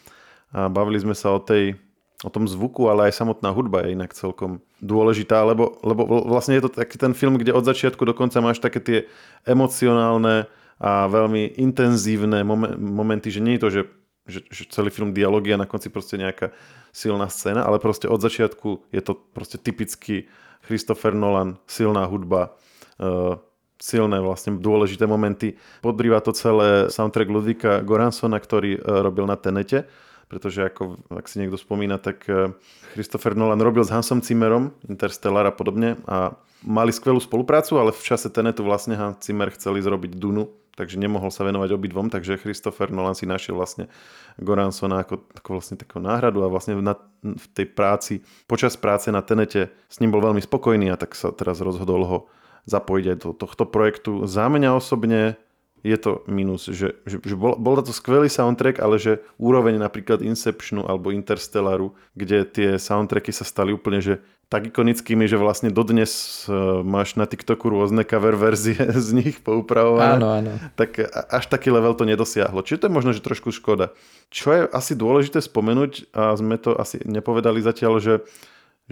A 0.54 0.70
bavili 0.70 1.02
sme 1.02 1.18
sa 1.18 1.34
o 1.34 1.42
tej 1.42 1.74
o 2.22 2.30
tom 2.30 2.46
zvuku, 2.46 2.86
ale 2.86 3.10
aj 3.10 3.18
samotná 3.18 3.50
hudba 3.50 3.82
je 3.82 3.98
inak 3.98 4.14
celkom 4.14 4.62
dôležitá, 4.78 5.42
lebo, 5.42 5.82
lebo 5.82 6.06
vlastne 6.22 6.54
je 6.54 6.62
to 6.62 6.70
taký 6.70 6.94
ten 6.94 7.18
film, 7.18 7.34
kde 7.34 7.50
od 7.50 7.66
začiatku 7.66 7.98
do 8.06 8.14
konca 8.14 8.38
máš 8.38 8.62
také 8.62 8.78
tie 8.78 8.98
emocionálne 9.42 10.46
a 10.78 11.10
veľmi 11.10 11.58
intenzívne 11.58 12.46
momenty, 12.78 13.30
že 13.34 13.42
nie 13.42 13.58
je 13.58 13.62
to, 13.62 13.68
že, 13.74 13.82
že, 14.26 14.40
že 14.54 14.62
celý 14.70 14.94
film 14.94 15.10
dialógy 15.10 15.50
a 15.50 15.58
na 15.58 15.66
konci 15.66 15.90
proste 15.90 16.14
nejaká 16.14 16.54
silná 16.94 17.26
scéna, 17.26 17.66
ale 17.66 17.82
proste 17.82 18.06
od 18.06 18.22
začiatku 18.22 18.86
je 18.94 19.02
to 19.02 19.18
proste 19.34 19.58
typický 19.58 20.30
Christopher 20.64 21.14
Nolan, 21.14 21.58
silná 21.66 22.06
hudba, 22.06 22.54
uh, 23.02 23.38
silné 23.82 24.22
vlastne 24.22 24.62
dôležité 24.62 25.10
momenty. 25.10 25.58
Podrýva 25.82 26.22
to 26.22 26.30
celé 26.30 26.86
soundtrack 26.88 27.28
Ludvika 27.28 27.72
Goransona, 27.82 28.38
ktorý 28.38 28.78
uh, 28.78 29.02
robil 29.02 29.26
na 29.26 29.34
Tenete, 29.34 29.90
pretože 30.30 30.64
ako, 30.64 31.02
ak 31.12 31.26
si 31.28 31.42
niekto 31.42 31.58
spomína, 31.58 31.98
tak 31.98 32.24
uh, 32.30 32.54
Christopher 32.94 33.34
Nolan 33.34 33.60
robil 33.60 33.82
s 33.82 33.90
Hansom 33.90 34.22
Zimmerom, 34.22 34.70
Interstellar 34.86 35.50
a 35.50 35.54
podobne 35.54 35.98
a 36.06 36.38
mali 36.62 36.94
skvelú 36.94 37.18
spoluprácu, 37.18 37.76
ale 37.82 37.90
v 37.90 38.02
čase 38.06 38.30
Tenetu 38.30 38.62
vlastne 38.62 38.94
Hans 38.94 39.20
Zimmer 39.26 39.50
chceli 39.50 39.82
zrobiť 39.82 40.14
Dunu, 40.14 40.46
takže 40.76 40.96
nemohol 40.96 41.28
sa 41.28 41.44
venovať 41.44 41.70
obidvom, 41.76 42.08
takže 42.08 42.40
Christopher 42.40 42.88
Nolan 42.88 43.16
si 43.16 43.28
našiel 43.28 43.56
vlastne 43.56 43.92
Goransona 44.40 45.04
ako, 45.04 45.28
ako 45.36 45.48
vlastne 45.60 45.76
takú 45.76 46.00
náhradu 46.00 46.40
a 46.44 46.52
vlastne 46.52 46.80
na, 46.80 46.96
v 47.22 47.46
tej 47.52 47.66
práci, 47.72 48.24
počas 48.48 48.76
práce 48.80 49.12
na 49.12 49.20
Tenete 49.20 49.72
s 49.92 50.00
ním 50.00 50.10
bol 50.10 50.24
veľmi 50.24 50.40
spokojný 50.40 50.88
a 50.88 50.96
tak 50.96 51.12
sa 51.12 51.30
teraz 51.32 51.60
rozhodol 51.60 52.02
ho 52.08 52.18
zapojiť 52.64 53.04
aj 53.12 53.16
do 53.20 53.30
tohto 53.34 53.64
projektu. 53.68 54.24
Za 54.24 54.46
mňa 54.48 54.70
osobne 54.78 55.36
je 55.82 55.98
to 55.98 56.22
minus, 56.30 56.70
že, 56.70 56.94
že, 57.02 57.18
že 57.18 57.34
bol, 57.34 57.58
bol 57.58 57.74
to 57.82 57.90
skvelý 57.90 58.30
soundtrack, 58.30 58.78
ale 58.78 59.02
že 59.02 59.18
úroveň 59.34 59.82
napríklad 59.82 60.22
Inceptionu 60.22 60.86
alebo 60.86 61.10
Interstellaru, 61.10 61.98
kde 62.14 62.46
tie 62.46 62.68
soundtracky 62.78 63.34
sa 63.34 63.42
stali 63.42 63.74
úplne, 63.74 63.98
že 63.98 64.22
tak 64.52 64.68
ikonickými, 64.68 65.24
že 65.24 65.40
vlastne 65.40 65.72
dodnes 65.72 66.44
uh, 66.44 66.84
máš 66.84 67.16
na 67.16 67.24
TikToku 67.24 67.72
rôzne 67.72 68.04
cover 68.04 68.36
verzie 68.36 68.76
z 69.08 69.08
nich 69.16 69.40
poupravované. 69.40 70.20
Áno, 70.20 70.28
áno. 70.28 70.52
Tak 70.76 71.00
až 71.32 71.48
taký 71.48 71.72
level 71.72 71.96
to 71.96 72.04
nedosiahlo. 72.04 72.60
Čiže 72.60 72.84
to 72.84 72.86
je 72.92 72.96
možno, 73.00 73.16
že 73.16 73.24
trošku 73.24 73.48
škoda. 73.48 73.96
Čo 74.28 74.52
je 74.52 74.60
asi 74.68 74.92
dôležité 74.92 75.40
spomenúť, 75.40 76.12
a 76.12 76.36
sme 76.36 76.60
to 76.60 76.76
asi 76.76 77.00
nepovedali 77.08 77.64
zatiaľ, 77.64 77.96
že, 78.04 78.14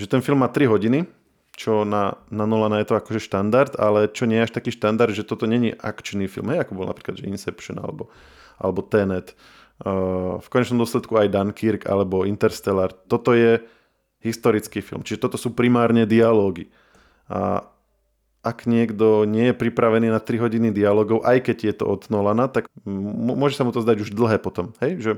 že 0.01 0.09
ten 0.09 0.25
film 0.25 0.41
má 0.41 0.49
3 0.49 0.65
hodiny, 0.65 1.05
čo 1.53 1.85
na, 1.85 2.17
na 2.33 2.49
Nolana 2.49 2.81
je 2.81 2.89
to 2.89 2.97
akože 2.97 3.21
štandard, 3.21 3.77
ale 3.77 4.09
čo 4.09 4.25
nie 4.25 4.41
je 4.41 4.49
až 4.49 4.53
taký 4.57 4.73
štandard, 4.73 5.13
že 5.13 5.29
toto 5.29 5.45
není 5.45 5.77
akčný 5.77 6.25
film, 6.25 6.57
hej, 6.57 6.65
ako 6.65 6.73
bol 6.73 6.89
napríklad 6.89 7.21
že 7.21 7.29
Inception 7.29 7.77
alebo, 7.77 8.09
alebo 8.57 8.81
Tenet. 8.81 9.37
Uh, 9.85 10.41
v 10.41 10.49
konečnom 10.49 10.81
dôsledku 10.81 11.21
aj 11.21 11.29
Dunkirk 11.29 11.85
alebo 11.85 12.25
Interstellar. 12.25 12.97
Toto 13.09 13.37
je 13.37 13.61
historický 14.21 14.85
film, 14.85 15.01
čiže 15.01 15.21
toto 15.21 15.41
sú 15.41 15.57
primárne 15.57 16.05
dialógy. 16.05 16.69
A 17.29 17.65
ak 18.41 18.65
niekto 18.65 19.29
nie 19.29 19.53
je 19.53 19.55
pripravený 19.57 20.09
na 20.09 20.21
3 20.21 20.41
hodiny 20.41 20.69
dialogov, 20.73 21.21
aj 21.29 21.45
keď 21.45 21.57
je 21.61 21.75
to 21.77 21.85
od 21.85 22.09
Nolana, 22.09 22.49
tak 22.49 22.73
m- 22.89 23.37
môže 23.37 23.57
sa 23.57 23.69
mu 23.69 23.73
to 23.73 23.85
zdať 23.85 24.09
už 24.09 24.17
dlhé 24.17 24.41
potom. 24.41 24.73
Hej? 24.81 25.01
Že, 25.01 25.13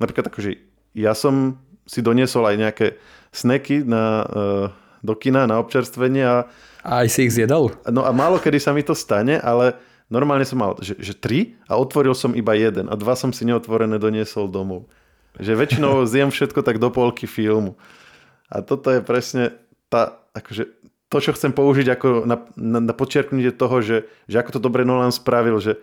napríklad 0.00 0.32
akože 0.32 0.56
ja 0.96 1.12
som 1.12 1.60
si 1.84 2.00
doniesol 2.00 2.48
aj 2.48 2.56
nejaké 2.56 2.86
sneky 3.28 3.84
na, 3.84 4.04
uh, 4.24 4.66
do 5.04 5.12
kina 5.16 5.44
na 5.44 5.60
občerstvenie 5.60 6.24
a 6.24 6.36
a 6.80 7.04
aj 7.04 7.08
si 7.12 7.28
ich 7.28 7.36
zjedol? 7.36 7.76
No 7.92 8.08
a 8.08 8.10
málo 8.12 8.40
kedy 8.40 8.56
sa 8.56 8.72
mi 8.72 8.80
to 8.80 8.96
stane, 8.96 9.36
ale 9.36 9.76
normálne 10.08 10.48
som 10.48 10.56
mal, 10.56 10.80
že, 10.80 10.96
že 10.96 11.12
tri 11.12 11.60
a 11.68 11.76
otvoril 11.76 12.16
som 12.16 12.32
iba 12.32 12.56
jeden 12.56 12.88
a 12.88 12.96
dva 12.96 13.12
som 13.12 13.36
si 13.36 13.44
neotvorené 13.44 14.00
doniesol 14.00 14.48
domov. 14.48 14.88
Že 15.36 15.60
väčšinou 15.60 16.08
zjem 16.08 16.32
všetko 16.32 16.64
tak 16.64 16.80
do 16.80 16.88
polky 16.88 17.28
filmu. 17.28 17.76
A 18.50 18.66
toto 18.66 18.90
je 18.90 19.00
presne 19.00 19.54
tá, 19.86 20.18
akože, 20.34 20.66
to, 21.10 21.16
čo 21.22 21.30
chcem 21.34 21.54
použiť 21.54 21.86
ako 21.94 22.08
na, 22.26 22.36
na, 22.58 22.78
na 22.82 22.94
počiarknutie 22.94 23.54
toho, 23.54 23.78
že, 23.82 24.10
že 24.26 24.36
ako 24.42 24.58
to 24.58 24.60
dobre 24.60 24.82
Nolan 24.82 25.14
spravil, 25.14 25.62
že 25.62 25.78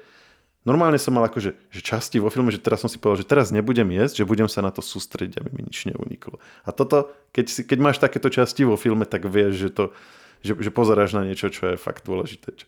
normálne 0.68 1.00
som 1.00 1.16
mal 1.16 1.24
akože 1.32 1.56
že 1.72 1.82
časti 1.82 2.20
vo 2.20 2.28
filme, 2.28 2.52
že 2.52 2.60
teraz 2.60 2.84
som 2.84 2.92
si 2.92 3.00
povedal, 3.00 3.24
že 3.24 3.32
teraz 3.32 3.56
nebudem 3.56 3.88
jesť, 3.88 4.24
že 4.24 4.30
budem 4.30 4.52
sa 4.52 4.60
na 4.60 4.72
to 4.76 4.84
sústrediť, 4.84 5.40
aby 5.40 5.50
mi 5.56 5.64
nič 5.64 5.88
neuniklo. 5.88 6.44
A 6.68 6.76
toto, 6.76 7.16
keď, 7.32 7.46
si, 7.48 7.62
keď 7.64 7.80
máš 7.80 7.98
takéto 8.04 8.28
časti 8.28 8.68
vo 8.68 8.76
filme, 8.76 9.08
tak 9.08 9.24
vieš, 9.32 9.68
že 9.68 9.70
to, 9.72 9.86
že, 10.44 10.60
že 10.60 10.72
pozeráš 10.76 11.16
na 11.16 11.24
niečo, 11.24 11.48
čo 11.48 11.72
je 11.72 11.80
fakt 11.80 12.04
dôležité, 12.04 12.52
čo, 12.52 12.68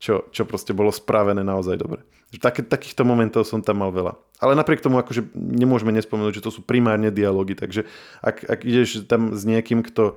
čo, 0.00 0.26
čo 0.32 0.48
proste 0.48 0.72
bolo 0.72 0.88
spravené 0.88 1.44
naozaj 1.44 1.76
dobre. 1.76 2.00
Také, 2.40 2.64
takýchto 2.64 3.04
momentov 3.04 3.44
som 3.44 3.60
tam 3.60 3.84
mal 3.84 3.92
veľa. 3.92 4.16
Ale 4.40 4.56
napriek 4.56 4.80
tomu 4.80 4.96
akože 4.96 5.36
nemôžeme 5.36 5.92
nespomenúť, 5.92 6.40
že 6.40 6.44
to 6.48 6.50
sú 6.50 6.64
primárne 6.64 7.12
dialógy, 7.12 7.52
takže 7.52 7.84
ak, 8.24 8.48
ak 8.48 8.60
ideš 8.64 9.04
tam 9.04 9.36
s 9.36 9.44
niekým, 9.44 9.84
kto 9.84 10.16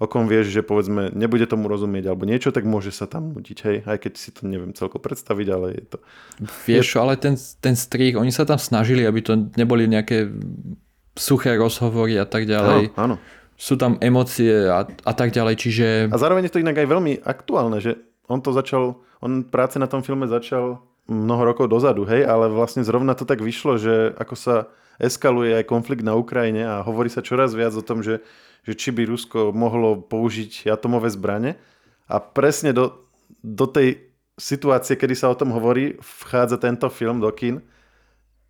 o 0.00 0.06
kom 0.08 0.26
vieš, 0.26 0.50
že 0.50 0.64
povedzme 0.64 1.12
nebude 1.12 1.44
tomu 1.44 1.68
rozumieť 1.68 2.08
alebo 2.08 2.24
niečo, 2.24 2.50
tak 2.50 2.64
môže 2.64 2.90
sa 2.90 3.04
tam 3.04 3.36
nudiť, 3.36 3.58
hej, 3.68 3.76
aj 3.84 3.98
keď 4.00 4.12
si 4.16 4.32
to 4.32 4.48
neviem 4.48 4.72
celko 4.72 4.96
predstaviť, 4.96 5.46
ale 5.52 5.66
je 5.76 5.84
to... 5.94 5.96
Vieš, 6.64 6.96
je... 6.96 6.98
ale 6.98 7.14
ten, 7.20 7.36
ten 7.36 7.76
strých, 7.76 8.16
oni 8.16 8.32
sa 8.32 8.48
tam 8.48 8.56
snažili, 8.56 9.04
aby 9.04 9.20
to 9.20 9.36
neboli 9.54 9.84
nejaké 9.84 10.32
suché 11.14 11.52
rozhovory 11.60 12.16
a 12.16 12.24
tak 12.24 12.48
ďalej. 12.48 12.96
Áno, 12.96 13.14
áno 13.14 13.16
sú 13.60 13.76
tam 13.76 14.00
emócie 14.00 14.72
a, 14.72 14.88
a 14.88 15.12
tak 15.12 15.36
ďalej, 15.36 15.54
čiže... 15.60 15.86
A 16.08 16.16
zároveň 16.16 16.48
je 16.48 16.56
to 16.56 16.64
inak 16.64 16.80
aj 16.80 16.88
veľmi 16.88 17.20
aktuálne, 17.20 17.76
že 17.76 18.00
on 18.24 18.40
to 18.40 18.56
začal, 18.56 19.04
on 19.20 19.44
práce 19.44 19.76
na 19.76 19.86
tom 19.86 20.00
filme 20.00 20.24
začal 20.28 20.80
mnoho 21.10 21.42
rokov 21.44 21.66
dozadu, 21.68 22.06
hej, 22.06 22.24
ale 22.24 22.48
vlastne 22.48 22.86
zrovna 22.86 23.12
to 23.16 23.26
tak 23.26 23.44
vyšlo, 23.44 23.76
že 23.76 24.14
ako 24.16 24.34
sa 24.36 24.56
eskaluje 25.00 25.56
aj 25.56 25.64
konflikt 25.66 26.04
na 26.04 26.14
Ukrajine 26.14 26.64
a 26.64 26.84
hovorí 26.84 27.08
sa 27.08 27.24
čoraz 27.24 27.56
viac 27.56 27.72
o 27.72 27.84
tom, 27.84 28.04
že, 28.04 28.20
že 28.62 28.76
či 28.76 28.92
by 28.92 29.08
Rusko 29.08 29.50
mohlo 29.50 29.98
použiť 30.00 30.68
atomové 30.68 31.08
zbranie 31.08 31.56
a 32.06 32.20
presne 32.20 32.76
do, 32.76 33.08
do 33.40 33.64
tej 33.64 34.12
situácie, 34.36 34.96
kedy 34.96 35.14
sa 35.16 35.32
o 35.32 35.36
tom 35.36 35.52
hovorí, 35.52 36.00
vchádza 36.00 36.60
tento 36.60 36.88
film 36.88 37.20
do 37.20 37.28
kin, 37.32 37.64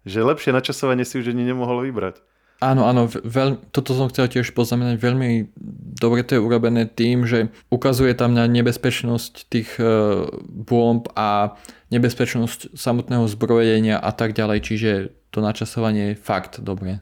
že 0.07 0.25
lepšie 0.25 0.55
načasovanie 0.55 1.07
si 1.07 1.19
už 1.19 1.35
ani 1.35 1.45
nemohol 1.45 1.87
vybrať. 1.87 2.23
Áno, 2.61 2.85
áno, 2.85 3.09
veľ, 3.09 3.73
toto 3.73 3.97
som 3.97 4.13
chcel 4.13 4.29
tiež 4.29 4.53
poznamenať. 4.53 5.01
Veľmi 5.01 5.49
dobre 5.97 6.21
to 6.21 6.37
je 6.37 6.45
urobené 6.45 6.85
tým, 6.85 7.25
že 7.25 7.49
ukazuje 7.73 8.13
tam 8.13 8.37
na 8.37 8.45
nebezpečnosť 8.45 9.33
tých 9.49 9.81
e, 9.81 10.29
bomb 10.45 11.09
a 11.17 11.57
nebezpečnosť 11.89 12.77
samotného 12.77 13.25
zbrojenia 13.33 13.97
a 13.97 14.13
tak 14.13 14.37
ďalej, 14.37 14.59
čiže 14.61 14.91
to 15.33 15.41
načasovanie 15.41 16.13
je 16.13 16.21
fakt 16.21 16.61
dobré. 16.61 17.01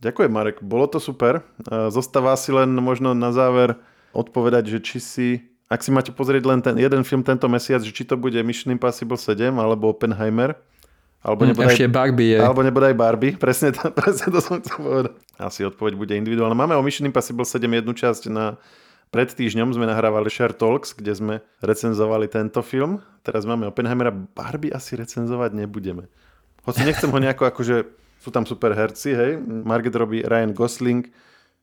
Ďakujem 0.00 0.32
Marek, 0.32 0.64
bolo 0.64 0.88
to 0.88 0.96
super. 0.96 1.44
E, 1.68 1.92
zostáva 1.92 2.32
si 2.40 2.56
len 2.56 2.72
možno 2.80 3.12
na 3.12 3.28
záver 3.28 3.76
odpovedať, 4.16 4.72
že 4.72 4.78
či 4.80 4.98
si, 5.04 5.28
ak 5.68 5.84
si 5.84 5.92
máte 5.92 6.16
pozrieť 6.16 6.48
len 6.48 6.64
ten 6.64 6.80
jeden 6.80 7.04
film 7.04 7.20
tento 7.20 7.44
mesiac, 7.44 7.84
že 7.84 7.92
či 7.92 8.08
to 8.08 8.16
bude 8.16 8.40
Mission 8.40 8.72
Impossible 8.72 9.20
7 9.20 9.52
alebo 9.52 9.92
Oppenheimer, 9.92 10.56
alebo 11.24 11.48
hm, 11.48 11.48
nebodaj, 11.56 11.72
Ešte 11.72 11.88
Barbie 11.88 12.36
je. 12.36 12.38
Alebo 12.38 12.60
nebodaj 12.60 12.92
Barbie, 12.92 13.32
presne 13.44 13.72
to, 13.72 13.88
presne 13.96 14.28
to 14.28 14.38
som 14.44 14.60
chcel 14.60 14.76
povedať. 14.76 15.12
Asi 15.40 15.64
odpoveď 15.64 15.92
bude 15.96 16.12
individuálna. 16.20 16.52
Máme 16.52 16.76
o 16.76 16.84
Mission 16.84 17.08
Impossible 17.08 17.48
7 17.48 17.64
jednu 17.64 17.92
časť 17.96 18.28
na 18.28 18.60
pred 19.14 19.30
týždňom 19.30 19.70
sme 19.70 19.86
nahrávali 19.86 20.26
Share 20.26 20.50
Talks, 20.50 20.90
kde 20.90 21.14
sme 21.14 21.34
recenzovali 21.62 22.26
tento 22.26 22.58
film. 22.66 22.98
Teraz 23.22 23.46
máme 23.46 23.70
Oppenheimera. 23.70 24.10
Barbie 24.10 24.74
asi 24.74 24.98
recenzovať 24.98 25.54
nebudeme. 25.54 26.10
Hoci 26.66 26.82
nechcem 26.82 27.06
ho 27.08 27.18
nejako 27.22 27.46
akože... 27.46 28.02
Sú 28.18 28.32
tam 28.32 28.42
super 28.42 28.72
herci, 28.72 29.12
hej. 29.14 29.36
Margaret 29.38 29.94
robí 30.00 30.18
Ryan 30.24 30.56
Gosling, 30.56 31.12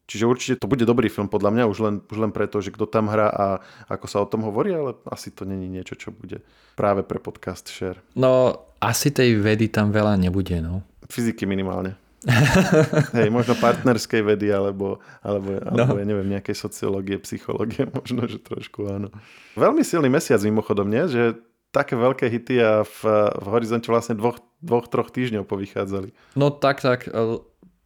Čiže 0.10 0.26
určite 0.28 0.54
to 0.60 0.68
bude 0.68 0.84
dobrý 0.84 1.08
film 1.08 1.32
podľa 1.32 1.52
mňa, 1.56 1.64
už 1.72 1.80
len, 1.80 1.96
už 2.04 2.18
len 2.20 2.32
preto, 2.36 2.60
že 2.60 2.74
kto 2.74 2.84
tam 2.90 3.08
hrá 3.08 3.32
a 3.32 3.46
ako 3.88 4.06
sa 4.12 4.18
o 4.20 4.28
tom 4.28 4.44
hovorí, 4.44 4.76
ale 4.76 4.98
asi 5.08 5.32
to 5.32 5.48
není 5.48 5.72
niečo, 5.72 5.96
čo 5.96 6.12
bude 6.12 6.44
práve 6.76 7.06
pre 7.06 7.22
podcast 7.22 7.72
Share. 7.72 8.02
No, 8.20 8.52
asi 8.84 9.14
tej 9.14 9.40
vedy 9.40 9.72
tam 9.72 9.94
veľa 9.94 10.20
nebude, 10.20 10.60
no. 10.60 10.84
Fyziky 11.08 11.48
minimálne. 11.48 11.96
Hej, 13.18 13.34
možno 13.34 13.58
partnerskej 13.58 14.22
vedy, 14.22 14.54
alebo, 14.54 15.02
alebo, 15.26 15.58
no. 15.58 15.74
alebo 15.74 15.98
ja 15.98 16.06
neviem, 16.06 16.30
nejakej 16.30 16.54
sociológie, 16.54 17.18
psychológie, 17.26 17.90
možno, 17.98 18.30
že 18.30 18.38
trošku 18.38 18.86
áno. 18.90 19.10
Veľmi 19.58 19.82
silný 19.82 20.10
mesiac 20.10 20.38
mimochodom, 20.46 20.86
nie? 20.86 21.10
Že 21.10 21.42
také 21.72 21.96
veľké 21.96 22.28
hity 22.28 22.56
a 22.62 22.72
v, 22.84 23.00
v 23.42 23.46
horizonte 23.48 23.88
vlastne 23.88 24.20
dvoch, 24.20 24.38
dvoch, 24.60 24.92
troch 24.92 25.10
týždňov 25.10 25.48
povychádzali. 25.48 26.12
No 26.36 26.52
tak, 26.52 26.84
tak 26.84 27.08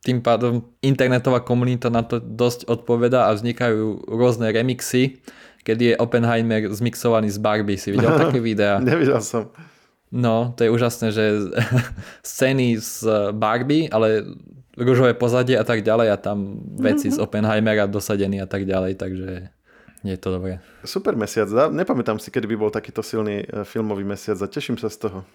tým 0.05 0.21
pádom 0.21 0.61
internetová 0.85 1.41
komunita 1.41 1.89
na 1.89 2.05
to 2.05 2.21
dosť 2.21 2.69
odpoveda 2.69 3.25
a 3.25 3.33
vznikajú 3.33 4.05
rôzne 4.05 4.53
remixy, 4.53 5.17
kedy 5.65 5.83
je 5.91 5.95
Oppenheimer 5.97 6.69
zmixovaný 6.69 7.33
z 7.33 7.41
Barbie. 7.41 7.81
Si 7.81 7.89
videl 7.89 8.13
také 8.21 8.37
videá? 8.37 8.77
Nevidel 8.77 9.17
som. 9.25 9.49
No, 10.13 10.53
to 10.53 10.63
je 10.63 10.69
úžasné, 10.69 11.09
že 11.09 11.49
scény 12.21 12.77
z 12.77 13.09
Barbie, 13.33 13.89
ale 13.89 14.21
ružové 14.77 15.17
pozadie 15.17 15.57
a 15.57 15.65
tak 15.65 15.81
ďalej 15.81 16.13
a 16.13 16.17
tam 16.21 16.61
veci 16.77 17.09
mm-hmm. 17.09 17.17
z 17.17 17.23
Oppenheimera 17.25 17.89
dosadení 17.89 18.37
a 18.37 18.45
tak 18.45 18.69
ďalej, 18.69 19.01
takže 19.01 19.49
je 20.05 20.17
to 20.21 20.29
dobré. 20.37 20.61
Super 20.85 21.17
mesiac, 21.17 21.49
nepamätám 21.73 22.21
si, 22.21 22.29
kedy 22.29 22.45
by 22.53 22.55
bol 22.61 22.69
takýto 22.69 23.01
silný 23.01 23.41
e, 23.41 23.65
filmový 23.65 24.05
mesiac 24.05 24.37
a 24.37 24.45
teším 24.45 24.77
sa 24.77 24.93
z 24.93 25.09
toho. 25.09 25.25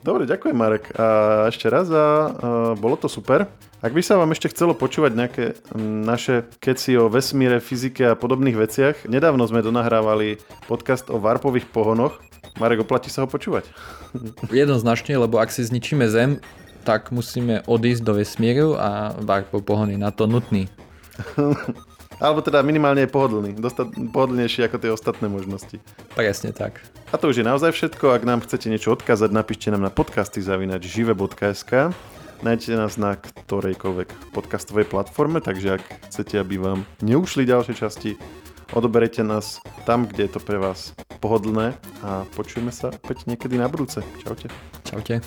Dobre, 0.00 0.24
ďakujem 0.24 0.56
Marek. 0.56 0.96
A 0.96 1.06
ešte 1.52 1.68
raz 1.68 1.92
a, 1.92 1.96
a 1.96 2.08
bolo 2.72 2.96
to 2.96 3.04
super. 3.04 3.44
Ak 3.84 3.92
by 3.92 4.00
sa 4.00 4.16
vám 4.16 4.32
ešte 4.32 4.48
chcelo 4.48 4.72
počúvať 4.72 5.12
nejaké 5.12 5.44
naše 5.76 6.48
keci 6.56 6.96
o 6.96 7.12
vesmíre, 7.12 7.60
fyzike 7.60 8.12
a 8.12 8.16
podobných 8.16 8.56
veciach, 8.56 9.04
nedávno 9.04 9.44
sme 9.44 9.60
donahrávali 9.60 10.40
podcast 10.64 11.12
o 11.12 11.20
varpových 11.20 11.68
pohonoch. 11.68 12.16
Marek, 12.56 12.88
oplatí 12.88 13.12
sa 13.12 13.24
ho 13.24 13.28
počúvať? 13.28 13.68
Jednoznačne, 14.52 15.20
lebo 15.20 15.36
ak 15.36 15.52
si 15.52 15.68
zničíme 15.68 16.08
Zem, 16.08 16.40
tak 16.84 17.12
musíme 17.12 17.60
odísť 17.68 18.00
do 18.00 18.16
vesmíru 18.16 18.80
a 18.80 19.12
varpov 19.20 19.68
pohon 19.68 19.92
je 19.92 20.00
na 20.00 20.08
to 20.08 20.24
nutný. 20.24 20.64
Alebo 22.24 22.44
teda 22.44 22.60
minimálne 22.60 23.04
je 23.04 23.12
pohodlný. 23.12 23.56
Dostat, 23.56 23.88
pohodlnejší 23.92 24.64
ako 24.68 24.76
tie 24.76 24.92
ostatné 24.92 25.28
možnosti. 25.28 25.80
Presne 26.12 26.52
tak. 26.52 26.84
A 27.10 27.18
to 27.18 27.26
už 27.26 27.42
je 27.42 27.46
naozaj 27.46 27.74
všetko. 27.74 28.14
Ak 28.14 28.22
nám 28.22 28.46
chcete 28.46 28.70
niečo 28.70 28.94
odkázať, 28.94 29.34
napíšte 29.34 29.74
nám 29.74 29.82
na 29.82 29.90
podcasty 29.90 30.38
zavinač 30.38 30.86
žive.sk. 30.86 31.90
Nájdete 32.46 32.78
nás 32.78 32.94
na 32.94 33.18
ktorejkoľvek 33.18 34.30
podcastovej 34.30 34.86
platforme, 34.86 35.42
takže 35.42 35.82
ak 35.82 35.82
chcete, 36.06 36.38
aby 36.38 36.62
vám 36.62 36.86
neušli 37.02 37.42
ďalšie 37.42 37.74
časti, 37.74 38.14
odoberete 38.70 39.26
nás 39.26 39.58
tam, 39.82 40.06
kde 40.06 40.30
je 40.30 40.38
to 40.38 40.40
pre 40.40 40.62
vás 40.62 40.94
pohodlné 41.18 41.74
a 42.06 42.22
počujeme 42.38 42.70
sa 42.70 42.94
opäť 42.94 43.26
niekedy 43.26 43.58
na 43.58 43.66
budúce. 43.66 44.06
Čaute. 44.22 44.46
Čaute. 44.86 45.18